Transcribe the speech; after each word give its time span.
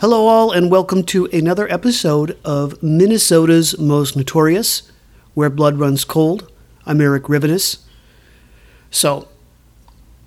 Hello, 0.00 0.28
all, 0.28 0.52
and 0.52 0.70
welcome 0.70 1.02
to 1.06 1.24
another 1.32 1.66
episode 1.72 2.38
of 2.44 2.80
Minnesota's 2.80 3.76
Most 3.80 4.14
Notorious, 4.14 4.92
Where 5.34 5.50
Blood 5.50 5.80
Runs 5.80 6.04
Cold. 6.04 6.52
I'm 6.86 7.00
Eric 7.00 7.24
Rivenis. 7.24 7.78
So, 8.92 9.26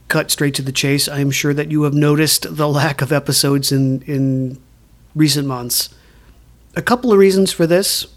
cut 0.09 0.29
straight 0.29 0.55
to 0.55 0.61
the 0.61 0.73
chase. 0.73 1.07
I 1.07 1.19
am 1.19 1.31
sure 1.31 1.53
that 1.53 1.71
you 1.71 1.83
have 1.83 1.93
noticed 1.93 2.57
the 2.57 2.67
lack 2.67 3.01
of 3.01 3.13
episodes 3.13 3.71
in, 3.71 4.01
in 4.01 4.61
recent 5.15 5.47
months. 5.47 5.87
A 6.75 6.81
couple 6.81 7.13
of 7.13 7.17
reasons 7.17 7.53
for 7.53 7.65
this. 7.65 8.07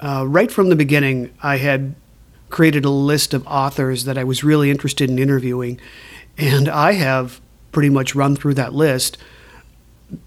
Uh, 0.00 0.24
right 0.26 0.50
from 0.50 0.68
the 0.68 0.74
beginning, 0.74 1.32
I 1.40 1.58
had 1.58 1.94
created 2.50 2.84
a 2.84 2.90
list 2.90 3.32
of 3.34 3.46
authors 3.46 4.02
that 4.02 4.18
I 4.18 4.24
was 4.24 4.42
really 4.42 4.68
interested 4.68 5.08
in 5.08 5.20
interviewing, 5.20 5.78
and 6.36 6.68
I 6.68 6.94
have 6.94 7.40
pretty 7.70 7.88
much 7.88 8.16
run 8.16 8.34
through 8.34 8.54
that 8.54 8.74
list 8.74 9.16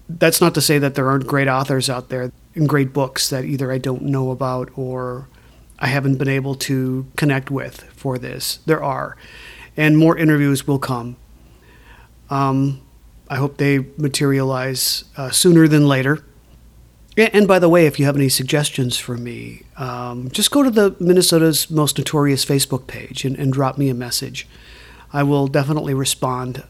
that's 0.08 0.40
not 0.40 0.54
to 0.54 0.60
say 0.60 0.78
that 0.78 0.94
there 0.94 1.08
aren't 1.08 1.26
great 1.26 1.48
authors 1.48 1.90
out 1.90 2.08
there 2.08 2.32
and 2.54 2.68
great 2.68 2.92
books 2.92 3.30
that 3.30 3.44
either 3.44 3.72
I 3.72 3.78
don't 3.78 4.02
know 4.02 4.30
about 4.30 4.70
or 4.76 5.28
I 5.78 5.86
haven't 5.86 6.16
been 6.16 6.28
able 6.28 6.54
to 6.56 7.06
connect 7.16 7.50
with 7.50 7.82
for 7.94 8.18
this. 8.18 8.58
There 8.66 8.82
are, 8.82 9.16
and 9.76 9.98
more 9.98 10.16
interviews 10.16 10.66
will 10.66 10.78
come. 10.78 11.16
Um, 12.30 12.80
I 13.28 13.36
hope 13.36 13.56
they 13.56 13.86
materialize 13.96 15.04
uh, 15.16 15.30
sooner 15.30 15.66
than 15.66 15.88
later. 15.88 16.24
And 17.16 17.46
by 17.46 17.58
the 17.58 17.68
way, 17.68 17.86
if 17.86 17.98
you 17.98 18.06
have 18.06 18.16
any 18.16 18.30
suggestions 18.30 18.96
for 18.96 19.18
me, 19.18 19.62
um, 19.76 20.30
just 20.30 20.50
go 20.50 20.62
to 20.62 20.70
the 20.70 20.96
Minnesota's 20.98 21.70
Most 21.70 21.98
Notorious 21.98 22.44
Facebook 22.44 22.86
page 22.86 23.24
and, 23.26 23.36
and 23.36 23.52
drop 23.52 23.76
me 23.76 23.90
a 23.90 23.94
message. 23.94 24.46
I 25.12 25.22
will 25.22 25.46
definitely 25.46 25.92
respond. 25.92 26.64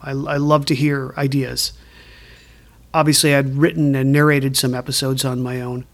I, 0.00 0.10
I 0.10 0.36
love 0.36 0.66
to 0.66 0.74
hear 0.74 1.14
ideas 1.16 1.72
obviously 2.92 3.34
I'd 3.34 3.56
written 3.56 3.94
and 3.94 4.12
narrated 4.12 4.56
some 4.56 4.74
episodes 4.74 5.24
on 5.24 5.42
my 5.42 5.60
own, 5.60 5.86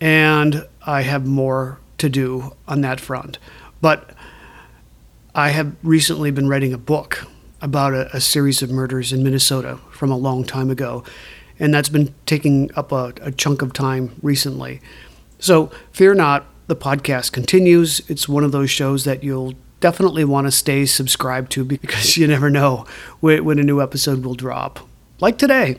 and 0.00 0.66
I 0.84 1.02
have 1.02 1.26
more 1.26 1.78
to 1.98 2.08
do 2.08 2.56
on 2.66 2.80
that 2.82 3.00
front. 3.00 3.38
But 3.80 4.10
I 5.34 5.50
have 5.50 5.74
recently 5.82 6.30
been 6.30 6.48
writing 6.48 6.72
a 6.72 6.78
book 6.78 7.26
about 7.60 7.94
a, 7.94 8.14
a 8.16 8.20
series 8.20 8.60
of 8.62 8.70
murders 8.70 9.12
in 9.12 9.22
Minnesota 9.22 9.78
from 9.90 10.10
a 10.10 10.16
long 10.16 10.44
time 10.44 10.70
ago, 10.70 11.04
and 11.58 11.72
that's 11.72 11.88
been 11.88 12.14
taking 12.26 12.70
up 12.74 12.92
a, 12.92 13.12
a 13.22 13.30
chunk 13.30 13.62
of 13.62 13.72
time 13.72 14.14
recently. 14.22 14.80
So 15.38 15.70
fear 15.92 16.14
not, 16.14 16.46
the 16.66 16.76
podcast 16.76 17.32
continues. 17.32 18.00
It's 18.08 18.28
one 18.28 18.44
of 18.44 18.52
those 18.52 18.70
shows 18.70 19.04
that 19.04 19.22
you'll 19.22 19.54
definitely 19.80 20.24
want 20.24 20.46
to 20.46 20.50
stay 20.50 20.86
subscribed 20.86 21.52
to 21.52 21.64
because 21.64 22.16
you 22.16 22.26
never 22.26 22.50
know 22.50 22.86
when, 23.20 23.44
when 23.44 23.58
a 23.58 23.62
new 23.62 23.80
episode 23.80 24.24
will 24.24 24.34
drop. 24.34 24.80
Like 25.20 25.38
today. 25.38 25.78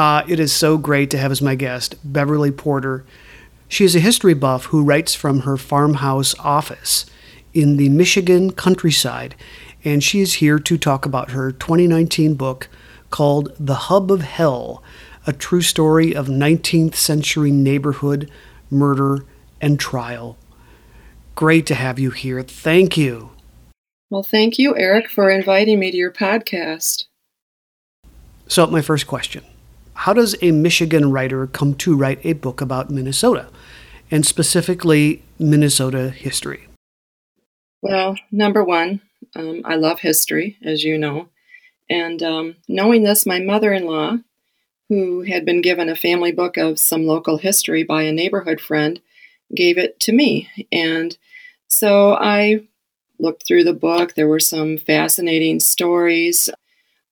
Uh, 0.00 0.24
it 0.26 0.40
is 0.40 0.50
so 0.50 0.78
great 0.78 1.10
to 1.10 1.18
have 1.18 1.30
as 1.30 1.42
my 1.42 1.54
guest 1.54 1.94
Beverly 2.02 2.50
Porter. 2.50 3.04
She 3.68 3.84
is 3.84 3.94
a 3.94 4.00
history 4.00 4.32
buff 4.32 4.64
who 4.64 4.82
writes 4.82 5.14
from 5.14 5.40
her 5.40 5.58
farmhouse 5.58 6.34
office 6.38 7.04
in 7.52 7.76
the 7.76 7.90
Michigan 7.90 8.52
countryside, 8.52 9.34
and 9.84 10.02
she 10.02 10.20
is 10.20 10.36
here 10.36 10.58
to 10.58 10.78
talk 10.78 11.04
about 11.04 11.32
her 11.32 11.52
2019 11.52 12.32
book 12.32 12.70
called 13.10 13.54
The 13.60 13.74
Hub 13.74 14.10
of 14.10 14.22
Hell 14.22 14.82
A 15.26 15.34
True 15.34 15.60
Story 15.60 16.14
of 16.14 16.28
19th 16.28 16.94
Century 16.94 17.50
Neighborhood 17.50 18.30
Murder 18.70 19.26
and 19.60 19.78
Trial. 19.78 20.38
Great 21.34 21.66
to 21.66 21.74
have 21.74 21.98
you 21.98 22.10
here. 22.10 22.42
Thank 22.42 22.96
you. 22.96 23.32
Well, 24.08 24.22
thank 24.22 24.58
you, 24.58 24.74
Eric, 24.78 25.10
for 25.10 25.28
inviting 25.28 25.78
me 25.78 25.90
to 25.90 25.96
your 25.98 26.10
podcast. 26.10 27.04
So, 28.48 28.66
my 28.66 28.80
first 28.80 29.06
question 29.06 29.44
how 30.00 30.14
does 30.14 30.34
a 30.40 30.50
Michigan 30.50 31.12
writer 31.12 31.46
come 31.46 31.74
to 31.74 31.94
write 31.94 32.24
a 32.24 32.32
book 32.32 32.62
about 32.62 32.88
Minnesota, 32.88 33.50
and 34.10 34.24
specifically 34.24 35.22
Minnesota 35.38 36.08
history? 36.08 36.66
Well, 37.82 38.16
number 38.32 38.64
one, 38.64 39.02
um, 39.36 39.60
I 39.66 39.74
love 39.74 40.00
history, 40.00 40.56
as 40.64 40.84
you 40.84 40.96
know. 40.96 41.28
And 41.90 42.22
um, 42.22 42.56
knowing 42.66 43.02
this, 43.02 43.26
my 43.26 43.40
mother 43.40 43.74
in 43.74 43.84
law, 43.84 44.16
who 44.88 45.20
had 45.20 45.44
been 45.44 45.60
given 45.60 45.90
a 45.90 45.94
family 45.94 46.32
book 46.32 46.56
of 46.56 46.78
some 46.78 47.04
local 47.04 47.36
history 47.36 47.82
by 47.84 48.04
a 48.04 48.12
neighborhood 48.12 48.58
friend, 48.58 49.02
gave 49.54 49.76
it 49.76 50.00
to 50.00 50.12
me. 50.12 50.48
And 50.72 51.18
so 51.66 52.14
I 52.14 52.62
looked 53.18 53.46
through 53.46 53.64
the 53.64 53.74
book. 53.74 54.14
There 54.14 54.28
were 54.28 54.40
some 54.40 54.78
fascinating 54.78 55.60
stories 55.60 56.48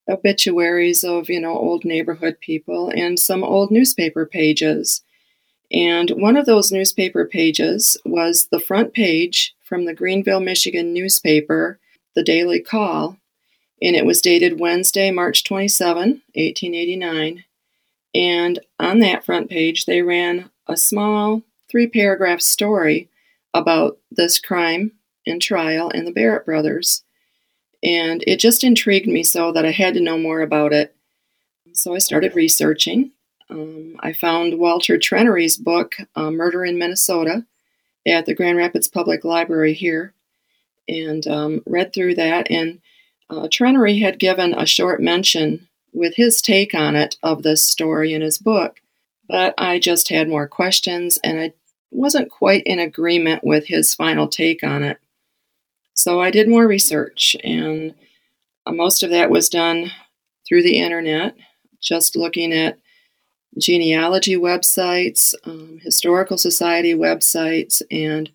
obituaries 0.09 1.05
of, 1.05 1.29
you 1.29 1.41
know, 1.41 1.57
old 1.57 1.85
neighborhood 1.85 2.39
people 2.41 2.91
and 2.95 3.19
some 3.19 3.45
old 3.45 3.71
newspaper 3.71 4.25
pages. 4.27 5.03
And 5.71 6.11
one 6.11 6.37
of 6.37 6.47
those 6.47 6.73
newspaper 6.73 7.27
pages 7.27 7.97
was 8.05 8.49
the 8.51 8.61
front 8.61 8.95
page 8.95 9.55
from 9.63 9.85
the 9.85 9.95
Greenville, 9.95 10.41
Michigan 10.41 10.95
newspaper, 10.95 11.79
the 12.15 12.23
Daily 12.23 12.61
Call, 12.61 13.19
and 13.81 13.95
it 13.95 14.07
was 14.07 14.21
dated 14.21 14.59
Wednesday, 14.59 15.11
March 15.11 15.45
27, 15.45 16.23
1889. 16.35 17.45
And 18.15 18.59
on 18.81 18.99
that 19.01 19.25
front 19.25 19.51
page, 19.51 19.85
they 19.85 20.03
ran 20.03 20.51
a 20.67 20.77
small 20.77 21.43
three 21.71 21.87
paragraph 21.87 22.41
story 22.41 23.09
about 23.55 23.99
this 24.11 24.39
crime 24.41 24.93
and 25.27 25.41
trial 25.41 25.91
and 25.95 26.07
the 26.07 26.13
Barrett 26.13 26.47
brothers. 26.47 27.03
And 27.83 28.25
it 28.27 28.41
just 28.41 28.65
intrigued 28.65 29.07
me 29.07 29.23
so 29.23 29.53
that 29.53 29.65
I 29.65 29.71
had 29.71 29.95
to 29.95 30.01
know 30.01 30.19
more 30.19 30.41
about 30.41 30.73
it. 30.73 30.95
So 31.73 31.95
I 31.95 31.99
started 31.99 32.35
researching. 32.35 33.13
Um, 33.51 33.97
I 34.01 34.13
found 34.13 34.59
Walter 34.59 34.99
Trenerry's 34.99 35.57
book, 35.57 35.95
uh, 36.17 36.31
Murder 36.31 36.65
in 36.65 36.79
Minnesota, 36.79 37.47
at 38.07 38.27
the 38.27 38.35
Grand 38.35 38.59
Rapids 38.59 38.89
Public 38.89 39.25
Library 39.25 39.75
here, 39.75 40.13
and 40.89 41.27
um, 41.27 41.63
read 41.67 41.93
through 41.93 42.17
that. 42.17 42.51
And 42.51 42.81
uh, 43.31 43.49
Trenery 43.49 44.01
had 44.01 44.19
given 44.19 44.55
a 44.55 44.67
short 44.67 45.01
mention 45.01 45.69
with 45.93 46.17
his 46.17 46.41
take 46.41 46.75
on 46.75 46.97
it 46.97 47.17
of 47.23 47.43
this 47.43 47.67
story 47.67 48.13
in 48.13 48.23
his 48.23 48.39
book, 48.39 48.81
but 49.29 49.55
I 49.59 49.79
just 49.79 50.09
had 50.09 50.29
more 50.29 50.49
questions 50.49 51.19
and 51.23 51.39
I 51.39 51.53
wasn't 51.91 52.31
quite 52.31 52.63
in 52.65 52.79
agreement 52.79 53.45
with 53.45 53.67
his 53.67 53.95
final 53.95 54.29
take 54.29 54.63
on 54.63 54.83
it. 54.83 54.99
So 55.99 56.21
I 56.21 56.31
did 56.31 56.49
more 56.49 56.65
research, 56.65 57.35
and 57.43 57.93
uh, 58.65 58.71
most 58.71 59.03
of 59.03 59.11
that 59.11 59.31
was 59.31 59.49
done 59.49 59.91
through 60.47 60.63
the 60.63 60.79
internet, 60.79 61.35
just 61.83 62.15
looking 62.15 62.53
at 62.53 62.79
genealogy 63.59 64.37
websites, 64.37 65.35
um, 65.43 65.81
historical 65.83 66.39
society 66.39 66.95
websites, 66.95 67.83
and 67.91 68.31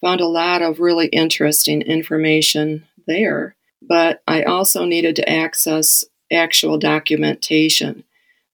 found 0.00 0.22
a 0.22 0.26
lot 0.26 0.62
of 0.62 0.80
really 0.80 1.08
interesting 1.08 1.82
information 1.82 2.86
there. 3.06 3.56
But 3.82 4.22
I 4.26 4.44
also 4.44 4.86
needed 4.86 5.14
to 5.16 5.28
access 5.28 6.06
actual 6.32 6.78
documentation. 6.78 8.04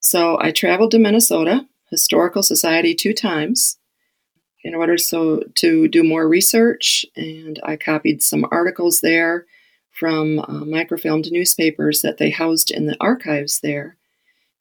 So 0.01 0.37
I 0.37 0.51
traveled 0.51 0.91
to 0.91 0.99
Minnesota 0.99 1.65
Historical 1.91 2.43
Society 2.43 2.93
two 2.93 3.13
times 3.13 3.77
in 4.63 4.75
order 4.75 4.97
so 4.97 5.41
to 5.55 5.87
do 5.87 6.03
more 6.03 6.27
research, 6.27 7.05
and 7.15 7.59
I 7.63 7.77
copied 7.77 8.21
some 8.21 8.45
articles 8.51 9.01
there 9.01 9.45
from 9.91 10.39
uh, 10.39 10.65
microfilmed 10.65 11.31
newspapers 11.31 12.01
that 12.01 12.17
they 12.17 12.29
housed 12.29 12.71
in 12.71 12.85
the 12.85 12.97
archives 12.99 13.59
there, 13.61 13.97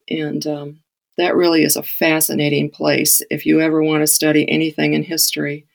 and 0.08 0.46
um, 0.46 0.80
that 1.16 1.36
really 1.36 1.64
is 1.64 1.76
a 1.76 1.82
fascinating 1.82 2.70
place 2.70 3.22
if 3.30 3.44
you 3.44 3.60
ever 3.60 3.82
want 3.82 4.02
to 4.02 4.06
study 4.06 4.48
anything 4.48 4.94
in 4.94 5.02
history. 5.02 5.66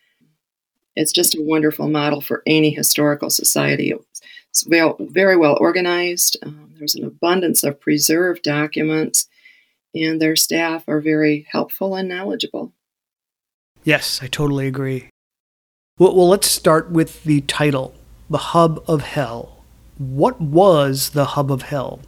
It's 0.95 1.11
just 1.11 1.35
a 1.35 1.41
wonderful 1.41 1.89
model 1.89 2.21
for 2.21 2.43
any 2.45 2.69
historical 2.69 3.29
society. 3.29 3.93
It's 4.49 4.65
very 4.65 5.35
well 5.35 5.57
organized. 5.59 6.37
Um, 6.43 6.73
there's 6.77 6.95
an 6.95 7.03
abundance 7.03 7.63
of 7.63 7.79
preserved 7.79 8.43
documents, 8.43 9.27
and 9.95 10.21
their 10.21 10.35
staff 10.35 10.87
are 10.87 11.01
very 11.01 11.45
helpful 11.49 11.95
and 11.95 12.07
knowledgeable. 12.07 12.71
Yes, 13.83 14.21
I 14.23 14.27
totally 14.27 14.65
agree. 14.67 15.09
Well, 15.99 16.15
well, 16.15 16.29
let's 16.29 16.49
start 16.49 16.89
with 16.89 17.23
the 17.23 17.41
title 17.41 17.93
The 18.29 18.37
Hub 18.37 18.83
of 18.87 19.01
Hell. 19.01 19.63
What 19.97 20.39
was 20.39 21.09
the 21.09 21.25
Hub 21.25 21.51
of 21.51 21.63
Hell? 21.63 21.99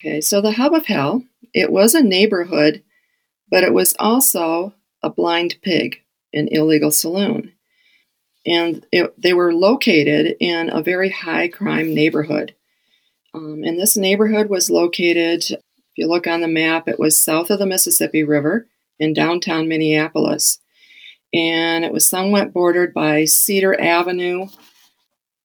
Okay, 0.00 0.20
so 0.20 0.40
the 0.40 0.52
Hub 0.52 0.72
of 0.72 0.86
Hell, 0.86 1.24
it 1.52 1.70
was 1.70 1.94
a 1.94 2.02
neighborhood, 2.02 2.82
but 3.50 3.64
it 3.64 3.74
was 3.74 3.94
also 3.98 4.74
a 5.02 5.10
blind 5.10 5.56
pig, 5.62 6.00
an 6.32 6.48
illegal 6.50 6.90
saloon. 6.92 7.52
And 8.46 8.86
it, 8.92 9.20
they 9.20 9.32
were 9.32 9.52
located 9.52 10.36
in 10.38 10.70
a 10.70 10.82
very 10.82 11.10
high 11.10 11.48
crime 11.48 11.92
neighborhood. 11.94 12.54
Um, 13.34 13.62
and 13.64 13.80
this 13.80 13.96
neighborhood 13.96 14.48
was 14.48 14.70
located, 14.70 15.42
if 15.50 15.58
you 15.96 16.06
look 16.06 16.26
on 16.26 16.40
the 16.40 16.48
map, 16.48 16.86
it 16.86 17.00
was 17.00 17.20
south 17.20 17.50
of 17.50 17.58
the 17.58 17.66
Mississippi 17.66 18.22
River 18.22 18.68
in 18.98 19.12
downtown 19.12 19.68
Minneapolis. 19.68 20.58
And 21.32 21.84
it 21.84 21.92
was 21.92 22.08
somewhat 22.08 22.52
bordered 22.52 22.94
by 22.94 23.24
Cedar 23.24 23.78
Avenue 23.80 24.46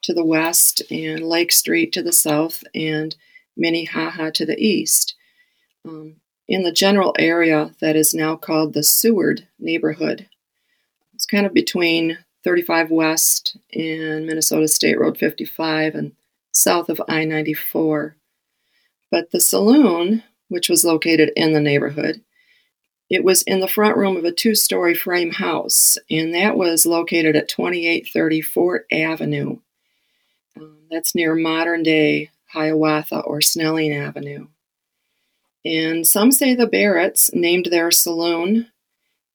to 0.04 0.14
the 0.14 0.26
west 0.26 0.84
and 0.92 1.22
Lake 1.22 1.52
Street 1.52 1.92
to 1.94 2.04
the 2.04 2.14
south 2.14 2.64
and 2.76 3.16
Minnehaha 3.58 4.32
to 4.32 4.46
the 4.46 4.58
east. 4.58 5.16
Um, 5.88 6.18
in 6.50 6.64
the 6.64 6.72
general 6.72 7.16
area 7.20 7.76
that 7.80 7.96
is 7.96 8.14
now 8.14 8.36
called 8.36 8.74
the 8.74 8.84
Seward 8.84 9.48
neighborhood. 9.60 10.28
It's 11.14 11.28
kind 11.28 11.46
of 11.46 11.54
between 11.54 12.18
35 12.44 12.90
West 12.90 13.56
and 13.74 14.26
Minnesota 14.26 14.68
State 14.68 15.00
Road 15.00 15.18
55 15.18 15.94
and 15.94 16.14
south 16.52 16.90
of 16.90 17.02
I 17.08 17.24
94. 17.24 18.16
But 19.12 19.32
the 19.32 19.40
saloon, 19.40 20.24
which 20.48 20.70
was 20.70 20.84
located 20.84 21.32
in 21.36 21.54
the 21.54 21.60
neighborhood, 21.60 22.22
it 23.10 23.24
was 23.24 23.42
in 23.44 23.60
the 23.60 23.68
front 23.68 23.98
room 23.98 24.18
of 24.18 24.24
a 24.24 24.32
two 24.32 24.54
story 24.54 24.94
frame 24.94 25.32
house, 25.32 25.98
and 26.10 26.34
that 26.34 26.56
was 26.56 26.86
located 26.86 27.36
at 27.36 27.50
2830 27.50 28.42
Fort 28.42 28.86
Avenue. 28.92 29.58
Um, 30.56 30.78
that's 30.92 31.16
near 31.16 31.36
modern 31.36 31.82
day 31.84 32.30
Hiawatha 32.54 33.22
or 33.22 33.42
Snelling 33.42 33.94
Avenue. 33.94 34.48
And 35.66 36.06
some 36.06 36.32
say 36.32 36.56
the 36.56 36.68
Barretts 36.68 37.34
named 37.34 37.66
their 37.66 37.92
saloon, 37.92 38.72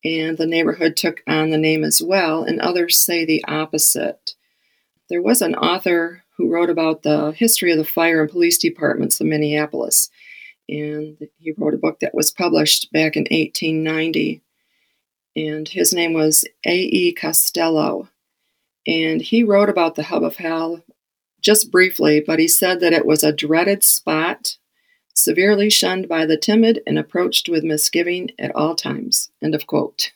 and 0.04 0.38
the 0.38 0.46
neighborhood 0.46 0.96
took 0.96 1.22
on 1.26 1.50
the 1.50 1.58
name 1.58 1.82
as 1.82 2.00
well, 2.00 2.44
and 2.44 2.60
others 2.60 2.96
say 2.96 3.24
the 3.24 3.44
opposite. 3.46 4.34
There 5.10 5.22
was 5.22 5.42
an 5.42 5.54
author 5.54 6.22
who 6.36 6.50
wrote 6.50 6.70
about 6.70 7.02
the 7.02 7.32
history 7.32 7.72
of 7.72 7.78
the 7.78 7.84
fire 7.84 8.22
and 8.22 8.30
police 8.30 8.58
departments 8.58 9.20
of 9.20 9.26
Minneapolis 9.26 10.10
and 10.68 11.16
he 11.38 11.52
wrote 11.56 11.74
a 11.74 11.78
book 11.78 12.00
that 12.00 12.14
was 12.14 12.30
published 12.30 12.92
back 12.92 13.16
in 13.16 13.22
1890. 13.22 14.42
And 15.36 15.68
his 15.68 15.92
name 15.92 16.12
was 16.12 16.44
A.E. 16.64 17.12
Costello. 17.12 18.08
And 18.86 19.20
he 19.20 19.42
wrote 19.42 19.68
about 19.68 19.94
the 19.94 20.04
Hub 20.04 20.22
of 20.22 20.36
Hell 20.36 20.84
just 21.40 21.70
briefly, 21.70 22.22
but 22.26 22.38
he 22.38 22.48
said 22.48 22.80
that 22.80 22.92
it 22.92 23.06
was 23.06 23.22
a 23.22 23.32
dreaded 23.32 23.82
spot, 23.82 24.56
severely 25.14 25.70
shunned 25.70 26.08
by 26.08 26.26
the 26.26 26.36
timid 26.36 26.80
and 26.86 26.98
approached 26.98 27.48
with 27.48 27.64
misgiving 27.64 28.30
at 28.38 28.54
all 28.54 28.74
times. 28.74 29.30
End 29.42 29.54
of 29.54 29.66
quote. 29.66 30.12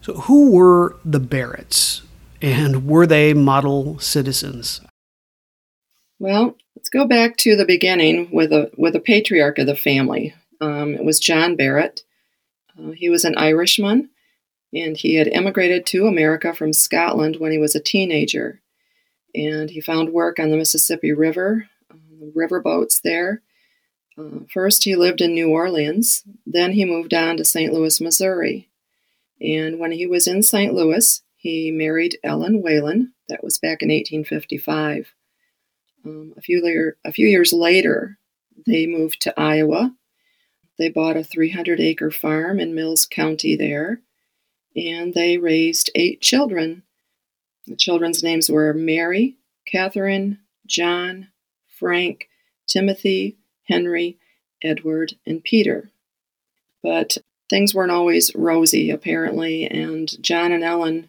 So, 0.00 0.14
who 0.14 0.52
were 0.52 0.96
the 1.04 1.18
Barretts, 1.18 2.02
and 2.40 2.86
were 2.86 3.06
they 3.06 3.34
model 3.34 3.98
citizens? 3.98 4.80
Well, 6.20 6.56
let's 6.78 6.90
go 6.90 7.04
back 7.04 7.36
to 7.36 7.56
the 7.56 7.64
beginning 7.64 8.30
with 8.30 8.52
a 8.52 8.70
with 8.76 8.94
a 8.94 9.00
patriarch 9.00 9.58
of 9.58 9.66
the 9.66 9.74
family. 9.74 10.32
Um, 10.60 10.94
it 10.94 11.04
was 11.04 11.18
John 11.18 11.56
Barrett. 11.56 12.04
Uh, 12.78 12.92
he 12.92 13.08
was 13.08 13.24
an 13.24 13.36
Irishman, 13.36 14.10
and 14.72 14.96
he 14.96 15.16
had 15.16 15.26
immigrated 15.26 15.86
to 15.86 16.06
America 16.06 16.54
from 16.54 16.72
Scotland 16.72 17.38
when 17.40 17.50
he 17.50 17.58
was 17.58 17.74
a 17.74 17.80
teenager. 17.80 18.60
And 19.34 19.70
he 19.70 19.80
found 19.80 20.12
work 20.12 20.38
on 20.38 20.50
the 20.50 20.56
Mississippi 20.56 21.12
River, 21.12 21.66
um, 21.90 22.32
river 22.32 22.60
boats 22.60 23.00
there. 23.00 23.42
Uh, 24.16 24.44
first, 24.48 24.84
he 24.84 24.94
lived 24.94 25.20
in 25.20 25.34
New 25.34 25.50
Orleans. 25.50 26.22
Then 26.46 26.74
he 26.74 26.84
moved 26.84 27.12
on 27.12 27.38
to 27.38 27.44
St. 27.44 27.72
Louis, 27.72 28.00
Missouri. 28.00 28.68
And 29.40 29.80
when 29.80 29.90
he 29.90 30.06
was 30.06 30.28
in 30.28 30.44
St. 30.44 30.72
Louis, 30.72 31.22
he 31.36 31.72
married 31.72 32.18
Ellen 32.22 32.62
Whalen. 32.62 33.14
That 33.28 33.42
was 33.42 33.58
back 33.58 33.82
in 33.82 33.88
1855. 33.88 35.12
Um, 36.08 36.34
a 36.36 36.40
few 36.40 36.62
later, 36.64 36.96
a 37.04 37.12
few 37.12 37.26
years 37.26 37.52
later, 37.52 38.18
they 38.66 38.86
moved 38.86 39.20
to 39.22 39.40
Iowa. 39.40 39.94
They 40.78 40.88
bought 40.88 41.16
a 41.16 41.24
300 41.24 41.80
acre 41.80 42.10
farm 42.10 42.60
in 42.60 42.74
Mills 42.74 43.04
County 43.04 43.56
there, 43.56 44.00
and 44.76 45.12
they 45.12 45.38
raised 45.38 45.90
eight 45.94 46.20
children. 46.20 46.82
The 47.66 47.76
children's 47.76 48.22
names 48.22 48.48
were 48.48 48.72
Mary, 48.72 49.36
Catherine, 49.66 50.38
John, 50.66 51.28
Frank, 51.66 52.28
Timothy, 52.66 53.36
Henry, 53.64 54.18
Edward, 54.62 55.14
and 55.26 55.42
Peter. 55.42 55.90
But 56.82 57.18
things 57.50 57.74
weren't 57.74 57.90
always 57.90 58.34
rosy, 58.34 58.90
apparently, 58.90 59.66
and 59.66 60.10
John 60.22 60.52
and 60.52 60.64
Ellen 60.64 61.08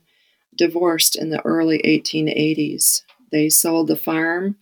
divorced 0.56 1.16
in 1.16 1.30
the 1.30 1.46
early 1.46 1.80
1880s. 1.86 3.04
They 3.32 3.50
sold 3.50 3.88
the 3.88 3.96
farm 3.96 4.58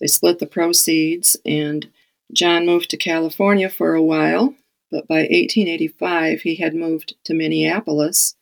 they 0.00 0.06
split 0.06 0.38
the 0.38 0.46
proceeds, 0.46 1.36
and 1.44 1.88
John 2.32 2.66
moved 2.66 2.90
to 2.90 2.96
California 2.96 3.68
for 3.68 3.94
a 3.94 4.02
while, 4.02 4.54
but 4.90 5.08
by 5.08 5.20
1885 5.20 6.42
he 6.42 6.56
had 6.56 6.74
moved 6.74 7.14
to 7.24 7.34
Minneapolis 7.34 8.34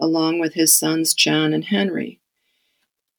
along 0.00 0.38
with 0.38 0.54
his 0.54 0.76
sons 0.76 1.14
John 1.14 1.52
and 1.52 1.64
Henry. 1.64 2.20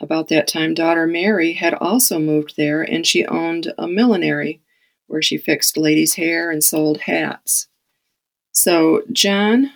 About 0.02 0.30
that 0.30 0.48
time, 0.48 0.74
daughter 0.74 1.06
Mary 1.06 1.54
had 1.54 1.76
also 1.76 2.18
moved 2.18 2.56
there, 2.58 2.82
and 2.82 3.06
she 3.06 3.26
owned 3.26 3.72
a 3.78 3.88
millinery 3.88 4.62
where 5.06 5.22
she 5.22 5.38
fixed 5.38 5.78
ladies' 5.78 6.16
hair 6.16 6.50
and 6.50 6.64
sold 6.64 7.02
hats. 7.02 7.68
So, 8.52 9.04
John, 9.12 9.72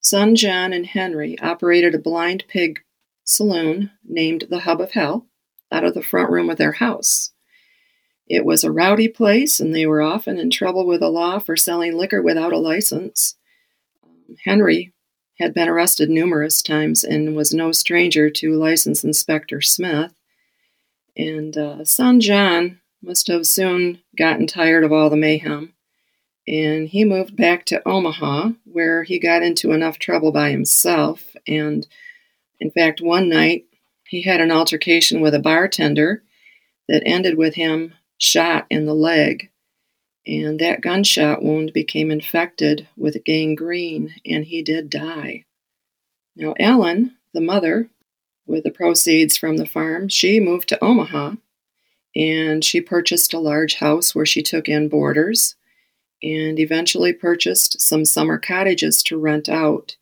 son 0.00 0.36
John, 0.36 0.74
and 0.74 0.86
Henry 0.86 1.38
operated 1.38 1.94
a 1.94 1.98
blind 1.98 2.44
pig 2.46 2.80
saloon 3.24 3.90
named 4.04 4.44
the 4.50 4.60
Hub 4.60 4.80
of 4.80 4.92
Hell 4.92 5.26
out 5.72 5.84
of 5.84 5.94
the 5.94 6.02
front 6.02 6.30
room 6.30 6.50
of 6.50 6.58
their 6.58 6.72
house. 6.72 7.32
It 8.30 8.44
was 8.44 8.62
a 8.62 8.70
rowdy 8.70 9.08
place, 9.08 9.58
and 9.58 9.74
they 9.74 9.86
were 9.86 10.00
often 10.00 10.38
in 10.38 10.50
trouble 10.50 10.86
with 10.86 11.00
the 11.00 11.08
law 11.08 11.40
for 11.40 11.56
selling 11.56 11.96
liquor 11.96 12.22
without 12.22 12.52
a 12.52 12.58
license. 12.58 13.36
Um, 14.04 14.36
Henry 14.44 14.92
had 15.40 15.52
been 15.52 15.68
arrested 15.68 16.08
numerous 16.08 16.62
times 16.62 17.02
and 17.02 17.34
was 17.34 17.52
no 17.52 17.72
stranger 17.72 18.30
to 18.30 18.54
License 18.54 19.02
Inspector 19.02 19.60
Smith. 19.62 20.14
And 21.16 21.58
uh, 21.58 21.84
son 21.84 22.20
John 22.20 22.80
must 23.02 23.26
have 23.26 23.48
soon 23.48 24.00
gotten 24.16 24.46
tired 24.46 24.84
of 24.84 24.92
all 24.92 25.10
the 25.10 25.16
mayhem, 25.16 25.74
and 26.46 26.86
he 26.86 27.04
moved 27.04 27.34
back 27.34 27.66
to 27.66 27.82
Omaha, 27.88 28.50
where 28.64 29.02
he 29.02 29.18
got 29.18 29.42
into 29.42 29.72
enough 29.72 29.98
trouble 29.98 30.30
by 30.30 30.52
himself. 30.52 31.34
And 31.48 31.84
in 32.60 32.70
fact, 32.70 33.00
one 33.00 33.28
night 33.28 33.64
he 34.06 34.22
had 34.22 34.40
an 34.40 34.52
altercation 34.52 35.20
with 35.20 35.34
a 35.34 35.40
bartender 35.40 36.22
that 36.86 37.02
ended 37.04 37.36
with 37.36 37.56
him 37.56 37.94
shot 38.20 38.66
in 38.70 38.86
the 38.86 38.94
leg. 38.94 39.50
And 40.26 40.60
that 40.60 40.82
gunshot 40.82 41.42
wound 41.42 41.72
became 41.72 42.10
infected 42.12 42.86
with 42.96 43.24
gangrene, 43.24 44.14
and 44.24 44.44
he 44.44 44.62
did 44.62 44.90
die. 44.90 45.46
Now, 46.36 46.54
Ellen, 46.60 47.16
the 47.34 47.40
mother, 47.40 47.88
With 48.50 48.64
the 48.64 48.72
proceeds 48.72 49.36
from 49.36 49.58
the 49.58 49.66
farm, 49.66 50.08
she 50.08 50.40
moved 50.40 50.68
to 50.70 50.84
Omaha 50.84 51.34
and 52.16 52.64
she 52.64 52.80
purchased 52.80 53.32
a 53.32 53.38
large 53.38 53.76
house 53.76 54.12
where 54.12 54.26
she 54.26 54.42
took 54.42 54.68
in 54.68 54.88
boarders 54.88 55.54
and 56.20 56.58
eventually 56.58 57.12
purchased 57.12 57.80
some 57.80 58.04
summer 58.04 58.38
cottages 58.38 59.04
to 59.04 59.16
rent 59.16 59.48
out. 59.48 59.96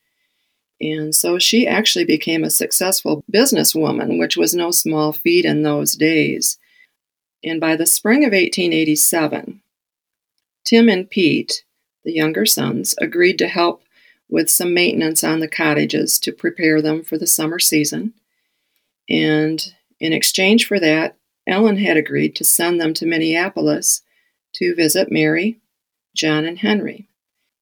And 0.81 1.15
so 1.15 1.39
she 1.39 1.67
actually 1.67 2.07
became 2.07 2.43
a 2.43 2.49
successful 2.51 3.23
businesswoman, 3.31 4.19
which 4.19 4.39
was 4.39 4.55
no 4.55 4.71
small 4.71 5.13
feat 5.13 5.45
in 5.45 5.63
those 5.63 5.93
days. 5.93 6.59
And 7.45 7.61
by 7.61 7.77
the 7.77 7.87
spring 7.87 8.25
of 8.25 8.33
1887, 8.33 9.61
Tim 10.65 10.89
and 10.89 11.09
Pete, 11.09 11.65
the 12.05 12.13
younger 12.13 12.45
sons, 12.45 12.95
agreed 13.01 13.39
to 13.39 13.49
help 13.49 13.83
with 14.29 14.51
some 14.51 14.75
maintenance 14.75 15.25
on 15.25 15.41
the 15.41 15.49
cottages 15.49 16.19
to 16.19 16.33
prepare 16.33 16.83
them 16.83 17.03
for 17.03 17.17
the 17.17 17.27
summer 17.27 17.59
season. 17.59 18.13
And 19.09 19.75
in 20.01 20.13
exchange 20.13 20.67
for 20.67 20.79
that, 20.81 21.17
Ellen 21.47 21.79
had 21.79 21.97
agreed 21.97 22.37
to 22.37 22.45
send 22.45 22.81
them 22.81 22.93
to 22.95 23.07
Minneapolis 23.07 24.03
to 24.55 24.75
visit 24.75 25.11
Mary, 25.11 25.61
John, 26.15 26.45
and 26.45 26.59
Henry. 26.59 27.09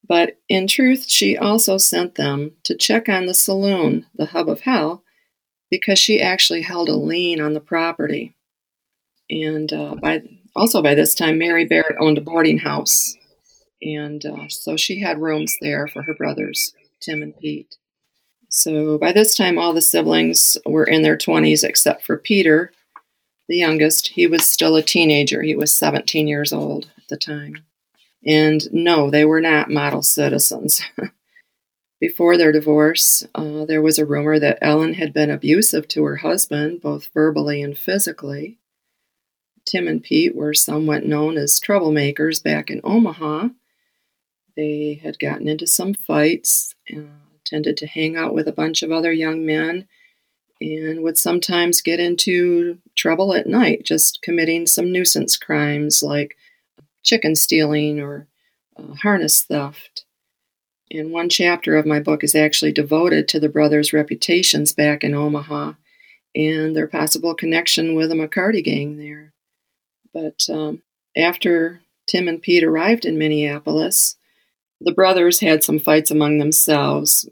But 0.09 0.39
in 0.49 0.67
truth, 0.67 1.09
she 1.09 1.37
also 1.37 1.79
sent 1.79 2.15
them 2.15 2.53
to 2.65 2.77
check 2.77 3.09
on 3.09 3.27
the 3.27 3.35
saloon, 3.35 4.07
the 4.15 4.27
hub 4.27 4.49
of 4.49 4.61
hell, 4.61 5.03
because 5.71 5.99
she 5.99 6.21
actually 6.21 6.63
held 6.63 6.89
a 6.89 6.95
lien 6.95 7.41
on 7.41 7.55
the 7.55 7.61
property. 7.61 8.36
And 9.31 9.73
uh, 9.73 9.97
by 9.97 10.23
also 10.55 10.83
by 10.83 10.95
this 10.95 11.15
time, 11.15 11.39
Mary 11.39 11.65
Barrett 11.65 11.97
owned 12.01 12.19
a 12.19 12.23
boarding 12.23 12.59
house, 12.59 13.15
and 13.83 14.25
uh, 14.25 14.49
so 14.49 14.77
she 14.77 15.01
had 15.01 15.21
rooms 15.21 15.57
there 15.61 15.89
for 15.89 16.03
her 16.03 16.15
brothers, 16.15 16.73
Tim 17.01 17.23
and 17.23 17.37
Pete. 17.37 17.77
So 18.49 18.97
by 18.97 19.13
this 19.13 19.35
time, 19.35 19.59
all 19.59 19.75
the 19.75 19.83
siblings 19.83 20.57
were 20.65 20.85
in 20.85 21.03
their 21.03 21.17
20s 21.17 21.65
except 21.65 22.05
for 22.05 22.17
Peter, 22.17 22.73
the 23.49 23.57
youngest, 23.57 24.09
he 24.09 24.27
was 24.27 24.45
still 24.45 24.77
a 24.77 24.83
teenager. 24.83 25.43
He 25.43 25.55
was 25.55 25.75
17 25.75 26.27
years 26.27 26.53
old 26.53 26.91
at 26.97 27.09
the 27.09 27.17
time. 27.17 27.65
And 28.27 28.63
no, 28.73 29.11
they 29.11 29.25
were 29.25 29.41
not 29.41 29.71
model 29.71 30.03
citizens. 30.03 30.83
Before 32.01 32.37
their 32.37 32.53
divorce, 32.53 33.25
uh, 33.35 33.65
there 33.65 33.81
was 33.81 33.99
a 33.99 34.05
rumor 34.05 34.39
that 34.39 34.59
Ellen 34.61 34.95
had 34.95 35.15
been 35.15 35.31
abusive 35.31 35.87
to 35.89 36.05
her 36.05 36.17
husband, 36.17 36.83
both 36.83 37.09
verbally 37.15 37.63
and 37.63 37.79
physically. 37.79 38.59
Tim 39.67 39.89
and 39.89 40.03
Pete 40.03 40.35
were 40.35 40.55
somewhat 40.55 41.05
known 41.05 41.37
as 41.37 41.61
troublemakers 41.61 42.43
back 42.43 42.71
in 42.71 42.81
Omaha. 42.85 43.49
They 44.57 45.01
had 45.03 45.19
gotten 45.19 45.49
into 45.49 45.67
some 45.67 45.93
fights, 45.93 46.75
uh, 46.95 47.01
tended 47.45 47.77
to 47.79 47.87
hang 47.87 48.17
out 48.17 48.33
with 48.33 48.49
a 48.49 48.53
bunch 48.53 48.83
of 48.83 48.93
other 48.93 49.13
young 49.13 49.45
men, 49.45 49.87
and 50.61 51.03
would 51.03 51.19
sometimes 51.19 51.83
get 51.83 52.01
into 52.01 52.79
trouble 52.95 53.35
at 53.35 53.47
night, 53.47 53.85
just 53.85 54.23
committing 54.23 54.67
some 54.67 54.91
nuisance 54.91 55.37
crimes 55.37 56.03
like 56.03 56.37
chicken 57.03 57.35
stealing 57.37 58.01
or 58.01 58.29
uh, 58.77 58.95
harness 59.03 59.43
theft. 59.43 60.05
And 60.91 61.11
one 61.11 61.29
chapter 61.29 61.77
of 61.77 61.85
my 61.85 62.01
book 62.01 62.23
is 62.23 62.35
actually 62.35 62.73
devoted 62.73 63.27
to 63.29 63.41
the 63.41 63.49
brothers' 63.49 63.93
reputations 63.93 64.73
back 64.73 65.03
in 65.03 65.15
Omaha 65.15 65.73
and 66.35 66.77
their 66.77 66.87
possible 66.87 67.35
connection 67.35 67.95
with 67.95 68.11
the 68.11 68.15
McCarty 68.15 68.63
gang 68.63 68.97
there. 68.97 69.33
But 70.17 70.49
um, 70.49 70.83
after 71.15 71.83
Tim 72.07 72.27
and 72.27 72.41
Pete 72.41 72.65
arrived 72.65 73.05
in 73.05 73.19
Minneapolis, 73.19 74.17
the 74.81 74.93
brothers 74.93 75.41
had 75.41 75.63
some 75.63 75.79
fights 75.79 76.11
among 76.11 76.39
themselves. 76.39 77.29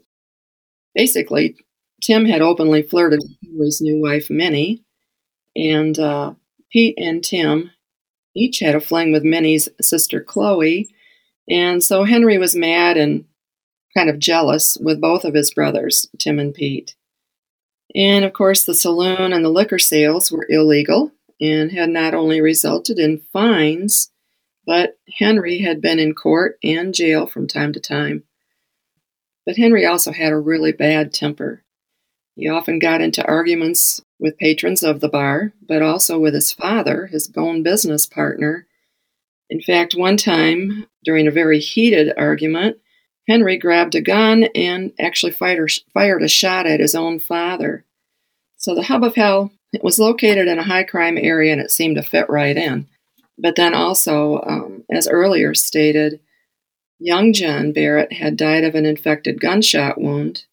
Basically, 0.93 1.55
Tim 2.03 2.25
had 2.25 2.43
openly 2.43 2.83
flirted 2.83 3.21
with 3.41 3.65
his 3.65 3.81
new 3.81 3.99
wife, 3.99 4.29
Minnie, 4.29 4.83
and 5.55 5.97
uh, 5.97 6.35
Pete 6.71 6.93
and 6.99 7.23
Tim 7.23 7.71
each 8.35 8.59
had 8.59 8.75
a 8.75 8.79
fling 8.79 9.11
with 9.11 9.23
Minnie's 9.23 9.67
sister, 9.81 10.21
Chloe. 10.21 10.87
And 11.49 11.83
so 11.83 12.03
Henry 12.03 12.37
was 12.37 12.55
mad 12.55 12.97
and 12.97 13.25
kind 13.97 14.11
of 14.11 14.19
jealous 14.19 14.77
with 14.79 15.01
both 15.01 15.25
of 15.25 15.33
his 15.33 15.51
brothers, 15.51 16.07
Tim 16.19 16.37
and 16.37 16.53
Pete. 16.53 16.95
And 17.95 18.23
of 18.23 18.33
course, 18.33 18.63
the 18.63 18.75
saloon 18.75 19.33
and 19.33 19.43
the 19.43 19.49
liquor 19.49 19.79
sales 19.79 20.31
were 20.31 20.45
illegal 20.49 21.11
and 21.39 21.71
had 21.71 21.89
not 21.89 22.13
only 22.13 22.41
resulted 22.41 22.99
in 22.99 23.21
fines, 23.33 24.11
but 24.65 24.97
Henry 25.17 25.59
had 25.59 25.81
been 25.81 25.99
in 25.99 26.15
court 26.15 26.57
and 26.63 26.93
jail 26.93 27.27
from 27.27 27.47
time 27.47 27.73
to 27.73 27.79
time. 27.79 28.23
But 29.45 29.57
Henry 29.57 29.85
also 29.85 30.11
had 30.11 30.31
a 30.31 30.37
really 30.37 30.71
bad 30.71 31.13
temper. 31.13 31.63
He 32.35 32.49
often 32.49 32.79
got 32.79 33.01
into 33.01 33.25
arguments 33.25 34.01
with 34.19 34.37
patrons 34.37 34.83
of 34.83 34.99
the 34.99 35.09
bar, 35.09 35.53
but 35.61 35.81
also 35.81 36.19
with 36.19 36.33
his 36.33 36.51
father, 36.51 37.07
his 37.07 37.27
bone 37.27 37.63
business 37.63 38.05
partner. 38.05 38.67
In 39.49 39.61
fact, 39.61 39.93
one 39.95 40.17
time, 40.17 40.87
during 41.03 41.27
a 41.27 41.31
very 41.31 41.59
heated 41.59 42.13
argument, 42.17 42.77
Henry 43.27 43.57
grabbed 43.57 43.95
a 43.95 44.01
gun 44.01 44.45
and 44.55 44.91
actually 44.99 45.31
fired 45.31 46.23
a 46.23 46.27
shot 46.27 46.65
at 46.65 46.79
his 46.79 46.95
own 46.95 47.19
father. 47.19 47.85
So 48.57 48.73
the 48.73 48.83
Hub 48.83 49.03
of 49.03 49.15
Hell 49.15 49.51
it 49.75 49.83
was 49.83 49.99
located 49.99 50.47
in 50.47 50.59
a 50.59 50.63
high 50.63 50.83
crime 50.83 51.17
area 51.17 51.51
and 51.51 51.61
it 51.61 51.71
seemed 51.71 51.97
to 51.97 52.03
fit 52.03 52.29
right 52.29 52.55
in. 52.55 52.87
But 53.37 53.55
then 53.55 53.73
also, 53.73 54.41
um, 54.41 54.83
as 54.89 55.07
earlier 55.07 55.53
stated, 55.53 56.19
young 56.99 57.33
John 57.33 57.73
Barrett 57.73 58.13
had 58.13 58.37
died 58.37 58.63
of 58.63 58.75
an 58.75 58.85
infected 58.85 59.39
gunshot 59.41 59.99
wound 59.99 60.45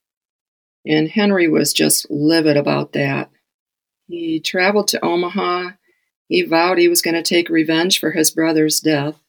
and 0.84 1.08
Henry 1.08 1.48
was 1.48 1.72
just 1.72 2.10
livid 2.10 2.56
about 2.56 2.92
that. 2.92 3.30
He 4.08 4.40
traveled 4.40 4.88
to 4.88 5.04
Omaha. 5.04 5.72
He 6.28 6.42
vowed 6.42 6.78
he 6.78 6.88
was 6.88 7.02
going 7.02 7.14
to 7.14 7.22
take 7.22 7.48
revenge 7.48 8.00
for 8.00 8.10
his 8.10 8.30
brother's 8.30 8.80
death. 8.80 9.20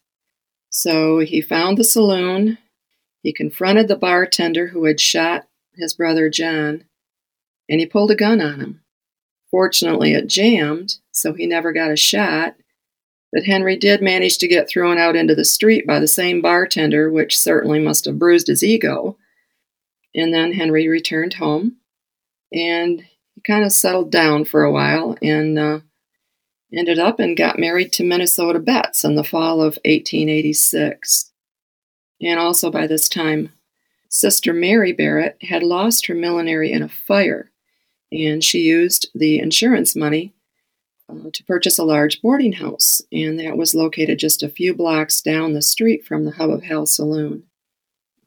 So 0.69 1.19
he 1.19 1.41
found 1.41 1.77
the 1.77 1.83
saloon. 1.83 2.57
He 3.21 3.33
confronted 3.33 3.87
the 3.87 3.95
bartender 3.95 4.67
who 4.67 4.85
had 4.85 4.99
shot 4.99 5.47
his 5.75 5.93
brother 5.93 6.29
John, 6.29 6.85
and 7.69 7.79
he 7.79 7.85
pulled 7.85 8.11
a 8.11 8.15
gun 8.15 8.41
on 8.41 8.59
him. 8.59 8.82
Fortunately, 9.53 10.13
it 10.13 10.25
jammed, 10.25 10.95
so 11.11 11.33
he 11.33 11.45
never 11.45 11.71
got 11.71 11.91
a 11.91 11.95
shot. 11.95 12.55
But 13.31 13.43
Henry 13.43 13.75
did 13.77 14.01
manage 14.01 14.39
to 14.39 14.47
get 14.47 14.67
thrown 14.67 14.97
out 14.97 15.15
into 15.15 15.35
the 15.35 15.45
street 15.45 15.85
by 15.85 15.99
the 15.99 16.07
same 16.07 16.41
bartender, 16.41 17.11
which 17.11 17.37
certainly 17.37 17.77
must 17.77 18.05
have 18.05 18.17
bruised 18.17 18.47
his 18.47 18.63
ego. 18.63 19.15
And 20.15 20.33
then 20.33 20.53
Henry 20.53 20.87
returned 20.87 21.35
home 21.35 21.77
and 22.51 23.01
he 23.35 23.41
kind 23.45 23.63
of 23.63 23.71
settled 23.71 24.11
down 24.11 24.45
for 24.45 24.63
a 24.63 24.71
while 24.71 25.19
and 25.21 25.59
uh, 25.59 25.79
ended 26.75 26.97
up 26.97 27.19
and 27.19 27.37
got 27.37 27.59
married 27.59 27.93
to 27.93 28.03
Minnesota 28.03 28.57
Betts 28.57 29.03
in 29.03 29.13
the 29.13 29.23
fall 29.23 29.61
of 29.61 29.77
1886. 29.85 31.31
And 32.19 32.39
also 32.39 32.71
by 32.71 32.87
this 32.87 33.07
time, 33.07 33.51
Sister 34.09 34.51
Mary 34.51 34.93
Barrett 34.93 35.37
had 35.43 35.61
lost 35.61 36.07
her 36.07 36.15
millinery 36.15 36.71
in 36.71 36.81
a 36.81 36.89
fire, 36.89 37.51
and 38.13 38.43
she 38.43 38.59
used 38.59 39.09
the 39.15 39.39
insurance 39.39 39.95
money 39.95 40.33
uh, 41.09 41.29
to 41.33 41.43
purchase 41.43 41.79
a 41.79 41.83
large 41.83 42.21
boarding 42.21 42.53
house, 42.53 43.01
and 43.11 43.39
that 43.39 43.57
was 43.57 43.75
located 43.75 44.19
just 44.19 44.43
a 44.43 44.49
few 44.49 44.73
blocks 44.73 45.21
down 45.21 45.53
the 45.53 45.61
street 45.61 46.05
from 46.05 46.25
the 46.25 46.31
Hub 46.31 46.49
of 46.49 46.63
Hell 46.63 46.85
Saloon. 46.85 47.43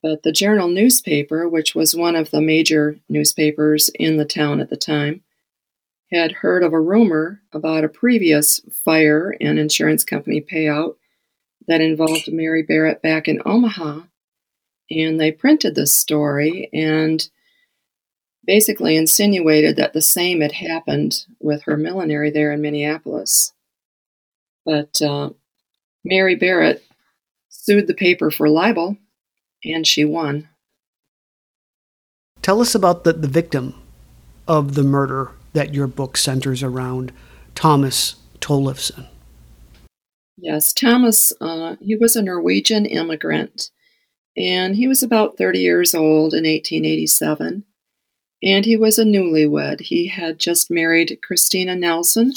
But 0.02 0.22
the 0.22 0.32
Journal 0.32 0.68
newspaper, 0.68 1.48
which 1.48 1.74
was 1.74 1.94
one 1.94 2.16
of 2.16 2.30
the 2.30 2.40
major 2.40 2.98
newspapers 3.08 3.90
in 3.94 4.18
the 4.18 4.24
town 4.24 4.60
at 4.60 4.70
the 4.70 4.76
time, 4.76 5.22
had 6.12 6.32
heard 6.32 6.62
of 6.62 6.72
a 6.72 6.80
rumor 6.80 7.40
about 7.52 7.84
a 7.84 7.88
previous 7.88 8.60
fire 8.84 9.34
and 9.40 9.58
insurance 9.58 10.04
company 10.04 10.40
payout 10.40 10.96
that 11.66 11.80
involved 11.80 12.32
Mary 12.32 12.62
Barrett 12.62 13.02
back 13.02 13.26
in 13.26 13.40
Omaha. 13.44 14.02
And 14.90 15.20
they 15.20 15.32
printed 15.32 15.74
this 15.74 15.96
story 15.96 16.70
and 16.72 17.28
basically 18.46 18.96
insinuated 18.96 19.76
that 19.76 19.92
the 19.92 20.02
same 20.02 20.40
had 20.40 20.52
happened 20.52 21.24
with 21.40 21.62
her 21.64 21.76
millinery 21.76 22.30
there 22.30 22.52
in 22.52 22.60
Minneapolis. 22.60 23.52
But 24.64 25.00
uh, 25.02 25.30
Mary 26.04 26.34
Barrett 26.34 26.84
sued 27.48 27.86
the 27.86 27.94
paper 27.94 28.30
for 28.30 28.48
libel 28.48 28.96
and 29.64 29.86
she 29.86 30.04
won. 30.04 30.48
Tell 32.42 32.60
us 32.60 32.74
about 32.74 33.04
the, 33.04 33.12
the 33.12 33.28
victim 33.28 33.74
of 34.46 34.74
the 34.74 34.84
murder 34.84 35.32
that 35.52 35.74
your 35.74 35.86
book 35.86 36.16
centers 36.16 36.62
around, 36.62 37.12
Thomas 37.54 38.16
Tollefson. 38.40 39.08
Yes, 40.36 40.72
Thomas, 40.72 41.32
uh, 41.40 41.76
he 41.80 41.96
was 41.96 42.14
a 42.14 42.22
Norwegian 42.22 42.84
immigrant, 42.84 43.70
and 44.36 44.76
he 44.76 44.86
was 44.86 45.02
about 45.02 45.38
30 45.38 45.60
years 45.60 45.94
old 45.94 46.34
in 46.34 46.44
1887, 46.44 47.64
and 48.42 48.64
he 48.64 48.76
was 48.76 48.98
a 48.98 49.04
newlywed. 49.04 49.80
He 49.80 50.08
had 50.08 50.38
just 50.38 50.70
married 50.70 51.18
Christina 51.22 51.74
Nelson 51.74 52.32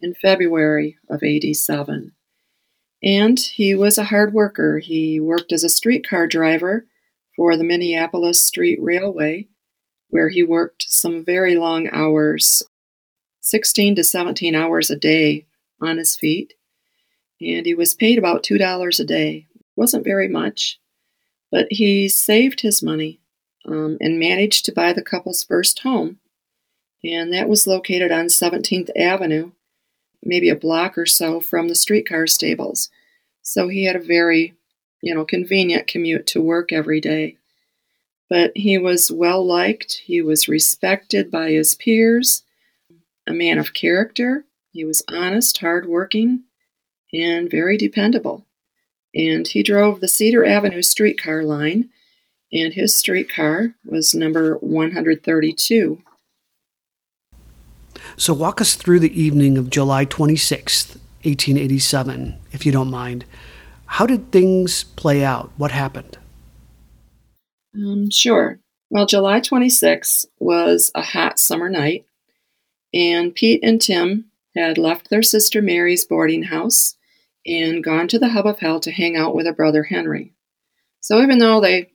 in 0.00 0.14
February 0.14 0.96
of 1.08 1.22
87. 1.22 2.12
And 3.02 3.38
he 3.38 3.74
was 3.74 3.98
a 3.98 4.04
hard 4.04 4.32
worker. 4.32 4.78
He 4.78 5.18
worked 5.20 5.52
as 5.52 5.64
a 5.64 5.68
streetcar 5.68 6.26
driver 6.26 6.86
for 7.34 7.56
the 7.56 7.64
Minneapolis 7.64 8.44
Street 8.44 8.78
Railway, 8.82 9.48
where 10.08 10.28
he 10.28 10.42
worked 10.42 10.84
some 10.88 11.24
very 11.24 11.56
long 11.56 11.88
hours 11.92 12.62
16 13.40 13.96
to 13.96 14.04
17 14.04 14.54
hours 14.54 14.90
a 14.90 14.96
day 14.96 15.46
on 15.80 15.96
his 15.96 16.14
feet. 16.14 16.54
And 17.40 17.64
he 17.64 17.74
was 17.74 17.94
paid 17.94 18.18
about 18.18 18.44
$2 18.44 19.00
a 19.00 19.04
day. 19.04 19.46
It 19.54 19.62
wasn't 19.76 20.04
very 20.04 20.28
much, 20.28 20.78
but 21.50 21.66
he 21.70 22.06
saved 22.08 22.60
his 22.60 22.82
money 22.82 23.19
um, 23.66 23.98
and 24.00 24.18
managed 24.18 24.64
to 24.64 24.72
buy 24.72 24.92
the 24.92 25.02
couple's 25.02 25.44
first 25.44 25.80
home. 25.80 26.18
And 27.02 27.32
that 27.32 27.48
was 27.48 27.66
located 27.66 28.12
on 28.12 28.26
17th 28.26 28.90
Avenue, 28.96 29.52
maybe 30.22 30.48
a 30.48 30.56
block 30.56 30.98
or 30.98 31.06
so 31.06 31.40
from 31.40 31.68
the 31.68 31.74
streetcar 31.74 32.26
stables. 32.26 32.90
So 33.42 33.68
he 33.68 33.84
had 33.84 33.96
a 33.96 34.00
very, 34.00 34.54
you 35.00 35.14
know, 35.14 35.24
convenient 35.24 35.86
commute 35.86 36.26
to 36.28 36.42
work 36.42 36.72
every 36.72 37.00
day. 37.00 37.36
But 38.28 38.52
he 38.54 38.78
was 38.78 39.10
well 39.10 39.44
liked, 39.44 40.02
he 40.04 40.22
was 40.22 40.48
respected 40.48 41.30
by 41.30 41.50
his 41.50 41.74
peers, 41.74 42.44
a 43.26 43.32
man 43.32 43.58
of 43.58 43.72
character. 43.72 44.44
He 44.72 44.84
was 44.84 45.02
honest, 45.08 45.58
hardworking, 45.58 46.44
and 47.12 47.50
very 47.50 47.76
dependable. 47.76 48.46
And 49.14 49.48
he 49.48 49.64
drove 49.64 50.00
the 50.00 50.06
Cedar 50.06 50.44
Avenue 50.44 50.82
streetcar 50.82 51.42
line, 51.42 51.90
and 52.52 52.74
his 52.74 52.96
streetcar 52.96 53.74
was 53.84 54.14
number 54.14 54.56
132. 54.56 56.02
So, 58.16 58.34
walk 58.34 58.60
us 58.60 58.74
through 58.74 59.00
the 59.00 59.20
evening 59.20 59.58
of 59.58 59.70
July 59.70 60.06
26th, 60.06 60.96
1887, 61.22 62.38
if 62.52 62.64
you 62.64 62.72
don't 62.72 62.90
mind. 62.90 63.24
How 63.86 64.06
did 64.06 64.30
things 64.30 64.84
play 64.84 65.24
out? 65.24 65.52
What 65.56 65.70
happened? 65.70 66.18
Um, 67.74 68.10
sure. 68.10 68.60
Well, 68.88 69.06
July 69.06 69.40
26th 69.40 70.26
was 70.38 70.90
a 70.94 71.02
hot 71.02 71.38
summer 71.38 71.68
night, 71.68 72.06
and 72.92 73.34
Pete 73.34 73.62
and 73.62 73.80
Tim 73.80 74.26
had 74.56 74.78
left 74.78 75.10
their 75.10 75.22
sister 75.22 75.62
Mary's 75.62 76.04
boarding 76.04 76.44
house 76.44 76.96
and 77.46 77.84
gone 77.84 78.08
to 78.08 78.18
the 78.18 78.30
Hub 78.30 78.46
of 78.46 78.58
Hell 78.58 78.80
to 78.80 78.90
hang 78.90 79.16
out 79.16 79.34
with 79.34 79.46
her 79.46 79.52
brother 79.52 79.84
Henry. 79.84 80.34
So 81.00 81.22
even 81.22 81.38
though 81.38 81.60
they 81.60 81.90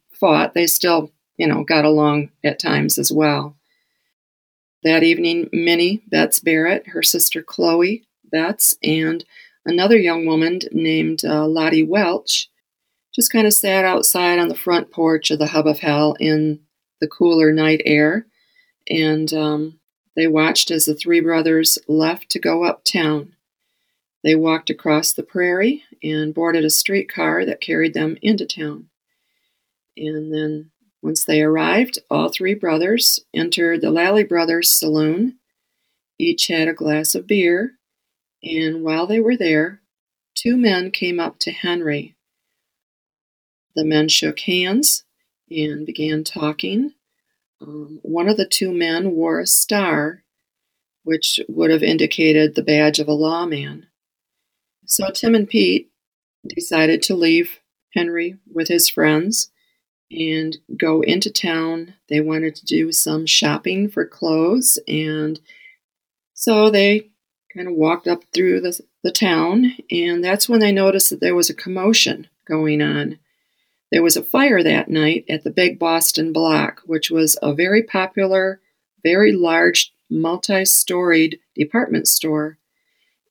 they 0.53 0.67
still, 0.67 1.11
you 1.37 1.47
know, 1.47 1.63
got 1.63 1.85
along 1.85 2.29
at 2.43 2.59
times 2.59 2.97
as 2.97 3.11
well. 3.11 3.55
That 4.83 5.03
evening, 5.03 5.49
Minnie, 5.51 6.03
Betts 6.07 6.39
Barrett, 6.39 6.87
her 6.89 7.01
sister 7.01 7.41
Chloe 7.41 8.03
Betts, 8.23 8.75
and 8.83 9.25
another 9.65 9.97
young 9.97 10.25
woman 10.25 10.59
named 10.71 11.25
uh, 11.25 11.47
Lottie 11.47 11.83
Welch 11.83 12.49
just 13.15 13.31
kind 13.31 13.47
of 13.47 13.53
sat 13.53 13.85
outside 13.85 14.39
on 14.39 14.49
the 14.49 14.55
front 14.55 14.91
porch 14.91 15.31
of 15.31 15.39
the 15.39 15.47
Hub 15.47 15.67
of 15.67 15.79
Hell 15.79 16.15
in 16.19 16.59
the 16.99 17.07
cooler 17.07 17.53
night 17.53 17.81
air. 17.85 18.27
And 18.89 19.33
um, 19.33 19.79
they 20.15 20.27
watched 20.27 20.69
as 20.69 20.85
the 20.85 20.95
three 20.95 21.21
brothers 21.21 21.77
left 21.87 22.29
to 22.29 22.39
go 22.39 22.63
uptown. 22.65 23.33
They 24.23 24.35
walked 24.35 24.69
across 24.69 25.13
the 25.13 25.23
prairie 25.23 25.83
and 26.03 26.33
boarded 26.33 26.65
a 26.65 26.69
streetcar 26.69 27.45
that 27.45 27.61
carried 27.61 27.93
them 27.93 28.17
into 28.21 28.45
town. 28.45 28.89
And 29.97 30.33
then, 30.33 30.71
once 31.01 31.23
they 31.23 31.41
arrived, 31.41 31.99
all 32.09 32.29
three 32.29 32.53
brothers 32.53 33.19
entered 33.33 33.81
the 33.81 33.91
Lally 33.91 34.23
Brothers 34.23 34.69
saloon. 34.69 35.37
Each 36.17 36.47
had 36.47 36.67
a 36.67 36.73
glass 36.73 37.15
of 37.15 37.27
beer, 37.27 37.73
and 38.43 38.83
while 38.83 39.05
they 39.07 39.19
were 39.19 39.37
there, 39.37 39.81
two 40.35 40.57
men 40.57 40.91
came 40.91 41.19
up 41.19 41.39
to 41.39 41.51
Henry. 41.51 42.15
The 43.75 43.85
men 43.85 44.07
shook 44.09 44.39
hands 44.41 45.03
and 45.49 45.85
began 45.85 46.23
talking. 46.23 46.93
Um, 47.61 47.99
one 48.01 48.27
of 48.27 48.37
the 48.37 48.47
two 48.47 48.73
men 48.73 49.11
wore 49.11 49.39
a 49.39 49.47
star, 49.47 50.23
which 51.03 51.39
would 51.47 51.71
have 51.71 51.83
indicated 51.83 52.55
the 52.55 52.63
badge 52.63 52.99
of 52.99 53.07
a 53.07 53.13
lawman. 53.13 53.87
So 54.85 55.09
Tim 55.09 55.35
and 55.35 55.47
Pete 55.47 55.89
decided 56.47 57.01
to 57.03 57.15
leave 57.15 57.59
Henry 57.93 58.37
with 58.51 58.67
his 58.67 58.89
friends 58.89 59.51
and 60.11 60.57
go 60.77 61.01
into 61.01 61.31
town. 61.31 61.95
They 62.09 62.21
wanted 62.21 62.55
to 62.55 62.65
do 62.65 62.91
some 62.91 63.25
shopping 63.25 63.89
for 63.89 64.05
clothes, 64.05 64.77
and 64.87 65.39
so 66.33 66.69
they 66.69 67.09
kind 67.53 67.67
of 67.67 67.73
walked 67.73 68.07
up 68.07 68.23
through 68.33 68.61
the, 68.61 68.79
the 69.03 69.11
town, 69.11 69.73
and 69.89 70.23
that's 70.23 70.49
when 70.49 70.59
they 70.59 70.71
noticed 70.71 71.09
that 71.09 71.21
there 71.21 71.35
was 71.35 71.49
a 71.49 71.55
commotion 71.55 72.27
going 72.45 72.81
on. 72.81 73.17
There 73.91 74.03
was 74.03 74.17
a 74.17 74.23
fire 74.23 74.61
that 74.61 74.89
night 74.89 75.25
at 75.29 75.43
the 75.43 75.51
Big 75.51 75.79
Boston 75.79 76.33
Block, 76.33 76.81
which 76.85 77.09
was 77.09 77.37
a 77.41 77.53
very 77.53 77.83
popular, 77.83 78.59
very 79.03 79.31
large, 79.31 79.93
multi 80.09 80.65
storied 80.65 81.39
department 81.55 82.07
store. 82.07 82.57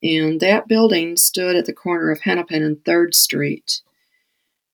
And 0.03 0.41
that 0.41 0.69
building 0.69 1.17
stood 1.17 1.57
at 1.57 1.67
the 1.67 1.73
corner 1.73 2.11
of 2.11 2.21
Hennepin 2.21 2.63
and 2.63 2.77
3rd 2.85 3.15
Street. 3.15 3.81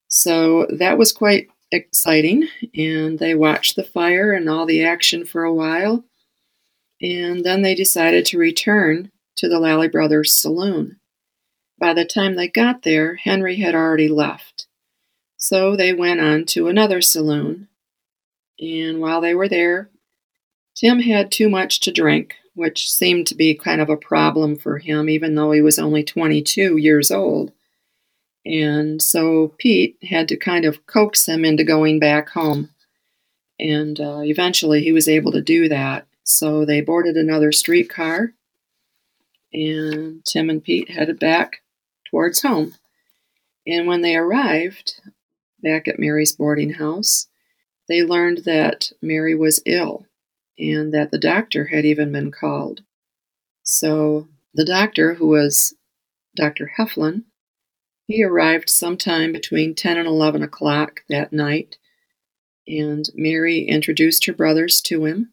So 0.09 0.67
that 0.67 0.99
was 0.99 1.13
quite 1.13 1.49
exciting. 1.73 2.49
And 2.75 3.19
they 3.19 3.35
watched 3.35 3.77
the 3.77 3.85
fire 3.85 4.33
and 4.33 4.49
all 4.49 4.67
the 4.67 4.83
action 4.85 5.25
for 5.25 5.45
a 5.45 5.55
while. 5.55 6.05
And 7.01 7.45
then 7.45 7.63
they 7.63 7.75
decided 7.75 8.27
to 8.27 8.39
return 8.39 9.11
to 9.37 9.49
the 9.49 9.59
Lally 9.59 9.89
Brothers 9.89 10.35
saloon. 10.35 11.01
By 11.79 11.95
the 11.95 12.05
time 12.05 12.35
they 12.37 12.49
got 12.49 12.83
there, 12.83 13.15
Henry 13.17 13.57
had 13.57 13.75
already 13.75 14.09
left. 14.09 14.67
So 15.39 15.75
they 15.75 15.95
went 15.95 16.21
on 16.21 16.45
to 16.47 16.69
another 16.69 17.01
saloon, 17.01 17.69
and 18.61 19.01
while 19.01 19.23
they 19.23 19.35
were 19.35 19.49
there, 19.49 19.89
Tim 20.77 21.01
had 21.01 21.33
too 21.33 21.49
much 21.49 21.81
to 21.81 21.91
drink, 21.91 22.35
which 22.55 22.91
seemed 22.91 23.27
to 23.29 23.35
be 23.35 23.55
kind 23.55 23.81
of 23.81 23.89
a 23.89 23.97
problem 23.97 24.57
for 24.57 24.79
him, 24.79 25.09
even 25.09 25.35
though 25.35 25.53
he 25.53 25.63
was 25.63 25.79
only 25.79 26.05
22 26.05 26.77
years 26.77 27.11
old. 27.11 27.53
And 28.45 29.01
so 29.03 29.55
Pete 29.59 29.97
had 30.03 30.29
to 30.29 30.37
kind 30.37 30.65
of 30.65 30.87
coax 30.87 31.27
him 31.27 31.45
into 31.45 31.65
going 31.65 31.99
back 31.99 32.31
home. 32.31 32.71
And 33.59 34.01
uh, 34.01 34.21
eventually 34.21 34.83
he 34.83 34.93
was 34.93 35.09
able 35.09 35.33
to 35.33 35.43
do 35.43 35.69
that. 35.69 36.07
So 36.25 36.65
they 36.65 36.81
boarded 36.81 37.17
another 37.17 37.51
streetcar, 37.51 38.33
and 39.53 40.25
Tim 40.25 40.49
and 40.49 40.63
Pete 40.63 40.91
headed 40.91 41.19
back 41.19 41.63
towards 42.09 42.43
home. 42.43 42.77
And 43.67 43.87
when 43.87 44.03
they 44.03 44.17
arrived, 44.17 45.01
back 45.63 45.89
at 45.89 45.99
Mary's 45.99 46.33
boarding 46.33 46.75
house, 46.75 47.27
they 47.89 48.03
learned 48.03 48.45
that 48.45 48.93
Mary 49.03 49.35
was 49.35 49.63
ill 49.67 50.07
and 50.59 50.95
that 50.95 51.11
the 51.11 51.19
doctor 51.19 51.67
had 51.67 51.85
even 51.85 52.13
been 52.13 52.31
called. 52.31 52.83
So 53.63 54.29
the 54.55 54.65
doctor, 54.65 55.15
who 55.15 55.29
was 55.29 55.75
Dr. 56.37 56.73
Heflin, 56.79 57.25
he 58.11 58.25
arrived 58.25 58.69
sometime 58.69 59.33
between 59.33 59.73
10 59.73 59.97
and 59.97 60.09
11 60.09 60.43
o'clock 60.43 61.05
that 61.09 61.33
night, 61.33 61.77
and 62.67 63.09
Mary 63.15 63.61
introduced 63.61 64.27
her 64.27 64.33
brothers 64.33 64.81
to 64.81 65.05
him. 65.05 65.31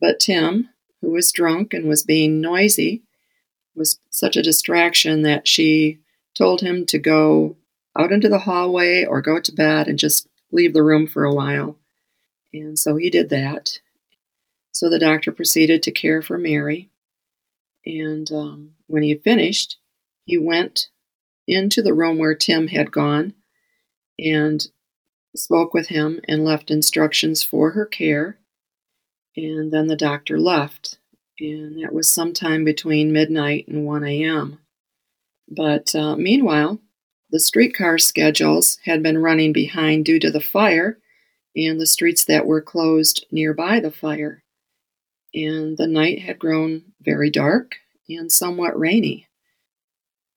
But 0.00 0.20
Tim, 0.20 0.68
who 1.00 1.10
was 1.10 1.32
drunk 1.32 1.74
and 1.74 1.88
was 1.88 2.04
being 2.04 2.40
noisy, 2.40 3.02
was 3.74 3.98
such 4.10 4.36
a 4.36 4.42
distraction 4.42 5.22
that 5.22 5.48
she 5.48 5.98
told 6.36 6.60
him 6.60 6.86
to 6.86 6.98
go 7.00 7.56
out 7.98 8.12
into 8.12 8.28
the 8.28 8.38
hallway 8.38 9.04
or 9.04 9.20
go 9.20 9.40
to 9.40 9.52
bed 9.52 9.88
and 9.88 9.98
just 9.98 10.28
leave 10.52 10.74
the 10.74 10.84
room 10.84 11.08
for 11.08 11.24
a 11.24 11.34
while. 11.34 11.76
And 12.52 12.78
so 12.78 12.94
he 12.94 13.10
did 13.10 13.28
that. 13.30 13.80
So 14.70 14.88
the 14.88 15.00
doctor 15.00 15.32
proceeded 15.32 15.82
to 15.82 15.90
care 15.90 16.22
for 16.22 16.38
Mary. 16.38 16.90
And 17.84 18.30
um, 18.30 18.70
when 18.86 19.02
he 19.02 19.10
had 19.10 19.24
finished, 19.24 19.78
he 20.24 20.38
went 20.38 20.90
into 21.48 21.82
the 21.82 21.94
room 21.94 22.18
where 22.18 22.34
Tim 22.34 22.68
had 22.68 22.92
gone 22.92 23.34
and 24.18 24.64
spoke 25.34 25.72
with 25.72 25.88
him 25.88 26.20
and 26.28 26.44
left 26.44 26.70
instructions 26.70 27.42
for 27.42 27.70
her 27.72 27.86
care. 27.86 28.38
And 29.36 29.72
then 29.72 29.86
the 29.86 29.96
doctor 29.96 30.38
left. 30.38 30.98
And 31.40 31.82
that 31.82 31.94
was 31.94 32.12
sometime 32.12 32.64
between 32.64 33.12
midnight 33.12 33.66
and 33.68 33.86
1 33.86 34.04
a.m. 34.04 34.58
But 35.48 35.94
uh, 35.94 36.16
meanwhile, 36.16 36.80
the 37.30 37.40
streetcar 37.40 37.98
schedules 37.98 38.78
had 38.84 39.02
been 39.02 39.18
running 39.18 39.52
behind 39.52 40.04
due 40.04 40.18
to 40.18 40.30
the 40.30 40.40
fire 40.40 40.98
and 41.54 41.80
the 41.80 41.86
streets 41.86 42.24
that 42.24 42.46
were 42.46 42.60
closed 42.60 43.26
nearby 43.30 43.80
the 43.80 43.90
fire. 43.90 44.42
And 45.32 45.76
the 45.76 45.86
night 45.86 46.20
had 46.20 46.38
grown 46.38 46.82
very 47.00 47.30
dark 47.30 47.76
and 48.08 48.32
somewhat 48.32 48.78
rainy. 48.78 49.27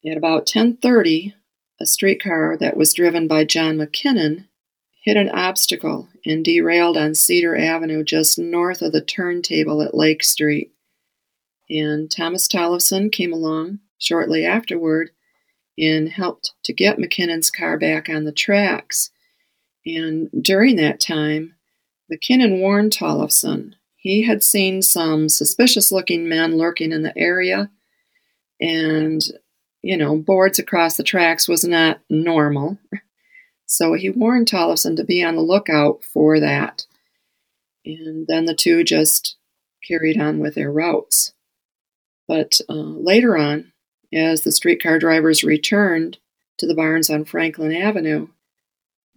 At 0.06 0.18
about 0.18 0.46
10:30, 0.46 1.34
a 1.80 1.86
streetcar 1.86 2.58
that 2.58 2.78
was 2.78 2.94
driven 2.94 3.28
by 3.28 3.46
John 3.46 3.78
McKinnon 3.78 4.48
hit 5.04 5.18
an 5.18 5.30
obstacle 5.30 6.10
and 6.26 6.46
derailed 6.46 6.98
on 6.98 7.16
Cedar 7.16 7.56
Avenue 7.56 8.04
just 8.04 8.38
north 8.38 8.82
of 8.82 8.92
the 8.92 9.02
turntable 9.02 9.82
at 9.82 9.96
Lake 9.96 10.24
Street. 10.24 10.72
And 11.70 12.10
Thomas 12.10 12.48
Tollefson 12.48 13.12
came 13.12 13.34
along 13.34 13.80
shortly 13.98 14.46
afterward 14.46 15.12
and 15.78 16.10
helped 16.10 16.54
to 16.64 16.74
get 16.74 16.98
McKinnon's 16.98 17.50
car 17.50 17.78
back 17.78 18.10
on 18.10 18.26
the 18.26 18.32
tracks. 18.32 19.10
And 19.86 20.30
during 20.40 20.76
that 20.76 21.00
time, 21.00 21.56
McKinnon 22.12 22.60
warned 22.60 22.92
Tollefson 22.92 23.74
he 23.96 24.24
had 24.24 24.44
seen 24.44 24.82
some 24.82 25.30
suspicious 25.30 25.92
looking 25.92 26.28
men 26.28 26.58
lurking 26.58 26.92
in 26.92 27.04
the 27.04 27.16
area, 27.16 27.70
and, 28.60 29.22
you 29.82 29.98
know, 29.98 30.16
boards 30.16 30.60
across 30.60 30.98
the 30.98 31.04
tracks 31.04 31.48
was 31.48 31.64
not 31.64 32.02
normal. 32.10 32.78
So 33.66 33.94
he 33.94 34.10
warned 34.10 34.48
Tollefson 34.48 34.98
to 34.98 35.04
be 35.04 35.24
on 35.24 35.36
the 35.36 35.42
lookout 35.42 36.04
for 36.04 36.40
that. 36.40 36.86
And 37.86 38.28
then 38.28 38.46
the 38.46 38.54
two 38.54 38.84
just 38.84 39.38
carried 39.88 40.20
on 40.20 40.40
with 40.40 40.56
their 40.56 40.72
routes. 40.72 41.34
But 42.28 42.60
uh, 42.70 42.74
later 42.74 43.38
on, 43.38 43.72
as 44.14 44.42
the 44.42 44.52
streetcar 44.52 45.00
drivers 45.00 45.44
returned 45.44 46.18
to 46.58 46.68
the 46.68 46.76
barns 46.76 47.10
on 47.10 47.26
Franklin 47.26 47.74
Avenue, 47.76 48.28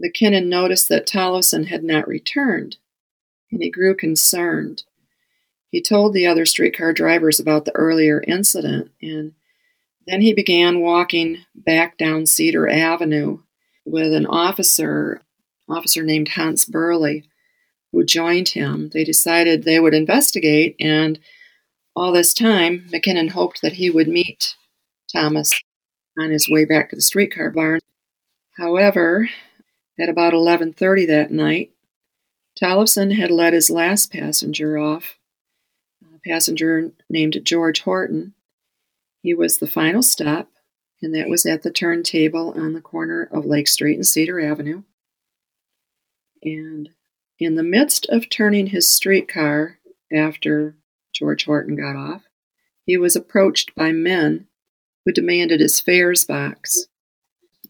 McKinnon 0.02 0.46
noticed 0.46 0.88
that 0.88 1.06
Tollefson 1.06 1.66
had 1.66 1.84
not 1.84 2.08
returned, 2.08 2.76
and 3.50 3.62
he 3.62 3.70
grew 3.70 3.94
concerned. 3.94 4.84
He 5.68 5.82
told 5.82 6.12
the 6.12 6.26
other 6.26 6.46
streetcar 6.46 6.92
drivers 6.92 7.38
about 7.38 7.64
the 7.64 7.74
earlier 7.74 8.22
incident, 8.26 8.90
and 9.02 9.34
then 10.06 10.20
he 10.20 10.34
began 10.34 10.80
walking 10.80 11.38
back 11.54 11.96
down 11.98 12.26
Cedar 12.26 12.68
Avenue 12.68 13.38
with 13.84 14.12
an 14.12 14.26
officer, 14.26 15.22
officer 15.68 16.02
named 16.02 16.28
Hans 16.28 16.64
Burley, 16.64 17.24
who 17.92 18.04
joined 18.04 18.50
him. 18.50 18.90
They 18.92 19.04
decided 19.04 19.62
they 19.62 19.80
would 19.80 19.94
investigate, 19.94 20.76
and 20.80 21.18
all 21.96 22.12
this 22.12 22.34
time, 22.34 22.88
McKinnon 22.92 23.30
hoped 23.30 23.62
that 23.62 23.74
he 23.74 23.88
would 23.88 24.08
meet 24.08 24.56
Thomas 25.12 25.52
on 26.18 26.30
his 26.30 26.48
way 26.50 26.64
back 26.64 26.90
to 26.90 26.96
the 26.96 27.02
streetcar 27.02 27.50
barn. 27.50 27.80
However, 28.56 29.28
at 29.98 30.08
about 30.08 30.32
11:30 30.32 31.06
that 31.06 31.30
night, 31.30 31.70
Tollefson 32.60 33.12
had 33.14 33.30
let 33.30 33.52
his 33.52 33.70
last 33.70 34.12
passenger 34.12 34.78
off, 34.78 35.18
a 36.02 36.18
passenger 36.28 36.92
named 37.08 37.40
George 37.44 37.80
Horton. 37.80 38.34
He 39.24 39.32
was 39.32 39.56
the 39.56 39.66
final 39.66 40.02
stop, 40.02 40.50
and 41.00 41.14
that 41.14 41.30
was 41.30 41.46
at 41.46 41.62
the 41.62 41.70
turntable 41.70 42.52
on 42.58 42.74
the 42.74 42.82
corner 42.82 43.26
of 43.32 43.46
Lake 43.46 43.66
Street 43.66 43.94
and 43.94 44.06
Cedar 44.06 44.38
Avenue. 44.38 44.82
And 46.42 46.90
in 47.38 47.54
the 47.54 47.62
midst 47.62 48.06
of 48.10 48.28
turning 48.28 48.66
his 48.66 48.92
streetcar 48.92 49.78
after 50.12 50.76
George 51.14 51.46
Horton 51.46 51.74
got 51.74 51.96
off, 51.96 52.24
he 52.84 52.98
was 52.98 53.16
approached 53.16 53.74
by 53.74 53.92
men 53.92 54.46
who 55.06 55.12
demanded 55.12 55.60
his 55.60 55.80
fares 55.80 56.26
box. 56.26 56.84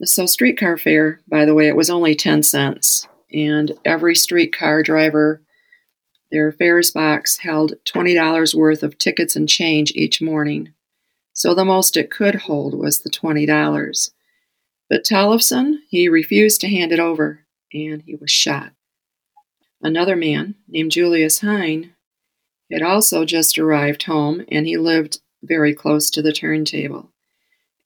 So, 0.03 0.27
streetcar 0.27 0.77
fare, 0.77 1.21
by 1.29 1.45
the 1.45 1.55
way, 1.55 1.69
it 1.69 1.77
was 1.77 1.89
only 1.89 2.17
10 2.17 2.43
cents. 2.43 3.07
And 3.33 3.79
every 3.85 4.17
streetcar 4.17 4.83
driver, 4.83 5.41
their 6.33 6.51
fares 6.51 6.91
box 6.91 7.39
held 7.39 7.75
$20 7.85 8.57
worth 8.57 8.83
of 8.83 8.99
tickets 8.99 9.37
and 9.37 9.49
change 9.49 9.93
each 9.95 10.21
morning. 10.21 10.75
So, 11.35 11.55
the 11.55 11.65
most 11.65 11.97
it 11.97 12.11
could 12.11 12.35
hold 12.35 12.75
was 12.75 13.01
the 13.01 13.11
$20. 13.11 14.11
But 14.89 15.05
Tollefson, 15.05 15.81
he 15.89 16.09
refused 16.09 16.63
to 16.63 16.69
hand 16.69 16.93
it 16.93 17.01
over, 17.01 17.41
and 17.73 18.03
he 18.03 18.15
was 18.15 18.31
shot. 18.31 18.73
Another 19.83 20.17
man, 20.17 20.55
named 20.67 20.93
Julius 20.93 21.41
Hine, 21.41 21.93
had 22.73 22.81
also 22.81 23.27
just 23.27 23.59
arrived 23.59 24.05
home, 24.05 24.45
and 24.51 24.67
he 24.67 24.79
lived 24.79 25.21
very 25.43 25.75
close 25.75 26.09
to 26.11 26.23
the 26.23 26.33
turntable 26.33 27.11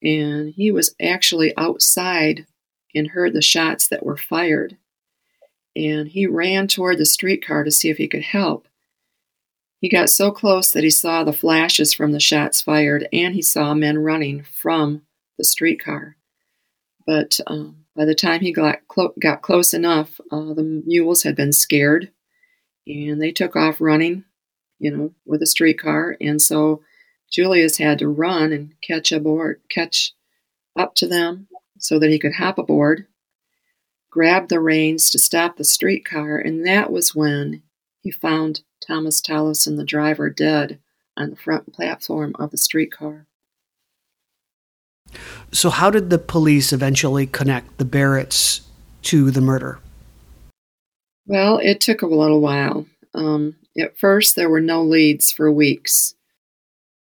and 0.03 0.53
he 0.55 0.71
was 0.71 0.95
actually 1.01 1.57
outside 1.57 2.47
and 2.95 3.09
heard 3.09 3.33
the 3.33 3.43
shots 3.43 3.89
that 3.89 4.05
were 4.05 4.17
fired. 4.17 4.77
And 5.75 6.09
he 6.09 6.27
ran 6.27 6.69
toward 6.69 6.99
the 6.99 7.07
streetcar 7.07 7.65
to 7.65 7.71
see 7.71 7.91
if 7.91 7.99
he 7.99 8.09
could 8.09 8.23
help. 8.23 8.68
He 9.81 9.89
got 9.89 10.11
so 10.11 10.31
close 10.31 10.73
that 10.73 10.85
he 10.85 10.91
saw 10.91 11.23
the 11.23 11.33
flashes 11.33 11.93
from 11.93 12.13
the 12.13 12.21
shots 12.21 12.61
fired 12.61 13.09
and 13.13 13.35
he 13.35 13.43
saw 13.43 13.75
men 13.75 13.99
running 13.99 14.43
from 14.43 15.03
the 15.37 15.45
streetcar. 15.45 16.17
But 17.07 17.39
um, 17.47 17.85
by 17.95 18.05
the 18.05 18.15
time 18.15 18.41
he 18.41 18.53
got, 18.53 18.87
clo- 18.89 19.15
got 19.21 19.43
close 19.43 19.73
enough, 19.73 20.21
uh, 20.31 20.53
the 20.55 20.83
mules 20.85 21.23
had 21.23 21.37
been 21.37 21.53
scared 21.53 22.11
and 22.87 23.23
they 23.23 23.31
took 23.31 23.55
off 23.55 23.81
running, 23.81 24.25
you 24.79 24.91
know, 24.91 25.15
with 25.25 25.41
the 25.41 25.47
streetcar. 25.47 26.17
And 26.21 26.43
so 26.43 26.83
Julius 27.31 27.79
had 27.79 27.99
to 28.01 28.09
run 28.09 28.53
and 28.53 28.75
catch 28.81 29.13
aboard, 29.13 29.61
catch 29.71 30.13
up 30.77 30.95
to 30.97 31.07
them 31.07 31.49
so 31.79 31.99
that 31.99 32.11
he 32.11 32.19
could 32.19 32.35
hop 32.35 32.59
aboard, 32.59 33.07
grab 34.11 34.49
the 34.49 34.61
reins 34.61 35.11
to 35.11 35.19
stop 35.19 35.57
the 35.57 35.65
streetcar, 35.65 36.39
and 36.39 36.67
that 36.67 36.91
was 36.91 37.15
when 37.15 37.63
he 38.01 38.11
found 38.11 38.63
Thomas 38.87 39.21
Tollefson, 39.21 39.77
the 39.77 39.85
driver, 39.85 40.31
dead 40.31 40.79
on 41.17 41.31
the 41.31 41.37
front 41.37 41.73
platform 41.73 42.35
of 42.39 42.51
the 42.51 42.59
streetcar. 42.59 43.27
So, 45.53 45.71
how 45.71 45.91
did 45.91 46.11
the 46.11 46.19
police 46.19 46.73
eventually 46.73 47.27
connect 47.27 47.79
the 47.79 47.85
Barretts 47.85 48.61
to 49.03 49.31
the 49.31 49.41
murder? 49.41 49.81
Well, 51.27 51.59
it 51.59 51.81
took 51.81 52.03
a 52.03 52.07
little 52.07 52.41
while. 52.41 52.87
Um, 53.15 53.57
at 53.79 53.99
first, 53.99 54.37
there 54.37 54.51
were 54.51 54.61
no 54.61 54.83
leads 54.83 55.33
for 55.33 55.51
weeks. 55.51 56.15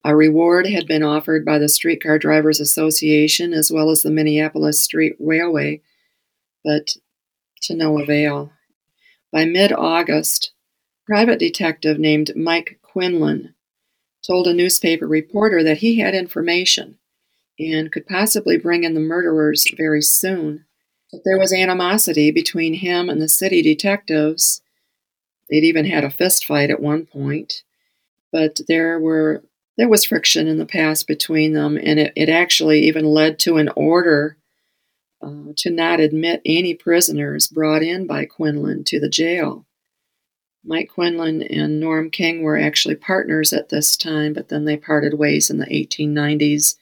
A 0.03 0.15
reward 0.15 0.67
had 0.67 0.87
been 0.87 1.03
offered 1.03 1.43
by 1.43 1.57
the 1.59 1.67
Streetcar 1.67 2.19
Drivers 2.19 2.59
Association 2.59 3.53
as 3.53 3.71
well 3.71 3.89
as 3.89 4.03
the 4.03 4.11
Minneapolis 4.11 4.81
Street 4.81 5.15
Railway, 5.19 5.81
but 6.63 6.95
to 7.63 7.75
no 7.75 7.99
avail. 7.99 8.53
By 9.31 9.45
mid 9.45 9.73
August, 9.73 10.51
a 10.51 10.56
private 11.07 11.39
detective 11.39 11.97
named 11.97 12.33
Mike 12.35 12.79
Quinlan 12.81 13.55
told 14.25 14.45
a 14.45 14.53
newspaper 14.53 15.07
reporter 15.07 15.63
that 15.63 15.77
he 15.77 15.99
had 15.99 16.13
information 16.13 16.97
and 17.57 17.91
could 17.91 18.05
possibly 18.05 18.57
bring 18.57 18.83
in 18.83 18.93
the 18.93 18.99
murderers 18.99 19.65
very 19.75 20.01
soon. 20.01 20.65
But 21.11 21.21
there 21.23 21.39
was 21.39 21.53
animosity 21.53 22.29
between 22.31 22.73
him 22.73 23.09
and 23.09 23.21
the 23.21 23.29
city 23.29 23.61
detectives. 23.61 24.61
They'd 25.49 25.63
even 25.63 25.85
had 25.85 26.03
a 26.03 26.09
fist 26.09 26.45
fight 26.45 26.69
at 26.69 26.81
one 26.81 27.05
point. 27.05 27.63
But 28.31 28.59
there 28.67 28.99
were 28.99 29.43
there 29.77 29.87
was 29.87 30.03
friction 30.03 30.47
in 30.47 30.57
the 30.57 30.65
past 30.65 31.07
between 31.07 31.53
them, 31.53 31.77
and 31.77 31.99
it, 31.99 32.11
it 32.15 32.29
actually 32.29 32.87
even 32.87 33.05
led 33.05 33.37
to 33.39 33.57
an 33.57 33.69
order 33.75 34.37
uh, 35.21 35.53
to 35.55 35.69
not 35.69 35.99
admit 35.99 36.41
any 36.45 36.73
prisoners 36.73 37.47
brought 37.47 37.83
in 37.83 38.07
by 38.07 38.25
Quinlan 38.25 38.83
to 38.85 38.99
the 38.99 39.07
jail. 39.07 39.67
Mike 40.67 40.89
Quinlan 40.89 41.41
and 41.41 41.79
Norm 41.79 42.11
King 42.11 42.43
were 42.43 42.57
actually 42.57 42.95
partners 42.95 43.53
at 43.53 43.69
this 43.69 43.95
time, 43.95 44.33
but 44.33 44.49
then 44.49 44.65
they 44.65 44.77
parted 44.77 45.13
ways 45.13 45.49
in 45.49 45.57
the 45.57 45.65
1890s. 45.65 46.75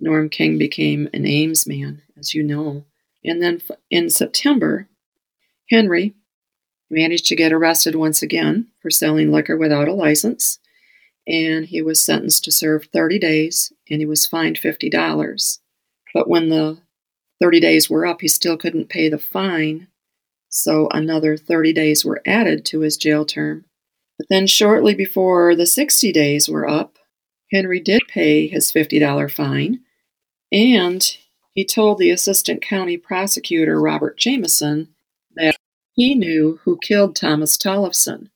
Norm 0.00 0.28
King 0.28 0.58
became 0.58 1.08
an 1.14 1.24
Ames 1.24 1.66
man, 1.66 2.02
as 2.18 2.34
you 2.34 2.42
know. 2.42 2.84
And 3.24 3.40
then 3.40 3.62
in 3.88 4.10
September, 4.10 4.88
Henry 5.70 6.14
managed 6.90 7.26
to 7.26 7.36
get 7.36 7.52
arrested 7.52 7.94
once 7.94 8.20
again 8.20 8.66
for 8.80 8.90
selling 8.90 9.30
liquor 9.30 9.56
without 9.56 9.88
a 9.88 9.94
license 9.94 10.58
and 11.26 11.66
he 11.66 11.80
was 11.82 12.00
sentenced 12.00 12.44
to 12.44 12.52
serve 12.52 12.88
30 12.92 13.18
days 13.18 13.72
and 13.88 14.00
he 14.00 14.06
was 14.06 14.26
fined 14.26 14.60
$50. 14.60 15.58
But 16.14 16.28
when 16.28 16.48
the 16.48 16.78
30 17.40 17.60
days 17.60 17.88
were 17.88 18.06
up, 18.06 18.20
he 18.20 18.28
still 18.28 18.56
couldn't 18.56 18.88
pay 18.88 19.08
the 19.08 19.18
fine, 19.18 19.88
so 20.52 20.86
another 20.90 21.36
30 21.36 21.72
days 21.72 22.04
were 22.04 22.22
added 22.26 22.64
to 22.66 22.80
his 22.80 22.98
jail 22.98 23.24
term. 23.24 23.64
But 24.18 24.26
then, 24.28 24.46
shortly 24.46 24.94
before 24.94 25.56
the 25.56 25.66
60 25.66 26.12
days 26.12 26.48
were 26.48 26.68
up, 26.68 26.98
Henry 27.50 27.80
did 27.80 28.02
pay 28.06 28.46
his 28.46 28.70
$50 28.70 29.30
fine, 29.32 29.80
and 30.52 31.16
he 31.54 31.64
told 31.64 31.98
the 31.98 32.10
assistant 32.10 32.60
county 32.60 32.98
prosecutor, 32.98 33.80
Robert 33.80 34.18
Jameson, 34.18 34.88
that 35.36 35.56
he 35.94 36.14
knew 36.14 36.60
who 36.64 36.78
killed 36.82 37.16
Thomas 37.16 37.56
Tollefson. 37.56 38.28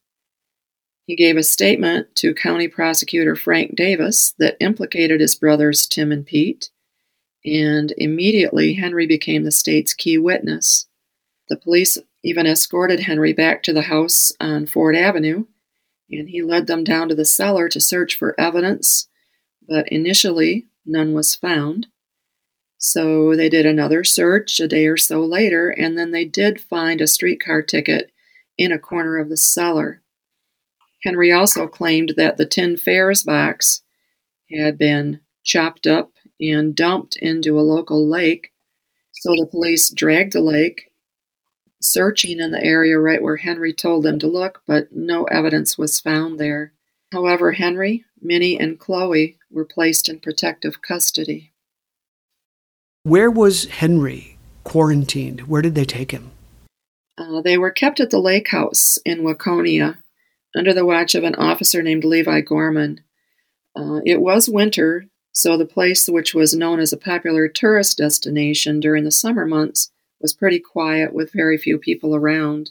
He 1.07 1.17
gave 1.17 1.37
a 1.37 1.43
statement 1.43 2.15
to 2.17 2.35
County 2.35 2.67
Prosecutor 2.67 3.37
Frank 3.37 3.77
Davis 3.77 4.35
that 4.39 4.57
implicated 4.59 5.21
his 5.21 5.35
brothers 5.35 5.87
Tim 5.87 6.11
and 6.11 6.27
Pete, 6.27 6.71
and 7.45 7.93
immediately 7.99 8.75
Henry 8.75 9.07
became 9.07 9.45
the 9.45 9.53
state's 9.53 9.95
key 9.95 10.19
witness. 10.19 10.87
The 11.49 11.57
police 11.57 11.99
even 12.25 12.47
escorted 12.47 13.01
Henry 13.01 13.33
back 13.33 13.63
to 13.65 13.73
the 13.73 13.83
house 13.83 14.33
on 14.41 14.67
Ford 14.67 14.97
Avenue, 14.97 15.47
and 16.11 16.29
he 16.29 16.43
led 16.43 16.67
them 16.67 16.85
down 16.85 17.09
to 17.09 17.15
the 17.15 17.25
cellar 17.25 17.69
to 17.69 17.81
search 17.81 18.17
for 18.17 18.39
evidence, 18.39 19.09
but 19.69 19.89
initially 19.89 20.67
none 20.85 21.13
was 21.13 21.35
found. 21.35 21.87
So 22.79 23.35
they 23.35 23.49
did 23.49 23.67
another 23.67 24.05
search 24.05 24.61
a 24.61 24.69
day 24.69 24.87
or 24.87 24.97
so 24.97 25.25
later, 25.25 25.71
and 25.71 25.97
then 25.97 26.11
they 26.11 26.25
did 26.25 26.61
find 26.61 27.01
a 27.01 27.07
streetcar 27.07 27.63
ticket 27.63 28.13
in 28.59 28.73
a 28.73 28.79
corner 28.79 29.19
of 29.19 29.29
the 29.29 29.37
cellar. 29.37 30.03
Henry 31.03 31.33
also 31.33 31.67
claimed 31.67 32.15
that 32.17 32.37
the 32.37 32.47
tin 32.47 32.77
fares 32.77 33.23
box 33.23 33.83
had 34.51 34.77
been 34.79 35.21
chopped 35.45 35.87
up 35.87 36.13
and 36.41 36.75
dumped 36.75 37.17
into 37.17 37.59
a 37.59 37.63
local 37.63 38.09
lake. 38.09 38.53
So 39.13 39.31
the 39.31 39.47
police 39.47 39.91
dragged 39.91 40.33
the 40.33 40.41
lake, 40.41 40.91
searching 41.81 42.41
in 42.41 42.51
the 42.51 42.63
area 42.63 42.99
right 42.99 43.23
where 43.23 43.37
Henry 43.37 43.73
told 43.73 44.05
them 44.05 44.19
to 44.19 44.27
look, 44.27 44.63
but 44.67 44.93
no 44.93 45.25
evidence 45.25 45.77
was 45.77 46.01
found 46.01 46.39
there. 46.39 46.73
However, 47.13 47.53
Henry, 47.53 48.05
Minnie, 48.21 48.59
and 48.59 48.79
Chloe 48.79 49.37
were 49.51 49.65
placed 49.65 50.09
in 50.09 50.21
protective 50.21 50.83
custody. 50.83 51.53
Where 53.05 53.31
was 53.31 53.67
Henry 53.67 54.37
quarantined? 54.65 55.43
Where 55.43 55.63
did 55.63 55.75
they 55.75 55.85
take 55.85 56.11
him? 56.11 56.33
Uh, 57.17 57.41
they 57.41 57.57
were 57.57 57.71
kept 57.71 58.01
at 58.01 58.11
the 58.11 58.19
lake 58.19 58.49
house 58.49 58.99
in 59.05 59.23
Waconia 59.23 59.99
under 60.57 60.75
the 60.75 60.85
watch 60.85 61.15
of 61.15 61.25
an 61.25 61.35
officer 61.37 61.83
named 61.83 62.05
Levi 62.05 62.41
Gorman. 62.41 63.01
Uh, 63.77 64.01
it 64.05 64.21
was 64.21 64.49
winter, 64.49 65.07
so 65.33 65.57
the 65.57 65.67
place, 65.67 66.09
which 66.09 66.35
was 66.35 66.55
known 66.55 66.81
as 66.81 66.93
a 66.93 66.99
popular 66.99 67.47
tourist 67.47 67.99
destination 67.99 68.81
during 68.81 69.05
the 69.05 69.11
summer 69.11 69.47
months, 69.47 69.91
was 70.21 70.35
pretty 70.35 70.61
quiet 70.61 71.13
with 71.13 71.33
very 71.33 71.59
few 71.59 71.79
people 71.79 72.15
around. 72.15 72.71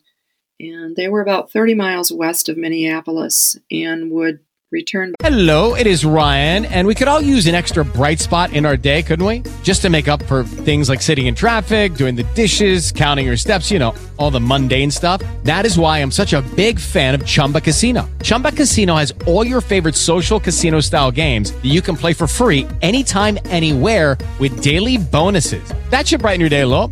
And 0.60 0.96
they 0.96 1.08
were 1.08 1.22
about 1.22 1.52
30 1.52 1.76
miles 1.76 2.12
west 2.12 2.48
of 2.48 2.58
Minneapolis 2.58 3.58
and 3.70 4.10
would 4.12 4.40
return. 4.72 5.14
Hello, 5.20 5.76
it 5.76 5.88
is 5.88 6.04
Ryan, 6.04 6.66
and 6.66 6.88
we 6.88 6.96
could 6.96 7.08
all 7.08 7.22
use 7.22 7.48
an 7.48 7.56
extra 7.56 7.86
bright 7.86 8.20
spot 8.20 8.52
in 8.54 8.66
our 8.66 8.76
day, 8.76 9.02
couldn't 9.04 9.26
we? 9.26 9.44
Just 9.64 9.82
to 9.84 9.90
make 9.90 10.08
up 10.08 10.22
for 10.24 10.44
things 10.44 10.90
like 10.90 11.02
sitting 11.02 11.28
in 11.28 11.36
traffic, 11.36 11.96
doing 11.96 12.16
the 12.16 12.24
dishes, 12.36 12.92
counting 12.92 13.26
your 13.26 13.38
steps, 13.38 13.72
you 13.72 13.80
know, 13.80 13.96
all 14.18 14.32
the 14.32 14.40
mundane 14.40 14.92
stuff. 14.92 15.22
That 15.44 15.66
is 15.66 15.80
why 15.80 16.00
I'm 16.00 16.12
such 16.12 16.34
a 16.34 16.42
big 16.56 16.80
fan 16.80 17.16
of 17.16 17.26
Chumba 17.26 17.62
Casino. 17.62 18.10
Chumba 18.22 18.52
Casino 18.52 18.96
has 18.96 19.14
all 19.26 19.46
your 19.46 19.62
favorite 19.62 19.96
social 19.96 20.40
casino 20.40 20.82
style 20.82 21.12
games 21.12 21.52
that 21.52 21.66
you 21.66 21.82
can 21.82 21.96
play 21.96 22.14
for 22.14 22.28
free 22.28 22.68
anytime, 22.82 23.38
anywhere 23.46 24.18
with 24.40 24.62
daily 24.62 24.98
bonuses. 24.98 25.74
That 25.90 26.08
should 26.08 26.22
brighten 26.22 26.42
your 26.42 26.50
day 26.50 26.62
a 26.62 26.68
little. 26.68 26.92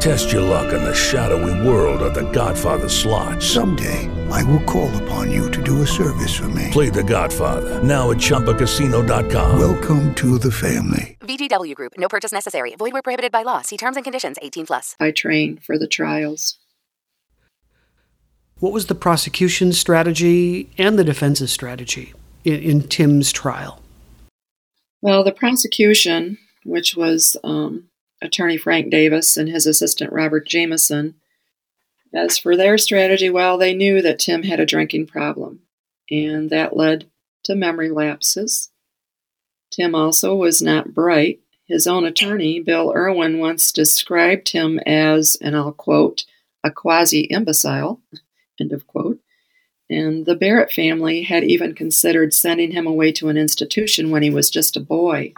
Test 0.00 0.32
your 0.32 0.40
luck 0.40 0.72
in 0.72 0.82
the 0.82 0.94
shadowy 0.94 1.52
world 1.68 2.00
of 2.00 2.14
The 2.14 2.22
Godfather 2.32 2.88
slot. 2.88 3.42
Someday, 3.42 4.08
I 4.30 4.42
will 4.44 4.62
call 4.62 4.90
upon 5.02 5.30
you 5.30 5.50
to 5.50 5.62
do 5.62 5.82
a 5.82 5.86
service 5.86 6.34
for 6.34 6.48
me. 6.48 6.68
Play 6.70 6.88
The 6.88 7.04
Godfather 7.04 7.82
now 7.82 8.10
at 8.10 8.16
ChumbaCasino.com. 8.16 9.58
Welcome 9.60 10.14
to 10.14 10.38
the 10.38 10.50
family. 10.50 11.18
VGW 11.20 11.74
Group. 11.74 11.92
No 11.98 12.08
purchase 12.08 12.32
necessary. 12.32 12.74
Void 12.76 12.94
where 12.94 13.02
prohibited 13.02 13.30
by 13.30 13.42
law. 13.42 13.60
See 13.60 13.76
terms 13.76 13.96
and 13.96 14.02
conditions. 14.02 14.38
18 14.40 14.68
plus. 14.68 14.96
I 14.98 15.10
trained 15.10 15.62
for 15.62 15.76
the 15.76 15.86
trials. 15.86 16.56
What 18.58 18.72
was 18.72 18.86
the 18.86 18.94
prosecution 18.94 19.74
strategy 19.74 20.70
and 20.78 20.98
the 20.98 21.04
defense's 21.04 21.52
strategy 21.52 22.14
in, 22.42 22.54
in 22.54 22.88
Tim's 22.88 23.32
trial? 23.32 23.82
Well, 25.02 25.24
the 25.24 25.32
prosecution, 25.32 26.38
which 26.64 26.96
was 26.96 27.36
um, 27.44 27.89
attorney 28.22 28.56
Frank 28.56 28.90
Davis 28.90 29.36
and 29.36 29.48
his 29.48 29.66
assistant 29.66 30.12
Robert 30.12 30.46
Jameson. 30.46 31.14
As 32.12 32.38
for 32.38 32.56
their 32.56 32.76
strategy, 32.76 33.30
well, 33.30 33.56
they 33.56 33.74
knew 33.74 34.02
that 34.02 34.18
Tim 34.18 34.42
had 34.42 34.60
a 34.60 34.66
drinking 34.66 35.06
problem, 35.06 35.60
and 36.10 36.50
that 36.50 36.76
led 36.76 37.08
to 37.44 37.54
memory 37.54 37.90
lapses. 37.90 38.70
Tim 39.70 39.94
also 39.94 40.34
was 40.34 40.60
not 40.60 40.92
bright. 40.92 41.40
His 41.66 41.86
own 41.86 42.04
attorney, 42.04 42.58
Bill 42.58 42.92
Irwin, 42.92 43.38
once 43.38 43.70
described 43.70 44.50
him 44.50 44.80
as, 44.80 45.36
and 45.40 45.54
I'll 45.54 45.72
quote, 45.72 46.24
a 46.64 46.70
quasi 46.70 47.20
imbecile, 47.20 48.00
end 48.60 48.72
of 48.72 48.88
quote. 48.88 49.20
And 49.88 50.26
the 50.26 50.34
Barrett 50.34 50.72
family 50.72 51.22
had 51.22 51.44
even 51.44 51.74
considered 51.74 52.34
sending 52.34 52.72
him 52.72 52.86
away 52.88 53.12
to 53.12 53.28
an 53.28 53.36
institution 53.36 54.10
when 54.10 54.22
he 54.22 54.30
was 54.30 54.50
just 54.50 54.76
a 54.76 54.80
boy. 54.80 55.32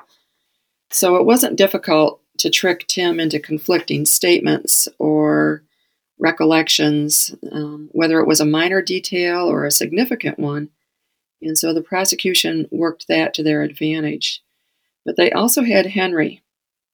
So 0.90 1.16
it 1.16 1.26
wasn't 1.26 1.56
difficult 1.56 2.21
to 2.42 2.50
trick 2.50 2.86
Tim 2.88 3.20
into 3.20 3.38
conflicting 3.38 4.04
statements 4.04 4.88
or 4.98 5.62
recollections, 6.18 7.34
um, 7.50 7.88
whether 7.92 8.20
it 8.20 8.26
was 8.26 8.40
a 8.40 8.44
minor 8.44 8.82
detail 8.82 9.46
or 9.46 9.64
a 9.64 9.70
significant 9.70 10.38
one. 10.38 10.68
And 11.40 11.56
so 11.56 11.72
the 11.72 11.82
prosecution 11.82 12.68
worked 12.70 13.06
that 13.08 13.32
to 13.34 13.42
their 13.42 13.62
advantage. 13.62 14.42
But 15.04 15.16
they 15.16 15.30
also 15.30 15.62
had 15.62 15.86
Henry. 15.86 16.42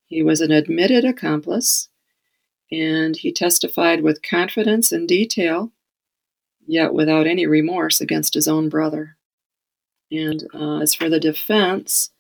He 0.06 0.22
was 0.22 0.40
an 0.40 0.50
admitted 0.50 1.04
accomplice, 1.04 1.88
and 2.70 3.16
he 3.16 3.32
testified 3.32 4.02
with 4.02 4.22
confidence 4.22 4.92
and 4.92 5.08
detail, 5.08 5.72
yet 6.66 6.94
without 6.94 7.26
any 7.26 7.46
remorse 7.46 8.00
against 8.00 8.34
his 8.34 8.48
own 8.48 8.68
brother. 8.68 9.16
And 10.11 10.44
uh, 10.54 10.78
as 10.78 10.94
for 10.94 11.08
the 11.08 11.20
defense, 11.20 12.11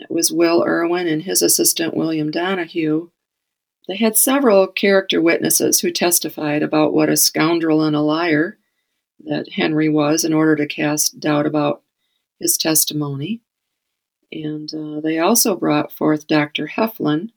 it 0.00 0.10
was 0.10 0.32
Will 0.32 0.64
Irwin 0.64 1.06
and 1.06 1.22
his 1.22 1.42
assistant 1.42 1.96
William 1.96 2.30
Donahue. 2.30 3.10
They 3.86 3.96
had 3.96 4.16
several 4.16 4.66
character 4.66 5.20
witnesses 5.20 5.80
who 5.80 5.90
testified 5.90 6.62
about 6.62 6.92
what 6.92 7.08
a 7.08 7.16
scoundrel 7.16 7.82
and 7.82 7.96
a 7.96 8.00
liar 8.00 8.58
that 9.24 9.52
Henry 9.52 9.88
was 9.88 10.24
in 10.24 10.32
order 10.32 10.54
to 10.56 10.66
cast 10.66 11.20
doubt 11.20 11.46
about 11.46 11.82
his 12.38 12.56
testimony. 12.56 13.40
And 14.30 14.72
uh, 14.74 15.00
they 15.00 15.18
also 15.18 15.56
brought 15.56 15.90
forth 15.90 16.26
Dr. 16.26 16.68
Heflin. 16.68 17.30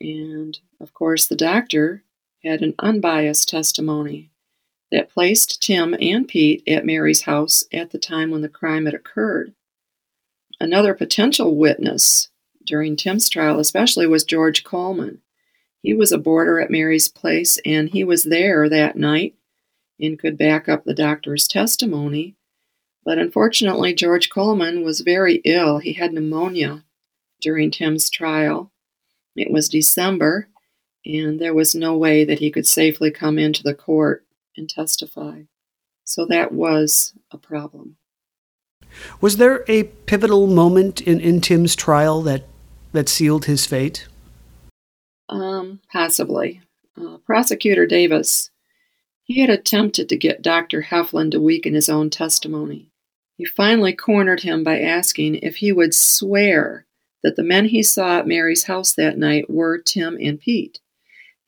And 0.00 0.58
of 0.80 0.94
course, 0.94 1.26
the 1.26 1.36
doctor 1.36 2.04
had 2.44 2.62
an 2.62 2.74
unbiased 2.78 3.48
testimony 3.48 4.30
that 4.92 5.10
placed 5.10 5.62
Tim 5.62 5.96
and 6.00 6.28
Pete 6.28 6.62
at 6.66 6.86
Mary's 6.86 7.22
house 7.22 7.64
at 7.72 7.90
the 7.90 7.98
time 7.98 8.30
when 8.30 8.42
the 8.42 8.48
crime 8.48 8.86
had 8.86 8.94
occurred. 8.94 9.52
Another 10.60 10.94
potential 10.94 11.56
witness 11.56 12.28
during 12.64 12.96
Tim's 12.96 13.28
trial, 13.28 13.58
especially, 13.58 14.06
was 14.06 14.24
George 14.24 14.64
Coleman. 14.64 15.20
He 15.82 15.94
was 15.94 16.12
a 16.12 16.18
boarder 16.18 16.60
at 16.60 16.70
Mary's 16.70 17.08
place 17.08 17.58
and 17.64 17.90
he 17.90 18.02
was 18.02 18.24
there 18.24 18.68
that 18.68 18.96
night 18.96 19.34
and 20.00 20.18
could 20.18 20.36
back 20.36 20.68
up 20.68 20.84
the 20.84 20.94
doctor's 20.94 21.46
testimony. 21.46 22.36
But 23.04 23.18
unfortunately, 23.18 23.94
George 23.94 24.30
Coleman 24.30 24.82
was 24.84 25.00
very 25.00 25.36
ill. 25.44 25.78
He 25.78 25.92
had 25.92 26.12
pneumonia 26.12 26.84
during 27.40 27.70
Tim's 27.70 28.10
trial. 28.10 28.72
It 29.36 29.50
was 29.50 29.68
December, 29.68 30.48
and 31.04 31.38
there 31.38 31.54
was 31.54 31.74
no 31.74 31.96
way 31.96 32.24
that 32.24 32.40
he 32.40 32.50
could 32.50 32.66
safely 32.66 33.10
come 33.10 33.38
into 33.38 33.62
the 33.62 33.74
court 33.74 34.26
and 34.56 34.68
testify. 34.68 35.42
So 36.04 36.26
that 36.26 36.52
was 36.52 37.14
a 37.30 37.38
problem. 37.38 37.96
Was 39.20 39.36
there 39.36 39.64
a 39.68 39.84
pivotal 39.84 40.46
moment 40.46 41.00
in, 41.00 41.20
in 41.20 41.40
Tim's 41.40 41.76
trial 41.76 42.22
that, 42.22 42.44
that 42.92 43.08
sealed 43.08 43.46
his 43.46 43.66
fate? 43.66 44.06
Um, 45.28 45.80
possibly. 45.92 46.62
Uh, 47.00 47.18
Prosecutor 47.18 47.86
Davis, 47.86 48.50
he 49.22 49.40
had 49.40 49.50
attempted 49.50 50.08
to 50.08 50.16
get 50.16 50.42
Dr. 50.42 50.82
Heflin 50.82 51.30
to 51.32 51.40
weaken 51.40 51.74
his 51.74 51.88
own 51.88 52.10
testimony. 52.10 52.90
He 53.36 53.44
finally 53.44 53.92
cornered 53.92 54.42
him 54.42 54.64
by 54.64 54.80
asking 54.80 55.36
if 55.36 55.56
he 55.56 55.72
would 55.72 55.94
swear 55.94 56.86
that 57.22 57.36
the 57.36 57.42
men 57.42 57.66
he 57.66 57.82
saw 57.82 58.18
at 58.18 58.26
Mary's 58.26 58.64
house 58.64 58.94
that 58.94 59.18
night 59.18 59.50
were 59.50 59.78
Tim 59.78 60.16
and 60.20 60.40
Pete, 60.40 60.78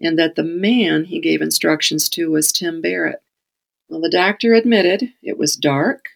and 0.00 0.18
that 0.18 0.34
the 0.34 0.42
man 0.42 1.04
he 1.04 1.20
gave 1.20 1.40
instructions 1.40 2.08
to 2.10 2.30
was 2.30 2.52
Tim 2.52 2.82
Barrett. 2.82 3.22
Well, 3.88 4.00
the 4.00 4.10
doctor 4.10 4.54
admitted 4.54 5.12
it 5.22 5.38
was 5.38 5.56
dark, 5.56 6.06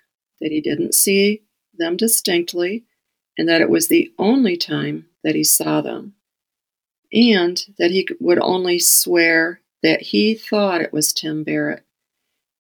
that 0.43 0.53
he 0.53 0.61
didn't 0.61 0.95
see 0.95 1.43
them 1.73 1.97
distinctly, 1.97 2.85
and 3.39 3.49
that 3.49 3.63
it 3.63 3.71
was 3.71 3.89
the 3.89 4.13
only 4.19 4.57
time 4.59 5.07
that 5.25 5.35
he 5.35 5.45
saw 5.45 5.81
them, 5.81 6.15
and 7.13 7.65
that 7.79 7.93
he 7.93 8.07
would 8.21 8.41
only 8.41 8.79
swear 8.79 9.61
that 9.83 10.03
he 10.03 10.35
thought 10.35 10.83
it 10.83 10.93
was 10.93 11.13
Tim 11.13 11.45
Barrett. 11.45 11.85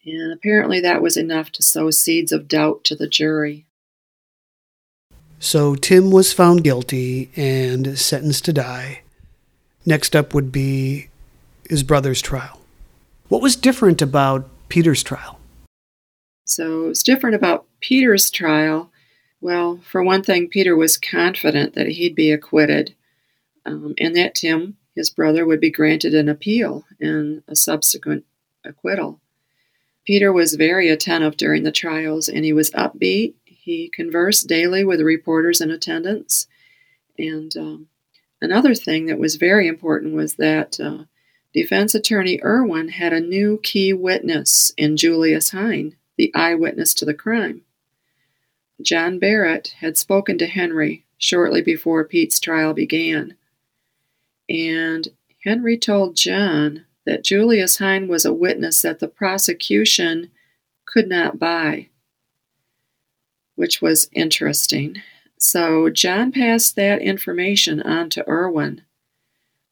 And 0.04 0.32
apparently 0.32 0.80
that 0.80 1.02
was 1.02 1.16
enough 1.16 1.50
to 1.52 1.62
sow 1.62 1.90
seeds 1.90 2.32
of 2.32 2.48
doubt 2.48 2.84
to 2.84 2.96
the 2.96 3.08
jury. 3.08 3.66
So 5.38 5.74
Tim 5.74 6.10
was 6.10 6.32
found 6.32 6.64
guilty 6.64 7.30
and 7.36 7.98
sentenced 7.98 8.44
to 8.46 8.52
die. 8.52 9.02
Next 9.84 10.14
up 10.14 10.34
would 10.34 10.52
be 10.52 11.08
his 11.68 11.82
brother's 11.82 12.22
trial. 12.22 12.60
What 13.28 13.42
was 13.42 13.56
different 13.56 14.00
about 14.00 14.48
Peter's 14.68 15.02
trial? 15.02 15.40
So 16.44 16.88
it's 16.88 17.02
different 17.02 17.34
about 17.34 17.66
Peter's 17.82 18.30
trial. 18.30 18.90
Well, 19.40 19.80
for 19.82 20.02
one 20.02 20.22
thing, 20.22 20.48
Peter 20.48 20.74
was 20.74 20.96
confident 20.96 21.74
that 21.74 21.88
he'd 21.88 22.14
be 22.14 22.30
acquitted 22.30 22.94
um, 23.66 23.94
and 23.98 24.16
that 24.16 24.36
Tim, 24.36 24.76
his 24.94 25.10
brother, 25.10 25.44
would 25.44 25.60
be 25.60 25.70
granted 25.70 26.14
an 26.14 26.28
appeal 26.28 26.84
and 27.00 27.42
a 27.48 27.56
subsequent 27.56 28.24
acquittal. 28.64 29.20
Peter 30.04 30.32
was 30.32 30.54
very 30.54 30.88
attentive 30.88 31.36
during 31.36 31.62
the 31.62 31.72
trials 31.72 32.28
and 32.28 32.44
he 32.44 32.52
was 32.52 32.70
upbeat. 32.70 33.34
He 33.44 33.88
conversed 33.88 34.48
daily 34.48 34.84
with 34.84 35.00
reporters 35.00 35.60
in 35.60 35.70
attendance. 35.70 36.46
And 37.18 37.56
um, 37.56 37.86
another 38.40 38.74
thing 38.74 39.06
that 39.06 39.18
was 39.18 39.36
very 39.36 39.68
important 39.68 40.14
was 40.14 40.34
that 40.34 40.80
uh, 40.80 41.04
defense 41.52 41.94
attorney 41.94 42.40
Irwin 42.42 42.88
had 42.88 43.12
a 43.12 43.20
new 43.20 43.60
key 43.62 43.92
witness 43.92 44.72
in 44.76 44.96
Julius 44.96 45.50
Hine, 45.50 45.96
the 46.16 46.32
eyewitness 46.34 46.94
to 46.94 47.04
the 47.04 47.14
crime. 47.14 47.62
John 48.84 49.18
Barrett 49.18 49.74
had 49.80 49.96
spoken 49.96 50.38
to 50.38 50.46
Henry 50.46 51.04
shortly 51.18 51.62
before 51.62 52.04
Pete's 52.04 52.40
trial 52.40 52.74
began. 52.74 53.36
And 54.48 55.08
Henry 55.44 55.78
told 55.78 56.16
John 56.16 56.84
that 57.06 57.24
Julius 57.24 57.78
Hine 57.78 58.08
was 58.08 58.24
a 58.24 58.32
witness 58.32 58.82
that 58.82 58.98
the 58.98 59.08
prosecution 59.08 60.30
could 60.84 61.08
not 61.08 61.38
buy, 61.38 61.88
which 63.54 63.80
was 63.80 64.08
interesting. 64.12 65.02
So 65.38 65.90
John 65.90 66.30
passed 66.32 66.76
that 66.76 67.00
information 67.02 67.82
on 67.82 68.10
to 68.10 68.28
Irwin. 68.28 68.82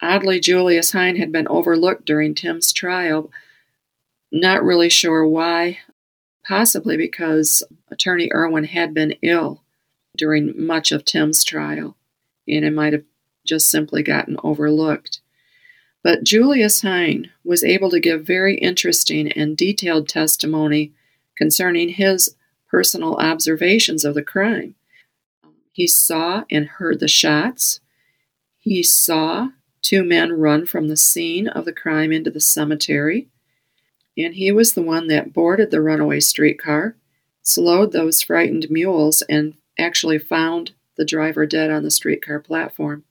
Oddly, 0.03 0.41
Julius 0.41 0.93
Hine 0.93 1.17
had 1.17 1.31
been 1.31 1.47
overlooked 1.49 2.05
during 2.05 2.35
Tim's 2.35 2.73
trial. 2.73 3.31
Not 4.33 4.65
really 4.65 4.89
sure 4.89 5.27
why, 5.27 5.79
possibly 6.51 6.97
because 6.97 7.63
Attorney 7.93 8.29
Irwin 8.35 8.65
had 8.65 8.93
been 8.93 9.15
ill 9.23 9.63
during 10.17 10.53
much 10.67 10.91
of 10.91 11.05
Tim's 11.05 11.45
trial, 11.45 11.97
and 12.49 12.65
it 12.65 12.73
might 12.73 12.93
have 12.93 13.05
just 13.47 13.71
simply 13.71 14.03
gotten 14.03 14.37
overlooked. 14.43 15.21
But 16.03 16.25
Julius 16.25 16.83
Hine 16.83 17.31
was 17.45 17.63
able 17.63 17.89
to 17.91 18.01
give 18.01 18.27
very 18.27 18.57
interesting 18.57 19.31
and 19.31 19.57
detailed 19.57 20.09
testimony 20.09 20.93
concerning 21.37 21.91
his 21.91 22.35
personal 22.69 23.15
observations 23.15 24.05
of 24.05 24.17
the 24.17 24.25
crime. 24.25 24.75
He 25.71 25.87
saw 25.87 26.43
and 26.51 26.67
heard 26.67 26.99
the 26.99 27.07
shots. 27.07 27.79
He 28.59 28.83
saw 28.83 29.51
two 29.83 30.03
men 30.03 30.33
run 30.33 30.67
from 30.67 30.89
the 30.89 30.97
scene 30.97 31.47
of 31.47 31.65
the 31.65 31.73
crime 31.73 32.11
into 32.11 32.31
the 32.31 32.41
cemetery. 32.41 33.29
And 34.23 34.35
he 34.35 34.53
was 34.53 34.75
the 34.75 34.83
one 34.83 35.09
that 35.09 35.33
boarded 35.33 35.71
the 35.71 35.81
runaway 35.81 36.21
streetcar, 36.21 36.97
slowed 37.43 37.93
those 37.93 38.23
frightened 38.23 38.71
mules, 38.71 39.23
and 39.23 39.55
actually 39.79 40.19
found 40.19 40.73
the 40.97 41.05
driver 41.05 41.47
dead 41.47 41.71
on 41.71 41.83
the 41.83 41.91
streetcar 41.91 42.41
platform. 42.41 43.05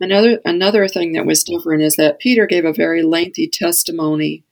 Another 0.00 0.40
another 0.44 0.86
thing 0.86 1.12
that 1.12 1.26
was 1.26 1.42
different 1.42 1.82
is 1.82 1.96
that 1.96 2.20
Peter 2.20 2.46
gave 2.46 2.64
a 2.64 2.72
very 2.72 3.02
lengthy 3.02 3.48
testimony 3.48 4.44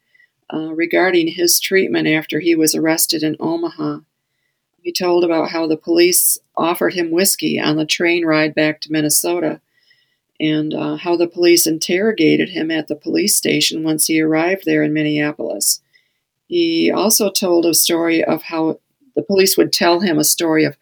uh, 0.52 0.72
regarding 0.74 1.29
his 1.29 1.61
treatment 1.61 2.09
after 2.09 2.40
he 2.40 2.55
was 2.55 2.74
arrested 2.74 3.22
in 3.22 3.37
Omaha. 3.38 4.00
He 4.83 4.92
told 4.92 5.24
about 5.24 5.50
how 5.50 5.66
the 5.66 5.76
police 5.76 6.38
offered 6.57 6.94
him 6.94 7.11
whiskey 7.11 7.61
on 7.61 7.76
the 7.76 7.87
train 7.87 8.24
ride 8.24 8.55
back 8.55 8.81
to 8.83 8.92
Minnesota, 8.92 9.61
and 10.40 10.75
uh, 10.75 10.96
how 10.96 11.16
the 11.16 11.29
police 11.29 11.66
interrogated 11.66 12.51
him 12.51 12.70
at 12.70 12.88
the 12.88 12.96
police 12.96 13.37
station 13.37 13.83
once 13.83 14.07
he 14.07 14.20
arrived 14.20 14.64
there 14.64 14.83
in 14.83 14.92
Minneapolis. 14.92 15.81
He 16.46 16.90
also 16.90 17.31
told 17.31 17.66
a 17.66 17.75
story 17.75 18.22
of 18.22 18.42
how 18.42 18.81
the 19.14 19.22
police 19.22 19.57
would 19.57 19.72
tell 19.72 20.01
him 20.01 20.18
a 20.18 20.25
story 20.25 20.64
of 20.64 20.77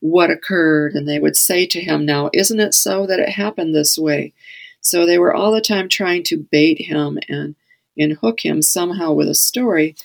what 0.00 0.30
occurred, 0.30 0.94
and 0.94 1.08
they 1.08 1.18
would 1.18 1.36
say 1.36 1.66
to 1.66 1.80
him, 1.80 2.06
Now, 2.06 2.30
isn't 2.32 2.60
it 2.60 2.74
so 2.74 3.06
that 3.06 3.20
it 3.20 3.30
happened 3.30 3.74
this 3.74 3.98
way? 3.98 4.32
So 4.80 5.04
they 5.04 5.18
were 5.18 5.34
all 5.34 5.52
the 5.52 5.60
time 5.60 5.88
trying 5.88 6.22
to 6.24 6.46
bait 6.50 6.80
him 6.80 7.18
and, 7.28 7.56
and 7.96 8.12
hook 8.12 8.44
him 8.44 8.62
somehow 8.62 9.12
with 9.12 9.28
a 9.28 9.34
story. 9.34 9.96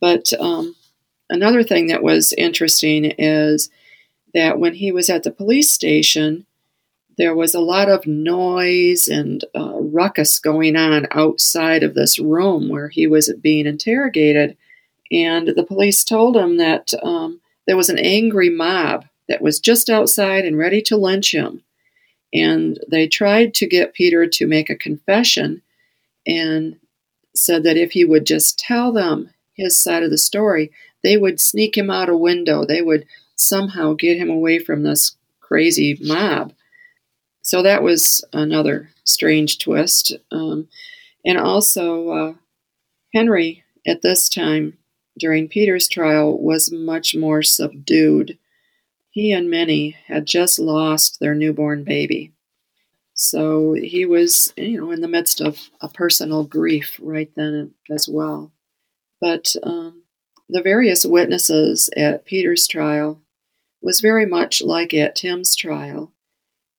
But 0.00 0.32
um, 0.40 0.74
another 1.28 1.62
thing 1.62 1.88
that 1.88 2.02
was 2.02 2.32
interesting 2.38 3.04
is 3.04 3.70
that 4.34 4.58
when 4.58 4.74
he 4.74 4.92
was 4.92 5.10
at 5.10 5.24
the 5.24 5.32
police 5.32 5.70
station, 5.70 6.46
there 7.20 7.34
was 7.34 7.54
a 7.54 7.60
lot 7.60 7.90
of 7.90 8.06
noise 8.06 9.06
and 9.06 9.44
uh, 9.54 9.74
ruckus 9.74 10.38
going 10.38 10.74
on 10.74 11.06
outside 11.10 11.82
of 11.82 11.92
this 11.92 12.18
room 12.18 12.70
where 12.70 12.88
he 12.88 13.06
was 13.06 13.30
being 13.42 13.66
interrogated. 13.66 14.56
And 15.12 15.48
the 15.48 15.66
police 15.66 16.02
told 16.02 16.34
him 16.34 16.56
that 16.56 16.94
um, 17.02 17.42
there 17.66 17.76
was 17.76 17.90
an 17.90 17.98
angry 17.98 18.48
mob 18.48 19.04
that 19.28 19.42
was 19.42 19.60
just 19.60 19.90
outside 19.90 20.46
and 20.46 20.56
ready 20.56 20.80
to 20.80 20.96
lynch 20.96 21.34
him. 21.34 21.62
And 22.32 22.80
they 22.90 23.06
tried 23.06 23.52
to 23.56 23.66
get 23.66 23.92
Peter 23.92 24.26
to 24.26 24.46
make 24.46 24.70
a 24.70 24.74
confession 24.74 25.60
and 26.26 26.78
said 27.34 27.64
that 27.64 27.76
if 27.76 27.92
he 27.92 28.02
would 28.02 28.24
just 28.24 28.58
tell 28.58 28.92
them 28.92 29.28
his 29.52 29.78
side 29.78 30.02
of 30.02 30.10
the 30.10 30.16
story, 30.16 30.72
they 31.02 31.18
would 31.18 31.38
sneak 31.38 31.76
him 31.76 31.90
out 31.90 32.08
a 32.08 32.16
window. 32.16 32.64
They 32.64 32.80
would 32.80 33.04
somehow 33.36 33.92
get 33.92 34.16
him 34.16 34.30
away 34.30 34.58
from 34.58 34.84
this 34.84 35.16
crazy 35.40 35.98
mob. 36.00 36.54
So 37.50 37.62
that 37.62 37.82
was 37.82 38.24
another 38.32 38.90
strange 39.02 39.58
twist. 39.58 40.16
Um, 40.30 40.68
and 41.24 41.36
also, 41.36 42.08
uh, 42.10 42.34
Henry 43.12 43.64
at 43.84 44.02
this 44.02 44.28
time 44.28 44.78
during 45.18 45.48
Peter's 45.48 45.88
trial 45.88 46.40
was 46.40 46.70
much 46.70 47.16
more 47.16 47.42
subdued. 47.42 48.38
He 49.10 49.32
and 49.32 49.50
Minnie 49.50 49.96
had 50.06 50.26
just 50.26 50.60
lost 50.60 51.18
their 51.18 51.34
newborn 51.34 51.82
baby. 51.82 52.30
So 53.14 53.72
he 53.72 54.06
was, 54.06 54.54
you 54.56 54.80
know, 54.80 54.92
in 54.92 55.00
the 55.00 55.08
midst 55.08 55.40
of 55.40 55.70
a 55.80 55.88
personal 55.88 56.44
grief 56.44 57.00
right 57.02 57.32
then 57.34 57.72
as 57.90 58.08
well. 58.08 58.52
But 59.20 59.56
um, 59.64 60.04
the 60.48 60.62
various 60.62 61.04
witnesses 61.04 61.90
at 61.96 62.26
Peter's 62.26 62.68
trial 62.68 63.20
was 63.82 63.98
very 64.00 64.24
much 64.24 64.62
like 64.62 64.94
at 64.94 65.16
Tim's 65.16 65.56
trial, 65.56 66.12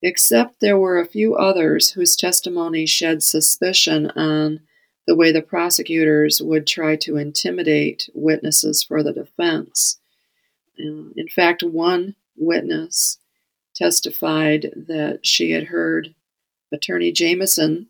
except 0.02 0.60
there 0.60 0.78
were 0.78 1.00
a 1.00 1.06
few 1.06 1.36
others 1.36 1.92
whose 1.92 2.16
testimony 2.16 2.86
shed 2.86 3.22
suspicion 3.24 4.12
on 4.12 4.62
the 5.08 5.16
way 5.16 5.32
the 5.32 5.42
prosecutors 5.42 6.42
would 6.42 6.66
try 6.66 6.96
to 6.96 7.18
intimidate 7.18 8.10
witnesses 8.14 8.84
for 8.84 9.04
the 9.04 9.14
defense. 9.14 10.00
Um, 10.80 11.14
in 11.16 11.28
fact, 11.28 11.64
one 11.64 12.16
witness 12.38 13.18
testified 13.76 14.72
that 14.76 15.26
she 15.26 15.52
had 15.52 15.66
heard 15.66 16.14
Attorney 16.72 17.12
Jameson 17.12 17.88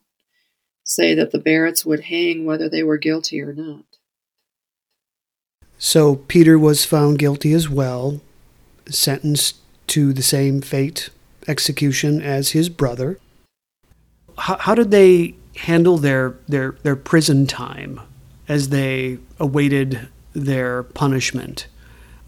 say 0.83 1.13
that 1.13 1.31
the 1.31 1.39
Barretts 1.39 1.85
would 1.85 2.01
hang 2.01 2.45
whether 2.45 2.67
they 2.67 2.83
were 2.83 2.97
guilty 2.97 3.41
or 3.41 3.53
not. 3.53 3.85
So 5.77 6.15
Peter 6.15 6.59
was 6.59 6.85
found 6.85 7.19
guilty 7.19 7.53
as 7.53 7.69
well, 7.69 8.21
sentenced 8.89 9.55
to 9.87 10.13
the 10.13 10.21
same 10.21 10.61
fate, 10.61 11.09
execution, 11.47 12.21
as 12.21 12.51
his 12.51 12.69
brother. 12.69 13.19
How, 14.37 14.57
how 14.57 14.75
did 14.75 14.91
they 14.91 15.35
handle 15.55 15.97
their, 15.97 16.35
their, 16.47 16.71
their 16.83 16.95
prison 16.95 17.47
time 17.47 17.99
as 18.47 18.69
they 18.69 19.17
awaited 19.39 20.07
their 20.33 20.83
punishment? 20.83 21.67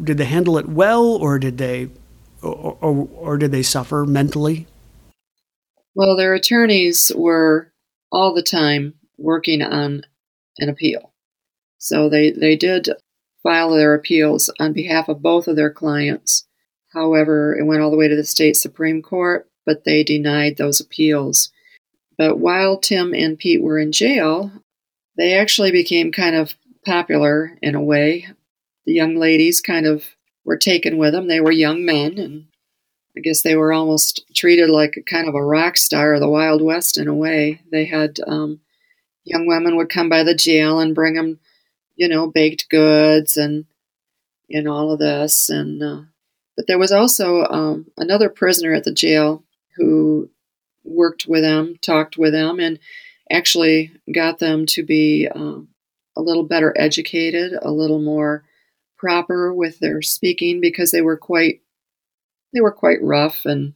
Did 0.04 0.18
they 0.18 0.26
handle 0.26 0.58
it 0.58 0.68
well, 0.68 1.06
or 1.06 1.40
did 1.40 1.58
they 1.58 1.90
or, 2.44 2.78
or, 2.82 3.08
or 3.14 3.38
did 3.38 3.52
they 3.52 3.64
suffer 3.64 4.06
mentally? 4.06 4.68
Well, 5.96 6.16
their 6.16 6.34
attorneys 6.34 7.12
were 7.16 7.72
all 8.12 8.34
the 8.34 8.44
time 8.44 8.96
working 9.18 9.62
on 9.62 10.04
an 10.60 10.70
appeal. 10.70 11.14
So 11.78 12.10
they, 12.10 12.32
they 12.32 12.56
did 12.56 12.90
file 13.42 13.72
their 13.72 13.94
appeals 13.94 14.50
on 14.60 14.74
behalf 14.74 15.10
of 15.10 15.22
both 15.22 15.48
of 15.48 15.56
their 15.56 15.72
clients. 15.72 16.48
However, 16.94 17.58
it 17.58 17.66
went 17.66 17.82
all 17.82 17.92
the 17.92 17.98
way 17.98 18.08
to 18.08 18.16
the 18.16 18.24
state 18.24 18.56
Supreme 18.56 19.02
Court, 19.02 19.50
but 19.66 19.84
they 19.84 20.04
denied 20.04 20.58
those 20.58 20.80
appeals. 20.80 21.52
But 22.18 22.38
while 22.38 22.78
Tim 22.78 23.14
and 23.14 23.38
Pete 23.38 23.62
were 23.62 23.80
in 23.80 23.92
jail, 23.92 24.52
they 25.18 25.34
actually 25.34 25.72
became 25.72 26.12
kind 26.12 26.36
of 26.36 26.56
popular 26.86 27.58
in 27.62 27.76
a 27.76 27.82
way. 27.82 28.28
The 28.86 28.94
young 28.94 29.16
ladies 29.16 29.62
kind 29.62 29.86
of 29.86 30.06
were 30.46 30.58
taken 30.58 30.98
with 30.98 31.14
them. 31.14 31.28
They 31.28 31.40
were 31.40 31.52
young 31.52 31.86
men, 31.86 32.18
and 32.18 32.46
I 33.18 33.22
guess 33.22 33.42
they 33.42 33.56
were 33.56 33.74
almost 33.74 34.24
treated 34.36 34.70
like 34.70 35.04
kind 35.08 35.28
of 35.28 35.36
a 35.36 35.44
rock 35.44 35.78
star 35.78 36.14
of 36.14 36.20
the 36.20 36.30
Wild 36.30 36.62
West 36.62 36.98
in 36.98 37.08
a 37.08 37.14
way. 37.14 37.62
They 37.72 37.86
had 37.86 38.20
um, 38.28 38.60
young 39.24 39.48
women 39.48 39.78
would 39.78 39.90
come 39.90 40.10
by 40.10 40.24
the 40.24 40.36
jail 40.36 40.80
and 40.80 40.96
bring 40.96 41.16
them, 41.16 41.40
you 41.96 42.08
know, 42.08 42.28
baked 42.28 42.70
goods 42.70 43.38
and 43.38 43.66
and 44.50 44.68
all 44.68 44.92
of 44.92 45.00
this. 45.00 45.50
And 45.50 45.82
uh, 45.82 46.02
but 46.56 46.68
there 46.68 46.80
was 46.80 46.92
also 46.92 47.44
um, 47.46 47.88
another 47.98 48.30
prisoner 48.30 48.74
at 48.74 48.84
the 48.84 48.94
jail 48.94 49.44
who 49.76 50.30
worked 50.84 51.26
with 51.28 51.42
them, 51.42 51.76
talked 51.82 52.18
with 52.18 52.34
them, 52.34 52.60
and 52.60 52.80
actually 53.32 53.92
got 54.14 54.40
them 54.40 54.66
to 54.68 54.84
be 54.84 55.28
um, 55.28 55.70
a 56.16 56.22
little 56.22 56.44
better 56.44 56.74
educated, 56.78 57.54
a 57.62 57.72
little 57.72 58.02
more 58.02 58.44
proper 58.98 59.54
with 59.54 59.80
their 59.80 60.02
speaking 60.02 60.62
because 60.62 60.92
they 60.92 61.02
were 61.02 61.18
quite 61.18 61.62
they 62.54 62.62
were 62.62 62.72
quite 62.72 63.02
rough 63.02 63.46
and 63.46 63.74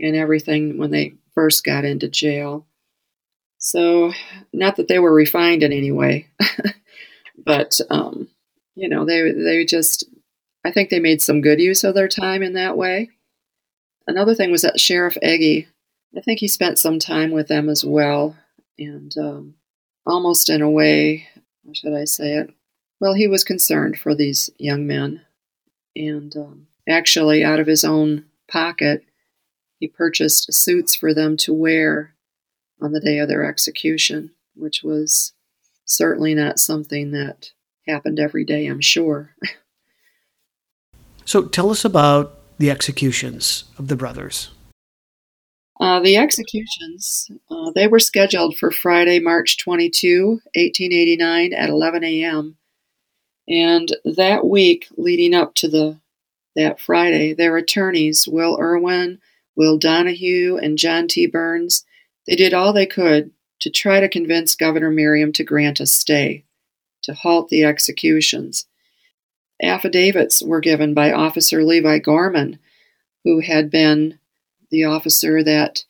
and 0.00 0.16
everything 0.16 0.78
when 0.78 0.90
they 0.90 1.14
first 1.34 1.64
got 1.64 1.84
into 1.84 2.08
jail. 2.08 2.66
So 3.58 4.12
not 4.52 4.76
that 4.76 4.88
they 4.88 4.98
were 4.98 5.12
refined 5.12 5.62
in 5.62 5.72
any 5.72 5.90
way, 5.90 6.28
but 7.36 7.80
um, 7.90 8.28
you 8.74 8.88
know, 8.88 9.04
they 9.04 9.32
they 9.32 9.64
just 9.64 10.04
I 10.64 10.70
think 10.70 10.88
they 10.88 11.00
made 11.00 11.20
some 11.20 11.42
good 11.42 11.60
use 11.60 11.84
of 11.84 11.94
their 11.94 12.08
time 12.08 12.42
in 12.42 12.54
that 12.54 12.76
way. 12.76 13.10
Another 14.06 14.34
thing 14.34 14.50
was 14.50 14.62
that 14.62 14.80
Sheriff 14.80 15.16
Eggy, 15.22 15.68
I 16.16 16.20
think 16.20 16.40
he 16.40 16.48
spent 16.48 16.78
some 16.78 16.98
time 16.98 17.30
with 17.30 17.48
them 17.48 17.68
as 17.68 17.84
well, 17.84 18.36
and 18.78 19.12
um, 19.18 19.54
almost 20.06 20.48
in 20.48 20.62
a 20.62 20.70
way, 20.70 21.28
how 21.66 21.72
should 21.72 21.94
I 21.94 22.04
say 22.04 22.34
it? 22.34 22.50
Well, 23.00 23.14
he 23.14 23.26
was 23.26 23.44
concerned 23.44 23.98
for 23.98 24.14
these 24.14 24.50
young 24.58 24.86
men, 24.86 25.22
and 25.96 26.34
um, 26.36 26.66
actually, 26.88 27.44
out 27.44 27.60
of 27.60 27.66
his 27.66 27.84
own 27.84 28.26
pocket, 28.48 29.04
he 29.80 29.88
purchased 29.88 30.52
suits 30.52 30.94
for 30.94 31.12
them 31.12 31.36
to 31.38 31.52
wear 31.52 32.14
on 32.80 32.92
the 32.92 33.00
day 33.00 33.18
of 33.18 33.28
their 33.28 33.44
execution, 33.44 34.30
which 34.54 34.82
was 34.82 35.32
certainly 35.84 36.34
not 36.34 36.58
something 36.58 37.10
that 37.12 37.50
happened 37.86 38.18
every 38.18 38.44
day, 38.44 38.66
I'm 38.66 38.80
sure. 38.80 39.34
so 41.24 41.44
tell 41.44 41.70
us 41.70 41.84
about 41.84 42.38
the 42.58 42.70
executions 42.70 43.64
of 43.78 43.88
the 43.88 43.96
brothers. 43.96 44.50
Uh, 45.80 46.00
the 46.00 46.16
executions, 46.16 47.30
uh, 47.50 47.72
they 47.74 47.88
were 47.88 47.98
scheduled 47.98 48.56
for 48.56 48.70
Friday, 48.70 49.18
March 49.18 49.58
22, 49.58 50.40
1889 50.54 51.52
at 51.52 51.68
11 51.68 52.04
a.m. 52.04 52.56
And 53.48 53.94
that 54.04 54.46
week 54.46 54.86
leading 54.96 55.34
up 55.34 55.54
to 55.56 55.68
the 55.68 55.98
that 56.56 56.78
Friday, 56.78 57.34
their 57.34 57.56
attorneys, 57.56 58.28
Will 58.28 58.56
Irwin, 58.60 59.18
Will 59.56 59.76
Donahue, 59.76 60.56
and 60.56 60.78
John 60.78 61.08
T. 61.08 61.26
Burns, 61.26 61.84
they 62.28 62.36
did 62.36 62.54
all 62.54 62.72
they 62.72 62.86
could 62.86 63.32
to 63.60 63.70
try 63.70 64.00
to 64.00 64.08
convince 64.08 64.54
Governor 64.54 64.90
Merriam 64.90 65.32
to 65.32 65.44
grant 65.44 65.80
a 65.80 65.86
stay, 65.86 66.44
to 67.02 67.14
halt 67.14 67.48
the 67.48 67.64
executions. 67.64 68.66
Affidavits 69.62 70.42
were 70.42 70.60
given 70.60 70.94
by 70.94 71.12
Officer 71.12 71.62
Levi 71.62 71.98
Gorman, 71.98 72.58
who 73.24 73.40
had 73.40 73.70
been 73.70 74.18
the 74.70 74.84
officer 74.84 75.42
that 75.42 75.84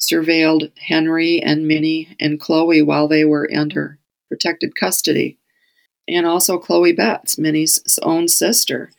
surveilled 0.00 0.70
Henry 0.78 1.40
and 1.42 1.66
Minnie 1.68 2.16
and 2.18 2.40
Chloe 2.40 2.82
while 2.82 3.08
they 3.08 3.24
were 3.24 3.50
under 3.54 3.98
protected 4.28 4.76
custody, 4.76 5.38
and 6.08 6.24
also 6.24 6.58
Chloe 6.58 6.92
Betts, 6.92 7.36
Minnie's 7.36 7.98
own 8.02 8.28
sister. 8.28 8.90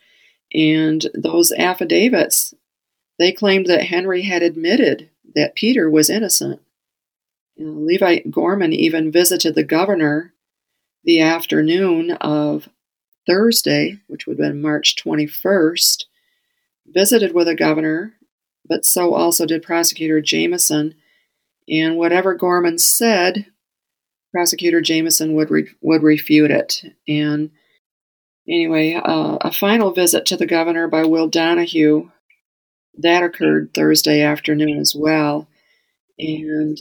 And 0.53 1.07
those 1.13 1.53
affidavits, 1.53 2.53
they 3.17 3.31
claimed 3.31 3.67
that 3.67 3.85
Henry 3.85 4.23
had 4.23 4.43
admitted 4.43 5.09
that 5.33 5.55
Peter 5.55 5.89
was 5.89 6.09
innocent. 6.09 6.61
You 7.55 7.65
know, 7.65 7.79
Levi 7.79 8.19
Gorman 8.29 8.73
even 8.73 9.11
visited 9.11 9.55
the 9.55 9.63
governor 9.63 10.33
the 11.03 11.21
afternoon 11.21 12.11
of 12.11 12.67
Thursday, 13.27 13.99
which 14.07 14.25
would 14.25 14.39
have 14.39 14.51
been 14.51 14.61
March 14.61 14.95
21st, 14.95 16.05
visited 16.87 17.33
with 17.33 17.47
the 17.47 17.55
governor, 17.55 18.13
but 18.67 18.85
so 18.85 19.13
also 19.13 19.45
did 19.45 19.63
Prosecutor 19.63 20.21
Jameson. 20.21 20.95
And 21.69 21.97
whatever 21.97 22.33
Gorman 22.33 22.77
said, 22.77 23.45
Prosecutor 24.31 24.81
Jameson 24.81 25.35
would 25.35 25.51
re- 25.51 25.69
would 25.81 26.03
refute 26.03 26.51
it. 26.51 26.83
And 27.07 27.51
anyway, 28.47 28.93
uh, 28.93 29.37
a 29.41 29.51
final 29.51 29.91
visit 29.91 30.25
to 30.27 30.37
the 30.37 30.45
governor 30.45 30.87
by 30.87 31.03
Will 31.05 31.27
Donahue 31.27 32.09
that 32.97 33.23
occurred 33.23 33.73
Thursday 33.73 34.21
afternoon 34.21 34.77
as 34.79 34.95
well. 34.95 35.47
And 36.17 36.77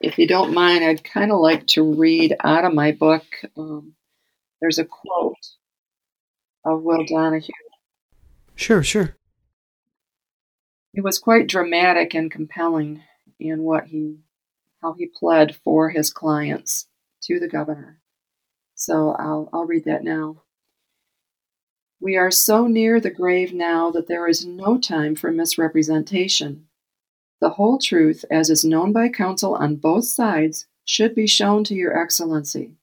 if 0.00 0.18
you 0.18 0.26
don't 0.26 0.54
mind, 0.54 0.84
I'd 0.84 1.04
kind 1.04 1.32
of 1.32 1.38
like 1.38 1.66
to 1.68 1.94
read 1.94 2.36
out 2.42 2.64
of 2.64 2.74
my 2.74 2.92
book. 2.92 3.24
Um, 3.56 3.94
there's 4.60 4.78
a 4.78 4.84
quote 4.84 5.36
Oh, 6.64 6.76
of 6.76 6.82
Will 6.82 7.04
Donahue. 7.04 7.52
Sure, 8.54 8.82
sure. 8.82 9.16
It 10.92 11.02
was 11.02 11.18
quite 11.18 11.48
dramatic 11.48 12.14
and 12.14 12.30
compelling 12.30 13.02
in 13.40 13.62
what 13.62 13.86
he, 13.86 14.20
how 14.80 14.92
he 14.92 15.06
pled 15.06 15.56
for 15.56 15.90
his 15.90 16.10
clients 16.10 16.86
to 17.24 17.40
the 17.40 17.48
governor. 17.48 18.00
So 18.74 19.10
I'll, 19.18 19.48
I'll 19.52 19.64
read 19.64 19.84
that 19.84 20.04
now. 20.04 20.42
We 22.00 22.16
are 22.16 22.30
so 22.30 22.66
near 22.66 23.00
the 23.00 23.10
grave 23.10 23.52
now 23.52 23.90
that 23.90 24.08
there 24.08 24.28
is 24.28 24.44
no 24.44 24.78
time 24.78 25.14
for 25.14 25.32
misrepresentation. 25.32 26.66
The 27.40 27.50
whole 27.50 27.78
truth, 27.78 28.24
as 28.30 28.50
is 28.50 28.64
known 28.64 28.92
by 28.92 29.08
counsel 29.08 29.54
on 29.54 29.76
both 29.76 30.04
sides, 30.04 30.66
should 30.84 31.14
be 31.14 31.26
shown 31.26 31.64
to 31.64 31.74
your 31.74 31.98
excellency. 31.98 32.76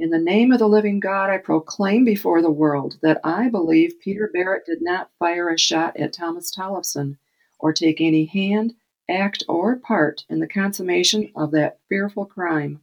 In 0.00 0.08
the 0.08 0.18
name 0.18 0.50
of 0.50 0.58
the 0.58 0.66
living 0.66 0.98
God, 0.98 1.28
I 1.28 1.36
proclaim 1.36 2.06
before 2.06 2.40
the 2.40 2.50
world 2.50 2.96
that 3.02 3.20
I 3.22 3.50
believe 3.50 4.00
Peter 4.00 4.30
Barrett 4.32 4.64
did 4.64 4.80
not 4.80 5.10
fire 5.18 5.50
a 5.50 5.58
shot 5.58 5.94
at 5.98 6.14
Thomas 6.14 6.50
Tollefson 6.50 7.18
or 7.58 7.74
take 7.74 8.00
any 8.00 8.24
hand, 8.24 8.72
act, 9.10 9.44
or 9.46 9.76
part 9.76 10.24
in 10.30 10.40
the 10.40 10.48
consummation 10.48 11.30
of 11.36 11.50
that 11.50 11.80
fearful 11.90 12.24
crime. 12.24 12.80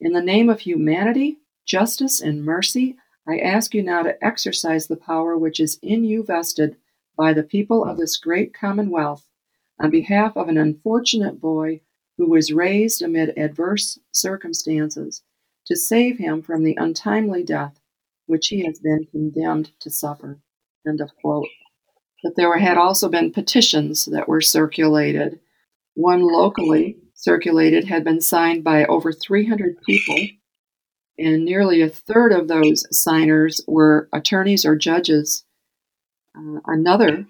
In 0.00 0.12
the 0.12 0.20
name 0.20 0.50
of 0.50 0.58
humanity, 0.58 1.38
justice, 1.64 2.20
and 2.20 2.44
mercy, 2.44 2.96
I 3.24 3.38
ask 3.38 3.72
you 3.72 3.84
now 3.84 4.02
to 4.02 4.24
exercise 4.24 4.88
the 4.88 4.96
power 4.96 5.38
which 5.38 5.60
is 5.60 5.78
in 5.82 6.02
you 6.02 6.24
vested 6.24 6.78
by 7.16 7.32
the 7.32 7.44
people 7.44 7.84
of 7.84 7.96
this 7.96 8.16
great 8.16 8.52
commonwealth 8.52 9.24
on 9.78 9.90
behalf 9.90 10.36
of 10.36 10.48
an 10.48 10.58
unfortunate 10.58 11.40
boy 11.40 11.80
who 12.16 12.28
was 12.28 12.52
raised 12.52 13.02
amid 13.02 13.38
adverse 13.38 14.00
circumstances 14.10 15.22
to 15.68 15.76
save 15.76 16.18
him 16.18 16.42
from 16.42 16.64
the 16.64 16.76
untimely 16.78 17.42
death 17.44 17.78
which 18.26 18.48
he 18.48 18.64
has 18.66 18.78
been 18.78 19.06
condemned 19.10 19.70
to 19.80 19.90
suffer. 19.90 20.38
End 20.86 21.00
of 21.00 21.10
quote. 21.20 21.48
But 22.22 22.36
there 22.36 22.56
had 22.58 22.76
also 22.76 23.08
been 23.08 23.32
petitions 23.32 24.04
that 24.06 24.28
were 24.28 24.42
circulated. 24.42 25.40
One 25.94 26.22
locally 26.22 26.98
circulated 27.14 27.84
had 27.84 28.04
been 28.04 28.20
signed 28.20 28.62
by 28.62 28.84
over 28.84 29.12
300 29.12 29.80
people 29.82 30.16
and 31.18 31.44
nearly 31.44 31.82
a 31.82 31.88
third 31.88 32.32
of 32.32 32.46
those 32.46 32.84
signers 32.96 33.60
were 33.66 34.08
attorneys 34.12 34.64
or 34.64 34.76
judges. 34.76 35.44
Uh, 36.36 36.60
another 36.66 37.26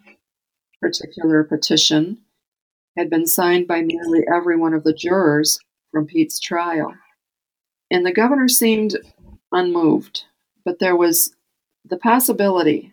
particular 0.80 1.43
petition 1.45 2.18
had 2.97 3.09
been 3.09 3.26
signed 3.26 3.66
by 3.66 3.80
nearly 3.80 4.24
every 4.32 4.57
one 4.59 4.74
of 4.74 4.84
the 4.84 4.93
jurors 4.93 5.59
from 5.91 6.07
Pete's 6.07 6.39
trial. 6.39 6.95
And 7.91 8.05
the 8.05 8.12
governor 8.12 8.49
seemed 8.49 8.97
unmoved, 9.53 10.24
but 10.64 10.78
there 10.78 10.97
was 10.97 11.34
the 11.84 11.97
possibility 11.97 12.93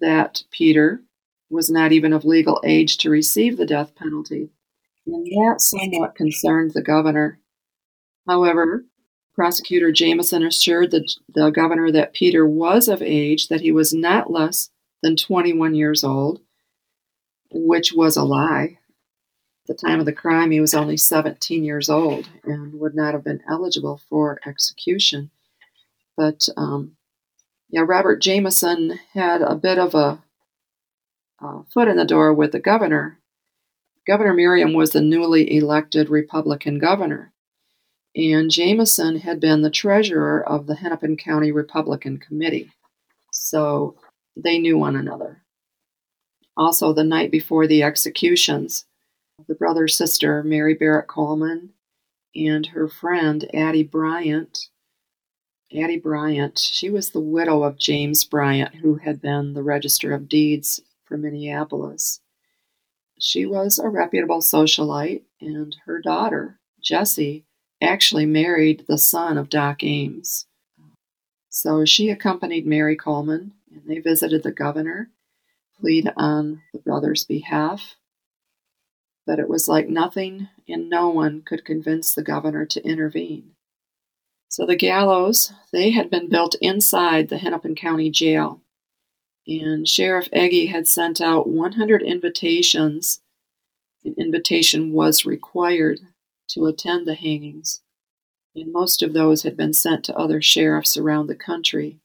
that 0.00 0.44
Peter 0.50 1.00
was 1.50 1.70
not 1.70 1.92
even 1.92 2.12
of 2.12 2.24
legal 2.24 2.60
age 2.64 2.98
to 2.98 3.10
receive 3.10 3.56
the 3.56 3.66
death 3.66 3.94
penalty, 3.94 4.50
and 5.06 5.26
that 5.26 5.60
somewhat 5.60 6.14
concerned 6.14 6.72
the 6.72 6.82
governor. 6.82 7.38
However, 8.26 8.84
Prosecutor 9.34 9.90
Jameson 9.92 10.44
assured 10.44 10.90
the, 10.90 11.08
the 11.32 11.50
governor 11.50 11.90
that 11.90 12.12
Peter 12.12 12.46
was 12.46 12.88
of 12.88 13.02
age, 13.02 13.48
that 13.48 13.60
he 13.60 13.72
was 13.72 13.92
not 13.92 14.30
less 14.30 14.70
than 15.02 15.16
21 15.16 15.74
years 15.74 16.04
old, 16.04 16.40
which 17.50 17.92
was 17.92 18.16
a 18.16 18.24
lie. 18.24 18.78
At 19.68 19.76
the 19.76 19.86
time 19.86 20.00
of 20.00 20.06
the 20.06 20.12
crime, 20.12 20.50
he 20.50 20.60
was 20.60 20.74
only 20.74 20.96
17 20.96 21.64
years 21.64 21.88
old 21.88 22.28
and 22.44 22.78
would 22.78 22.94
not 22.94 23.14
have 23.14 23.24
been 23.24 23.42
eligible 23.48 24.00
for 24.08 24.38
execution. 24.46 25.30
But 26.16 26.48
um, 26.56 26.96
yeah, 27.70 27.84
Robert 27.86 28.20
Jameson 28.20 28.98
had 29.14 29.40
a 29.42 29.54
bit 29.54 29.78
of 29.78 29.94
a, 29.94 30.22
a 31.40 31.64
foot 31.72 31.88
in 31.88 31.96
the 31.96 32.04
door 32.04 32.32
with 32.32 32.52
the 32.52 32.60
governor. 32.60 33.18
Governor 34.06 34.34
Merriam 34.34 34.74
was 34.74 34.90
the 34.90 35.00
newly 35.00 35.56
elected 35.56 36.10
Republican 36.10 36.78
governor 36.78 37.32
and 38.16 38.50
Jameson 38.50 39.16
had 39.20 39.40
been 39.40 39.62
the 39.62 39.70
treasurer 39.70 40.46
of 40.46 40.66
the 40.66 40.76
Hennepin 40.76 41.16
County 41.16 41.50
Republican 41.50 42.18
Committee. 42.18 42.70
So 43.32 43.96
they 44.36 44.58
knew 44.58 44.78
one 44.78 44.96
another. 44.96 45.42
Also, 46.56 46.92
the 46.92 47.02
night 47.02 47.32
before 47.32 47.66
the 47.66 47.82
executions, 47.82 48.84
the 49.48 49.54
brother 49.54 49.88
sister 49.88 50.42
Mary 50.42 50.74
Barrett 50.74 51.08
Coleman 51.08 51.70
and 52.34 52.66
her 52.66 52.88
friend 52.88 53.48
Addie 53.54 53.82
Bryant. 53.82 54.68
Addie 55.76 55.98
Bryant, 55.98 56.58
she 56.58 56.88
was 56.88 57.10
the 57.10 57.20
widow 57.20 57.62
of 57.62 57.78
James 57.78 58.24
Bryant, 58.24 58.76
who 58.76 58.96
had 58.96 59.20
been 59.20 59.54
the 59.54 59.62
Register 59.62 60.12
of 60.12 60.28
Deeds 60.28 60.80
for 61.04 61.16
Minneapolis. 61.16 62.20
She 63.18 63.44
was 63.46 63.78
a 63.78 63.88
reputable 63.88 64.40
socialite, 64.40 65.22
and 65.40 65.76
her 65.86 66.00
daughter, 66.00 66.58
Jessie, 66.82 67.44
actually 67.80 68.26
married 68.26 68.84
the 68.88 68.98
son 68.98 69.36
of 69.36 69.48
Doc 69.48 69.82
Ames. 69.82 70.46
So 71.48 71.84
she 71.84 72.10
accompanied 72.10 72.66
Mary 72.66 72.96
Coleman 72.96 73.52
and 73.72 73.82
they 73.86 73.98
visited 73.98 74.42
the 74.42 74.52
governor, 74.52 75.10
plead 75.80 76.12
on 76.16 76.62
the 76.72 76.80
brother's 76.80 77.24
behalf. 77.24 77.96
But 79.26 79.38
it 79.38 79.48
was 79.48 79.68
like 79.68 79.88
nothing 79.88 80.48
and 80.68 80.90
no 80.90 81.08
one 81.08 81.42
could 81.42 81.64
convince 81.64 82.14
the 82.14 82.22
governor 82.22 82.66
to 82.66 82.86
intervene. 82.86 83.52
So 84.48 84.66
the 84.66 84.76
gallows, 84.76 85.52
they 85.72 85.90
had 85.90 86.10
been 86.10 86.28
built 86.28 86.54
inside 86.60 87.28
the 87.28 87.38
Hennepin 87.38 87.74
County 87.74 88.10
Jail. 88.10 88.60
And 89.46 89.88
Sheriff 89.88 90.28
Eggy 90.32 90.66
had 90.66 90.86
sent 90.86 91.20
out 91.20 91.48
100 91.48 92.02
invitations. 92.02 93.20
An 94.04 94.14
invitation 94.16 94.92
was 94.92 95.26
required 95.26 96.00
to 96.50 96.66
attend 96.66 97.06
the 97.06 97.14
hangings, 97.14 97.80
and 98.54 98.72
most 98.72 99.02
of 99.02 99.12
those 99.12 99.42
had 99.42 99.56
been 99.56 99.72
sent 99.72 100.04
to 100.04 100.16
other 100.16 100.40
sheriffs 100.40 100.96
around 100.96 101.26
the 101.26 101.34
country. 101.34 101.98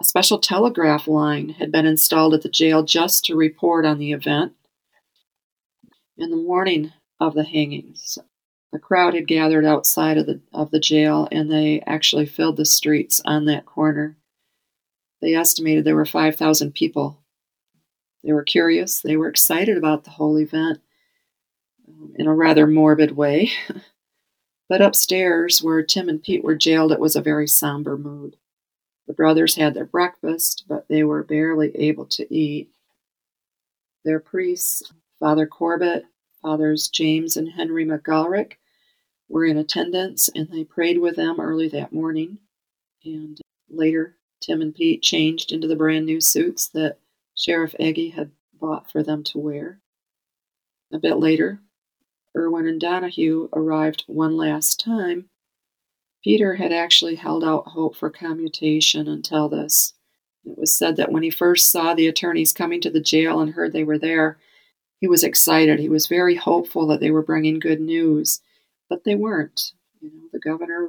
A 0.00 0.04
special 0.04 0.38
telegraph 0.38 1.06
line 1.06 1.50
had 1.50 1.72
been 1.72 1.86
installed 1.86 2.34
at 2.34 2.42
the 2.42 2.48
jail 2.48 2.82
just 2.82 3.24
to 3.24 3.36
report 3.36 3.86
on 3.86 3.98
the 3.98 4.12
event. 4.12 4.52
In 6.16 6.30
the 6.30 6.36
morning 6.36 6.92
of 7.18 7.34
the 7.34 7.42
hangings, 7.42 8.18
a 8.72 8.78
crowd 8.78 9.14
had 9.14 9.26
gathered 9.26 9.64
outside 9.64 10.16
of 10.16 10.26
the 10.26 10.40
of 10.52 10.70
the 10.70 10.78
jail 10.78 11.26
and 11.32 11.50
they 11.50 11.80
actually 11.80 12.26
filled 12.26 12.56
the 12.56 12.64
streets 12.64 13.20
on 13.24 13.46
that 13.46 13.66
corner. 13.66 14.16
They 15.20 15.34
estimated 15.34 15.84
there 15.84 15.96
were 15.96 16.06
5,000 16.06 16.72
people. 16.72 17.22
They 18.22 18.32
were 18.32 18.44
curious, 18.44 19.00
they 19.00 19.16
were 19.16 19.28
excited 19.28 19.76
about 19.76 20.04
the 20.04 20.10
whole 20.10 20.38
event 20.38 20.80
um, 21.88 22.12
in 22.16 22.26
a 22.26 22.34
rather 22.34 22.66
morbid 22.66 23.16
way. 23.16 23.50
but 24.68 24.82
upstairs, 24.82 25.62
where 25.62 25.82
Tim 25.82 26.08
and 26.08 26.22
Pete 26.22 26.44
were 26.44 26.54
jailed, 26.54 26.92
it 26.92 27.00
was 27.00 27.16
a 27.16 27.22
very 27.22 27.48
somber 27.48 27.98
mood. 27.98 28.36
The 29.06 29.14
brothers 29.14 29.56
had 29.56 29.74
their 29.74 29.84
breakfast, 29.84 30.64
but 30.68 30.88
they 30.88 31.04
were 31.04 31.22
barely 31.22 31.76
able 31.76 32.06
to 32.06 32.34
eat. 32.34 32.70
Their 34.04 34.20
priests, 34.20 34.92
Father 35.18 35.46
Corbett, 35.46 36.04
Fathers 36.42 36.88
James 36.88 37.36
and 37.36 37.48
Henry 37.48 37.84
McGolrick, 37.84 38.54
were 39.28 39.44
in 39.44 39.56
attendance 39.56 40.28
and 40.34 40.48
they 40.50 40.64
prayed 40.64 40.98
with 40.98 41.16
them 41.16 41.40
early 41.40 41.68
that 41.68 41.92
morning. 41.92 42.38
And 43.04 43.40
later, 43.70 44.16
Tim 44.40 44.60
and 44.60 44.74
Pete 44.74 45.02
changed 45.02 45.52
into 45.52 45.68
the 45.68 45.76
brand 45.76 46.06
new 46.06 46.20
suits 46.20 46.68
that 46.68 46.98
Sheriff 47.34 47.74
Eggy 47.78 48.10
had 48.10 48.30
bought 48.52 48.90
for 48.90 49.02
them 49.02 49.24
to 49.24 49.38
wear. 49.38 49.80
A 50.92 50.98
bit 50.98 51.16
later, 51.16 51.60
Irwin 52.36 52.66
and 52.66 52.80
Donahue 52.80 53.48
arrived 53.52 54.04
one 54.06 54.36
last 54.36 54.80
time 54.80 55.28
Peter 56.24 56.54
had 56.54 56.72
actually 56.72 57.16
held 57.16 57.44
out 57.44 57.68
hope 57.68 57.94
for 57.94 58.08
commutation 58.08 59.06
until 59.06 59.46
this. 59.46 59.92
It 60.46 60.56
was 60.56 60.76
said 60.76 60.96
that 60.96 61.12
when 61.12 61.22
he 61.22 61.30
first 61.30 61.70
saw 61.70 61.92
the 61.92 62.06
attorneys 62.06 62.54
coming 62.54 62.80
to 62.80 62.90
the 62.90 63.00
jail 63.00 63.40
and 63.40 63.52
heard 63.52 63.74
they 63.74 63.84
were 63.84 63.98
there, 63.98 64.38
he 65.04 65.08
was 65.08 65.22
excited. 65.22 65.78
He 65.78 65.90
was 65.90 66.06
very 66.06 66.34
hopeful 66.34 66.86
that 66.86 66.98
they 66.98 67.10
were 67.10 67.22
bringing 67.22 67.58
good 67.58 67.78
news, 67.78 68.40
but 68.88 69.04
they 69.04 69.14
weren't. 69.14 69.72
You 70.00 70.08
know, 70.08 70.28
the 70.32 70.38
governor 70.38 70.88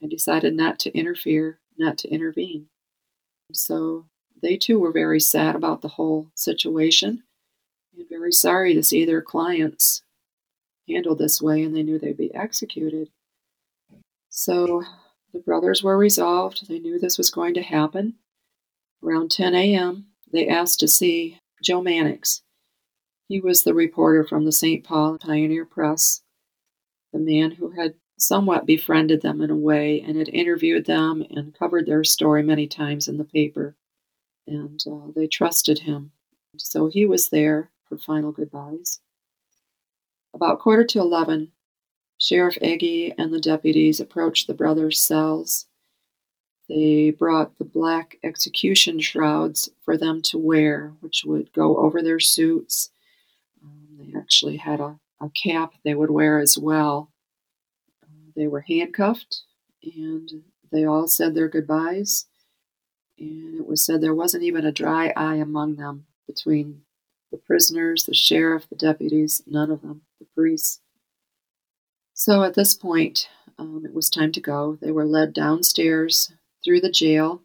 had 0.00 0.08
decided 0.08 0.54
not 0.54 0.78
to 0.78 0.98
interfere, 0.98 1.58
not 1.76 1.98
to 1.98 2.08
intervene. 2.08 2.68
So 3.52 4.06
they 4.42 4.56
too 4.56 4.78
were 4.78 4.90
very 4.90 5.20
sad 5.20 5.54
about 5.54 5.82
the 5.82 5.88
whole 5.88 6.30
situation 6.34 7.24
and 7.94 8.08
very 8.08 8.32
sorry 8.32 8.72
to 8.72 8.82
see 8.82 9.04
their 9.04 9.20
clients 9.20 10.00
handled 10.88 11.18
this 11.18 11.42
way, 11.42 11.62
and 11.62 11.76
they 11.76 11.82
knew 11.82 11.98
they'd 11.98 12.16
be 12.16 12.34
executed. 12.34 13.10
So 14.30 14.82
the 15.34 15.40
brothers 15.40 15.82
were 15.82 15.98
resolved. 15.98 16.68
They 16.70 16.78
knew 16.78 16.98
this 16.98 17.18
was 17.18 17.30
going 17.30 17.52
to 17.52 17.62
happen. 17.62 18.14
Around 19.04 19.30
10 19.30 19.54
a.m., 19.54 20.06
they 20.32 20.48
asked 20.48 20.80
to 20.80 20.88
see 20.88 21.38
Joe 21.62 21.82
Mannix. 21.82 22.40
He 23.32 23.40
was 23.40 23.62
the 23.62 23.72
reporter 23.72 24.24
from 24.24 24.44
the 24.44 24.52
St. 24.52 24.84
Paul 24.84 25.16
Pioneer 25.16 25.64
Press, 25.64 26.20
the 27.14 27.18
man 27.18 27.52
who 27.52 27.70
had 27.70 27.94
somewhat 28.18 28.66
befriended 28.66 29.22
them 29.22 29.40
in 29.40 29.48
a 29.48 29.56
way 29.56 30.02
and 30.02 30.18
had 30.18 30.28
interviewed 30.28 30.84
them 30.84 31.24
and 31.30 31.54
covered 31.54 31.86
their 31.86 32.04
story 32.04 32.42
many 32.42 32.66
times 32.66 33.08
in 33.08 33.16
the 33.16 33.24
paper. 33.24 33.74
And 34.46 34.78
uh, 34.86 35.12
they 35.16 35.26
trusted 35.26 35.78
him. 35.78 36.12
So 36.58 36.88
he 36.88 37.06
was 37.06 37.30
there 37.30 37.70
for 37.88 37.96
final 37.96 38.32
goodbyes. 38.32 39.00
About 40.34 40.58
quarter 40.58 40.84
to 40.84 41.00
11, 41.00 41.52
Sheriff 42.18 42.58
Eggy 42.60 43.14
and 43.16 43.32
the 43.32 43.40
deputies 43.40 43.98
approached 43.98 44.46
the 44.46 44.52
brothers' 44.52 45.00
cells. 45.00 45.64
They 46.68 47.08
brought 47.08 47.56
the 47.56 47.64
black 47.64 48.18
execution 48.22 49.00
shrouds 49.00 49.70
for 49.80 49.96
them 49.96 50.20
to 50.20 50.36
wear, 50.36 50.92
which 51.00 51.24
would 51.24 51.50
go 51.54 51.78
over 51.78 52.02
their 52.02 52.20
suits. 52.20 52.90
They 54.02 54.18
actually 54.18 54.56
had 54.56 54.80
a, 54.80 54.98
a 55.20 55.30
cap 55.30 55.74
they 55.84 55.94
would 55.94 56.10
wear 56.10 56.38
as 56.38 56.58
well. 56.58 57.10
They 58.34 58.46
were 58.46 58.62
handcuffed 58.62 59.42
and 59.82 60.30
they 60.70 60.84
all 60.84 61.06
said 61.06 61.34
their 61.34 61.48
goodbyes. 61.48 62.26
And 63.18 63.58
it 63.58 63.66
was 63.66 63.84
said 63.84 64.00
there 64.00 64.14
wasn't 64.14 64.44
even 64.44 64.64
a 64.64 64.72
dry 64.72 65.12
eye 65.16 65.36
among 65.36 65.76
them 65.76 66.06
between 66.26 66.82
the 67.30 67.38
prisoners, 67.38 68.04
the 68.04 68.14
sheriff, 68.14 68.68
the 68.68 68.76
deputies, 68.76 69.42
none 69.46 69.70
of 69.70 69.82
them, 69.82 70.02
the 70.18 70.26
priests. 70.34 70.80
So 72.14 72.42
at 72.42 72.54
this 72.54 72.74
point, 72.74 73.28
um, 73.58 73.82
it 73.84 73.94
was 73.94 74.10
time 74.10 74.32
to 74.32 74.40
go. 74.40 74.76
They 74.80 74.92
were 74.92 75.04
led 75.04 75.32
downstairs 75.32 76.32
through 76.64 76.80
the 76.80 76.90
jail. 76.90 77.42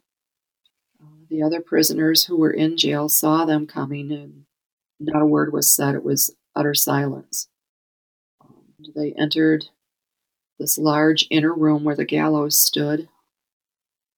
Uh, 1.02 1.24
the 1.28 1.42
other 1.42 1.60
prisoners 1.60 2.24
who 2.24 2.36
were 2.36 2.50
in 2.50 2.76
jail 2.76 3.08
saw 3.08 3.44
them 3.44 3.66
coming, 3.66 4.12
and 4.12 4.44
not 5.00 5.22
a 5.22 5.26
word 5.26 5.52
was 5.52 5.74
said. 5.74 5.94
It 5.94 6.04
was 6.04 6.34
utter 6.58 6.74
silence. 6.74 7.48
Um, 8.40 8.64
they 8.96 9.12
entered 9.12 9.66
this 10.58 10.76
large 10.76 11.26
inner 11.30 11.54
room 11.54 11.84
where 11.84 11.96
the 11.96 12.04
gallows 12.04 12.60
stood. 12.60 13.08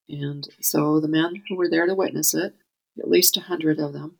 And 0.09 0.49
so 0.61 0.99
the 0.99 1.09
men 1.09 1.43
who 1.49 1.57
were 1.57 1.68
there 1.68 1.86
to 1.86 1.95
witness 1.95 2.34
it, 2.34 2.55
at 2.99 3.11
least 3.11 3.36
a 3.36 3.43
hundred 3.43 3.78
of 3.78 3.93
them, 3.93 4.16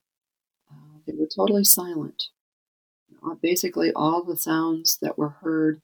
uh, 0.70 0.98
they 1.06 1.14
were 1.14 1.26
totally 1.26 1.64
silent. 1.64 2.28
Uh, 3.24 3.34
basically, 3.34 3.92
all 3.92 4.22
the 4.22 4.36
sounds 4.36 4.98
that 5.02 5.18
were 5.18 5.36
heard 5.42 5.80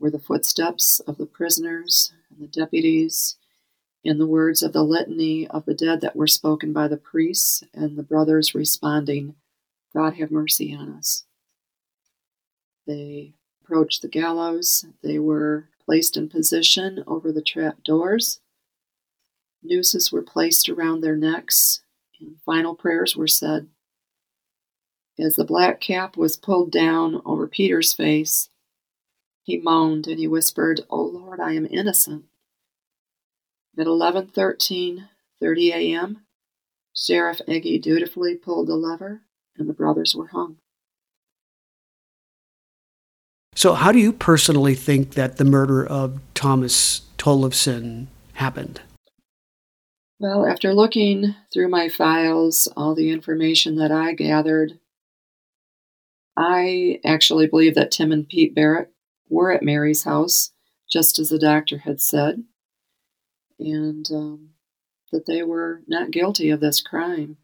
were 0.00 0.10
the 0.10 0.18
footsteps 0.18 1.00
of 1.00 1.18
the 1.18 1.26
prisoners 1.26 2.12
and 2.30 2.40
the 2.40 2.46
deputies, 2.46 3.36
and 4.04 4.20
the 4.20 4.26
words 4.26 4.62
of 4.62 4.72
the 4.72 4.82
litany 4.82 5.46
of 5.48 5.64
the 5.64 5.74
dead 5.74 6.00
that 6.00 6.16
were 6.16 6.26
spoken 6.26 6.72
by 6.72 6.88
the 6.88 6.96
priests 6.96 7.64
and 7.74 7.96
the 7.96 8.02
brothers 8.02 8.54
responding, 8.54 9.34
God 9.94 10.14
have 10.14 10.30
mercy 10.30 10.74
on 10.74 10.90
us. 10.90 11.24
They 12.88 13.34
approached 13.62 14.00
the 14.00 14.08
gallows. 14.08 14.86
They 15.02 15.18
were 15.18 15.68
placed 15.84 16.16
in 16.16 16.30
position 16.30 17.04
over 17.06 17.30
the 17.30 17.42
trap 17.42 17.84
doors. 17.84 18.40
Nooses 19.62 20.10
were 20.10 20.22
placed 20.22 20.70
around 20.70 21.02
their 21.02 21.16
necks, 21.16 21.82
and 22.18 22.40
final 22.40 22.74
prayers 22.74 23.14
were 23.14 23.28
said. 23.28 23.68
As 25.18 25.36
the 25.36 25.44
black 25.44 25.82
cap 25.82 26.16
was 26.16 26.38
pulled 26.38 26.72
down 26.72 27.20
over 27.26 27.46
Peter's 27.46 27.92
face, 27.92 28.48
he 29.42 29.58
moaned 29.58 30.06
and 30.06 30.18
he 30.18 30.26
whispered, 30.26 30.80
"O 30.88 31.02
Lord, 31.02 31.40
I 31.40 31.52
am 31.52 31.66
innocent." 31.66 32.24
At 33.76 33.86
11:13:30 33.86 35.72
a.m., 35.72 36.26
Sheriff 36.94 37.42
Eggy 37.46 37.78
dutifully 37.78 38.34
pulled 38.34 38.68
the 38.68 38.76
lever, 38.76 39.24
and 39.56 39.68
the 39.68 39.74
brothers 39.74 40.14
were 40.14 40.28
hung. 40.28 40.58
So, 43.58 43.74
how 43.74 43.90
do 43.90 43.98
you 43.98 44.12
personally 44.12 44.76
think 44.76 45.14
that 45.14 45.36
the 45.36 45.44
murder 45.44 45.84
of 45.84 46.20
Thomas 46.32 47.02
Tollefson 47.18 48.06
happened? 48.34 48.82
Well, 50.20 50.46
after 50.46 50.72
looking 50.72 51.34
through 51.52 51.66
my 51.66 51.88
files, 51.88 52.68
all 52.76 52.94
the 52.94 53.10
information 53.10 53.74
that 53.74 53.90
I 53.90 54.12
gathered, 54.12 54.78
I 56.36 57.00
actually 57.04 57.48
believe 57.48 57.74
that 57.74 57.90
Tim 57.90 58.12
and 58.12 58.28
Pete 58.28 58.54
Barrett 58.54 58.92
were 59.28 59.50
at 59.50 59.64
Mary's 59.64 60.04
house, 60.04 60.52
just 60.88 61.18
as 61.18 61.30
the 61.30 61.38
doctor 61.40 61.78
had 61.78 62.00
said, 62.00 62.44
and 63.58 64.08
um, 64.12 64.50
that 65.10 65.26
they 65.26 65.42
were 65.42 65.82
not 65.88 66.12
guilty 66.12 66.50
of 66.50 66.60
this 66.60 66.80
crime. 66.80 67.38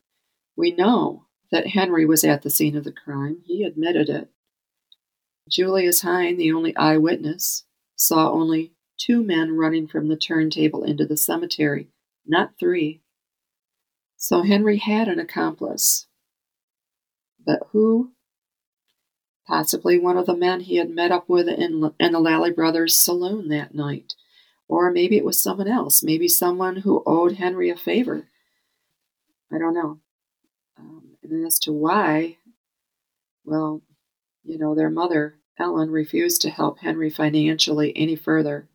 We 0.54 0.70
know 0.70 1.26
that 1.50 1.66
Henry 1.66 2.06
was 2.06 2.22
at 2.22 2.42
the 2.42 2.50
scene 2.50 2.76
of 2.76 2.84
the 2.84 2.92
crime, 2.92 3.38
he 3.44 3.64
admitted 3.64 4.08
it. 4.08 4.30
Julius 5.48 6.02
Hine, 6.02 6.36
the 6.36 6.52
only 6.52 6.74
eyewitness, 6.76 7.64
saw 7.96 8.30
only 8.30 8.72
two 8.96 9.22
men 9.22 9.56
running 9.56 9.86
from 9.86 10.08
the 10.08 10.16
turntable 10.16 10.84
into 10.84 11.06
the 11.06 11.16
cemetery, 11.16 11.88
not 12.26 12.58
three. 12.58 13.02
So 14.16 14.42
Henry 14.42 14.78
had 14.78 15.08
an 15.08 15.18
accomplice. 15.18 16.06
But 17.44 17.60
who 17.72 18.12
possibly 19.46 19.98
one 19.98 20.16
of 20.16 20.26
the 20.26 20.36
men 20.36 20.60
he 20.60 20.76
had 20.76 20.90
met 20.90 21.12
up 21.12 21.28
with 21.28 21.48
in, 21.48 21.92
in 22.00 22.12
the 22.12 22.20
Lally 22.20 22.50
Brothers 22.50 22.94
saloon 22.94 23.48
that 23.48 23.74
night. 23.74 24.14
Or 24.66 24.90
maybe 24.90 25.16
it 25.16 25.24
was 25.24 25.42
someone 25.42 25.68
else, 25.68 26.02
maybe 26.02 26.28
someone 26.28 26.76
who 26.76 27.02
owed 27.04 27.32
Henry 27.32 27.68
a 27.68 27.76
favor. 27.76 28.28
I 29.52 29.58
don't 29.58 29.74
know. 29.74 30.00
Um, 30.78 31.16
and 31.22 31.46
as 31.46 31.58
to 31.60 31.72
why, 31.72 32.38
well, 33.44 33.82
you 34.44 34.58
know, 34.58 34.74
their 34.74 34.90
mother, 34.90 35.38
Ellen, 35.58 35.90
refused 35.90 36.42
to 36.42 36.50
help 36.50 36.78
Henry 36.78 37.10
financially 37.10 37.92
any 37.96 38.16
further. 38.16 38.68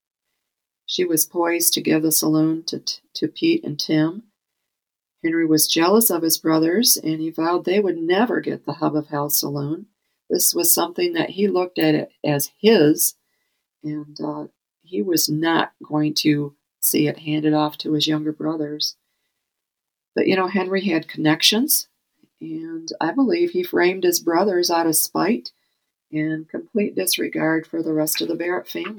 She 0.85 1.05
was 1.05 1.25
poised 1.25 1.73
to 1.73 1.81
give 1.81 2.01
the 2.01 2.11
saloon 2.11 2.63
to, 2.65 2.81
to 3.13 3.27
Pete 3.27 3.63
and 3.63 3.79
Tim. 3.79 4.23
Henry 5.23 5.45
was 5.45 5.67
jealous 5.67 6.09
of 6.09 6.23
his 6.23 6.37
brothers 6.37 6.97
and 6.97 7.19
he 7.19 7.29
vowed 7.29 7.65
they 7.65 7.79
would 7.79 7.97
never 7.97 8.39
get 8.39 8.65
the 8.65 8.73
Hub 8.73 8.95
of 8.95 9.07
Hell 9.07 9.29
saloon. 9.29 9.87
This 10.29 10.53
was 10.53 10.73
something 10.73 11.13
that 11.13 11.31
he 11.31 11.47
looked 11.47 11.79
at 11.79 11.95
it 11.95 12.11
as 12.23 12.51
his, 12.59 13.15
and 13.83 14.17
uh, 14.21 14.45
he 14.83 15.01
was 15.01 15.27
not 15.27 15.73
going 15.83 16.13
to 16.15 16.55
see 16.79 17.07
it 17.07 17.19
handed 17.19 17.53
off 17.53 17.77
to 17.79 17.93
his 17.93 18.07
younger 18.07 18.31
brothers. 18.31 18.95
But 20.15 20.27
you 20.27 20.35
know, 20.35 20.47
Henry 20.47 20.85
had 20.85 21.07
connections, 21.07 21.87
and 22.39 22.89
I 23.01 23.11
believe 23.11 23.51
he 23.51 23.63
framed 23.63 24.03
his 24.03 24.19
brothers 24.19 24.69
out 24.69 24.85
of 24.85 24.95
spite 24.95 25.51
and 26.11 26.47
complete 26.49 26.95
disregard 26.95 27.67
for 27.67 27.83
the 27.83 27.93
rest 27.93 28.21
of 28.21 28.27
the 28.27 28.35
Barrett 28.35 28.67
family. 28.67 28.97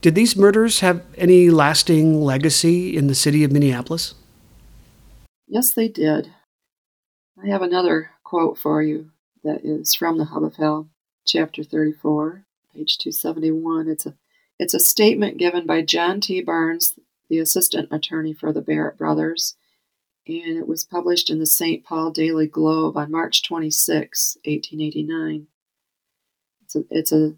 Did 0.00 0.14
these 0.14 0.36
murders 0.36 0.80
have 0.80 1.04
any 1.16 1.50
lasting 1.50 2.22
legacy 2.22 2.96
in 2.96 3.08
the 3.08 3.14
city 3.14 3.42
of 3.42 3.50
Minneapolis? 3.50 4.14
Yes, 5.48 5.72
they 5.72 5.88
did. 5.88 6.30
I 7.42 7.48
have 7.48 7.62
another 7.62 8.10
quote 8.22 8.58
for 8.58 8.82
you 8.82 9.10
that 9.42 9.64
is 9.64 9.94
from 9.94 10.18
the 10.18 10.26
Hub 10.26 10.44
of 10.44 10.56
Hell, 10.56 10.88
chapter 11.26 11.64
34, 11.64 12.44
page 12.74 12.98
271. 12.98 13.88
It's 13.88 14.06
a 14.06 14.14
it's 14.58 14.74
a 14.74 14.80
statement 14.80 15.38
given 15.38 15.66
by 15.66 15.82
John 15.82 16.20
T. 16.20 16.40
Barnes, 16.42 16.98
the 17.28 17.38
assistant 17.38 17.88
attorney 17.92 18.32
for 18.32 18.52
the 18.52 18.60
Barrett 18.60 18.98
brothers, 18.98 19.56
and 20.28 20.58
it 20.58 20.68
was 20.68 20.84
published 20.84 21.30
in 21.30 21.38
the 21.38 21.46
St. 21.46 21.84
Paul 21.84 22.10
Daily 22.10 22.46
Globe 22.46 22.96
on 22.96 23.10
March 23.10 23.42
26, 23.42 24.36
1889. 24.44 25.46
It's 26.62 26.76
a, 26.76 26.84
it's 26.90 27.12
a 27.12 27.34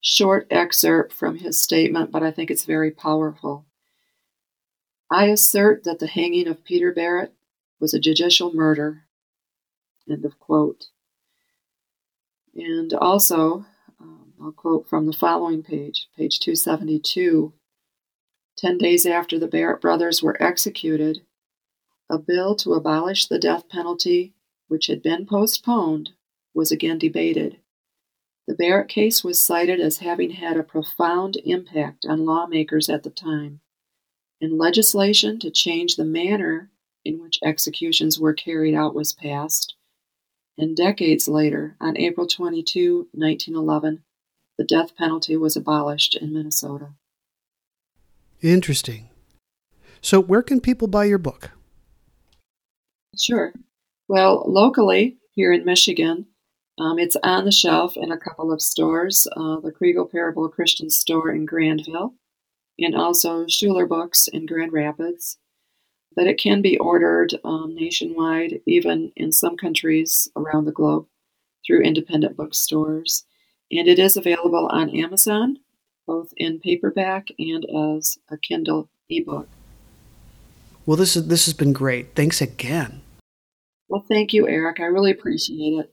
short 0.00 0.46
excerpt 0.50 1.12
from 1.12 1.36
his 1.36 1.58
statement, 1.58 2.10
but 2.10 2.22
I 2.22 2.30
think 2.30 2.50
it's 2.50 2.64
very 2.64 2.90
powerful. 2.90 3.66
I 5.10 5.26
assert 5.26 5.84
that 5.84 5.98
the 5.98 6.06
hanging 6.06 6.48
of 6.48 6.64
Peter 6.64 6.90
Barrett 6.90 7.34
was 7.78 7.92
a 7.92 8.00
judicial 8.00 8.54
murder. 8.54 9.02
End 10.10 10.24
of 10.24 10.38
quote. 10.38 10.86
And 12.54 12.94
also, 12.94 13.66
um, 14.00 14.32
I'll 14.42 14.52
quote 14.52 14.88
from 14.88 15.06
the 15.06 15.12
following 15.12 15.62
page, 15.62 16.08
page 16.16 16.40
272. 16.40 17.52
Ten 18.56 18.78
days 18.78 19.04
after 19.04 19.38
the 19.38 19.48
Barrett 19.48 19.80
brothers 19.80 20.22
were 20.22 20.42
executed, 20.42 21.22
a 22.12 22.18
bill 22.18 22.54
to 22.54 22.74
abolish 22.74 23.26
the 23.26 23.38
death 23.38 23.70
penalty, 23.70 24.34
which 24.68 24.86
had 24.86 25.02
been 25.02 25.24
postponed, 25.24 26.10
was 26.52 26.70
again 26.70 26.98
debated. 26.98 27.56
The 28.46 28.54
Barrett 28.54 28.88
case 28.88 29.24
was 29.24 29.42
cited 29.42 29.80
as 29.80 29.98
having 29.98 30.32
had 30.32 30.58
a 30.58 30.62
profound 30.62 31.36
impact 31.42 32.04
on 32.06 32.26
lawmakers 32.26 32.90
at 32.90 33.02
the 33.02 33.08
time, 33.08 33.60
and 34.42 34.58
legislation 34.58 35.38
to 35.38 35.50
change 35.50 35.96
the 35.96 36.04
manner 36.04 36.70
in 37.02 37.22
which 37.22 37.38
executions 37.42 38.20
were 38.20 38.34
carried 38.34 38.74
out 38.74 38.94
was 38.94 39.14
passed. 39.14 39.74
And 40.58 40.76
decades 40.76 41.28
later, 41.28 41.76
on 41.80 41.96
April 41.96 42.26
22, 42.26 43.08
1911, 43.12 44.04
the 44.58 44.64
death 44.64 44.94
penalty 44.96 45.34
was 45.34 45.56
abolished 45.56 46.14
in 46.14 46.34
Minnesota. 46.34 46.90
Interesting. 48.42 49.08
So, 50.02 50.20
where 50.20 50.42
can 50.42 50.60
people 50.60 50.88
buy 50.88 51.04
your 51.04 51.16
book? 51.16 51.52
Sure. 53.18 53.52
Well, 54.08 54.44
locally 54.46 55.18
here 55.34 55.52
in 55.52 55.64
Michigan, 55.64 56.26
um, 56.78 56.98
it's 56.98 57.16
on 57.22 57.44
the 57.44 57.52
shelf 57.52 57.96
in 57.96 58.10
a 58.10 58.18
couple 58.18 58.52
of 58.52 58.62
stores 58.62 59.26
uh, 59.36 59.60
the 59.60 59.72
Kregel 59.72 60.10
Parable 60.10 60.48
Christian 60.48 60.90
Store 60.90 61.30
in 61.30 61.44
Grandville, 61.44 62.14
and 62.78 62.94
also 62.94 63.46
Schuler 63.46 63.86
Books 63.86 64.28
in 64.28 64.46
Grand 64.46 64.72
Rapids. 64.72 65.38
But 66.16 66.26
it 66.26 66.38
can 66.38 66.62
be 66.62 66.78
ordered 66.78 67.34
um, 67.44 67.74
nationwide, 67.74 68.60
even 68.66 69.12
in 69.16 69.32
some 69.32 69.56
countries 69.56 70.28
around 70.36 70.64
the 70.64 70.72
globe, 70.72 71.06
through 71.66 71.82
independent 71.82 72.36
bookstores. 72.36 73.24
And 73.70 73.88
it 73.88 73.98
is 73.98 74.16
available 74.16 74.68
on 74.70 74.90
Amazon, 74.90 75.58
both 76.06 76.32
in 76.36 76.60
paperback 76.60 77.28
and 77.38 77.64
as 77.96 78.18
a 78.30 78.36
Kindle 78.36 78.90
ebook. 79.08 79.48
Well, 80.84 80.96
this 80.96 81.16
is 81.16 81.28
this 81.28 81.44
has 81.46 81.54
been 81.54 81.72
great. 81.72 82.14
Thanks 82.14 82.40
again. 82.40 83.01
Well, 83.92 84.06
thank 84.08 84.32
you, 84.32 84.48
Eric. 84.48 84.80
I 84.80 84.84
really 84.84 85.10
appreciate 85.10 85.74
it. 85.74 85.92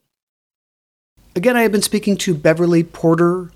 Again, 1.35 1.57
I 1.57 1.63
have 1.63 1.73
been 1.73 1.81
speaking 1.81 2.15
to 2.19 2.33
Beverly 2.33 2.81
Porter. 2.81 3.51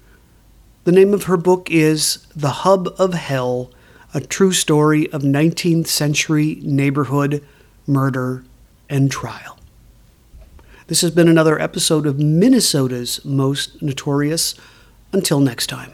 The 0.84 0.92
name 0.92 1.14
of 1.14 1.24
her 1.24 1.38
book 1.38 1.72
is 1.72 2.28
The 2.36 2.50
Hub 2.50 2.94
of 3.00 3.14
Hell 3.14 3.72
A 4.14 4.20
True 4.20 4.52
Story 4.52 5.10
of 5.14 5.22
19th 5.22 5.88
Century 5.88 6.60
Neighborhood 6.62 7.42
Murder 7.88 8.44
and 8.90 9.10
Trial. 9.10 9.60
This 10.88 11.00
has 11.00 11.12
been 11.12 11.30
another 11.30 11.58
episode 11.58 12.06
of 12.06 12.20
Minnesota's 12.20 13.24
Most 13.24 13.82
Notorious. 13.82 14.56
Until 15.14 15.40
next 15.40 15.68
time. 15.68 15.94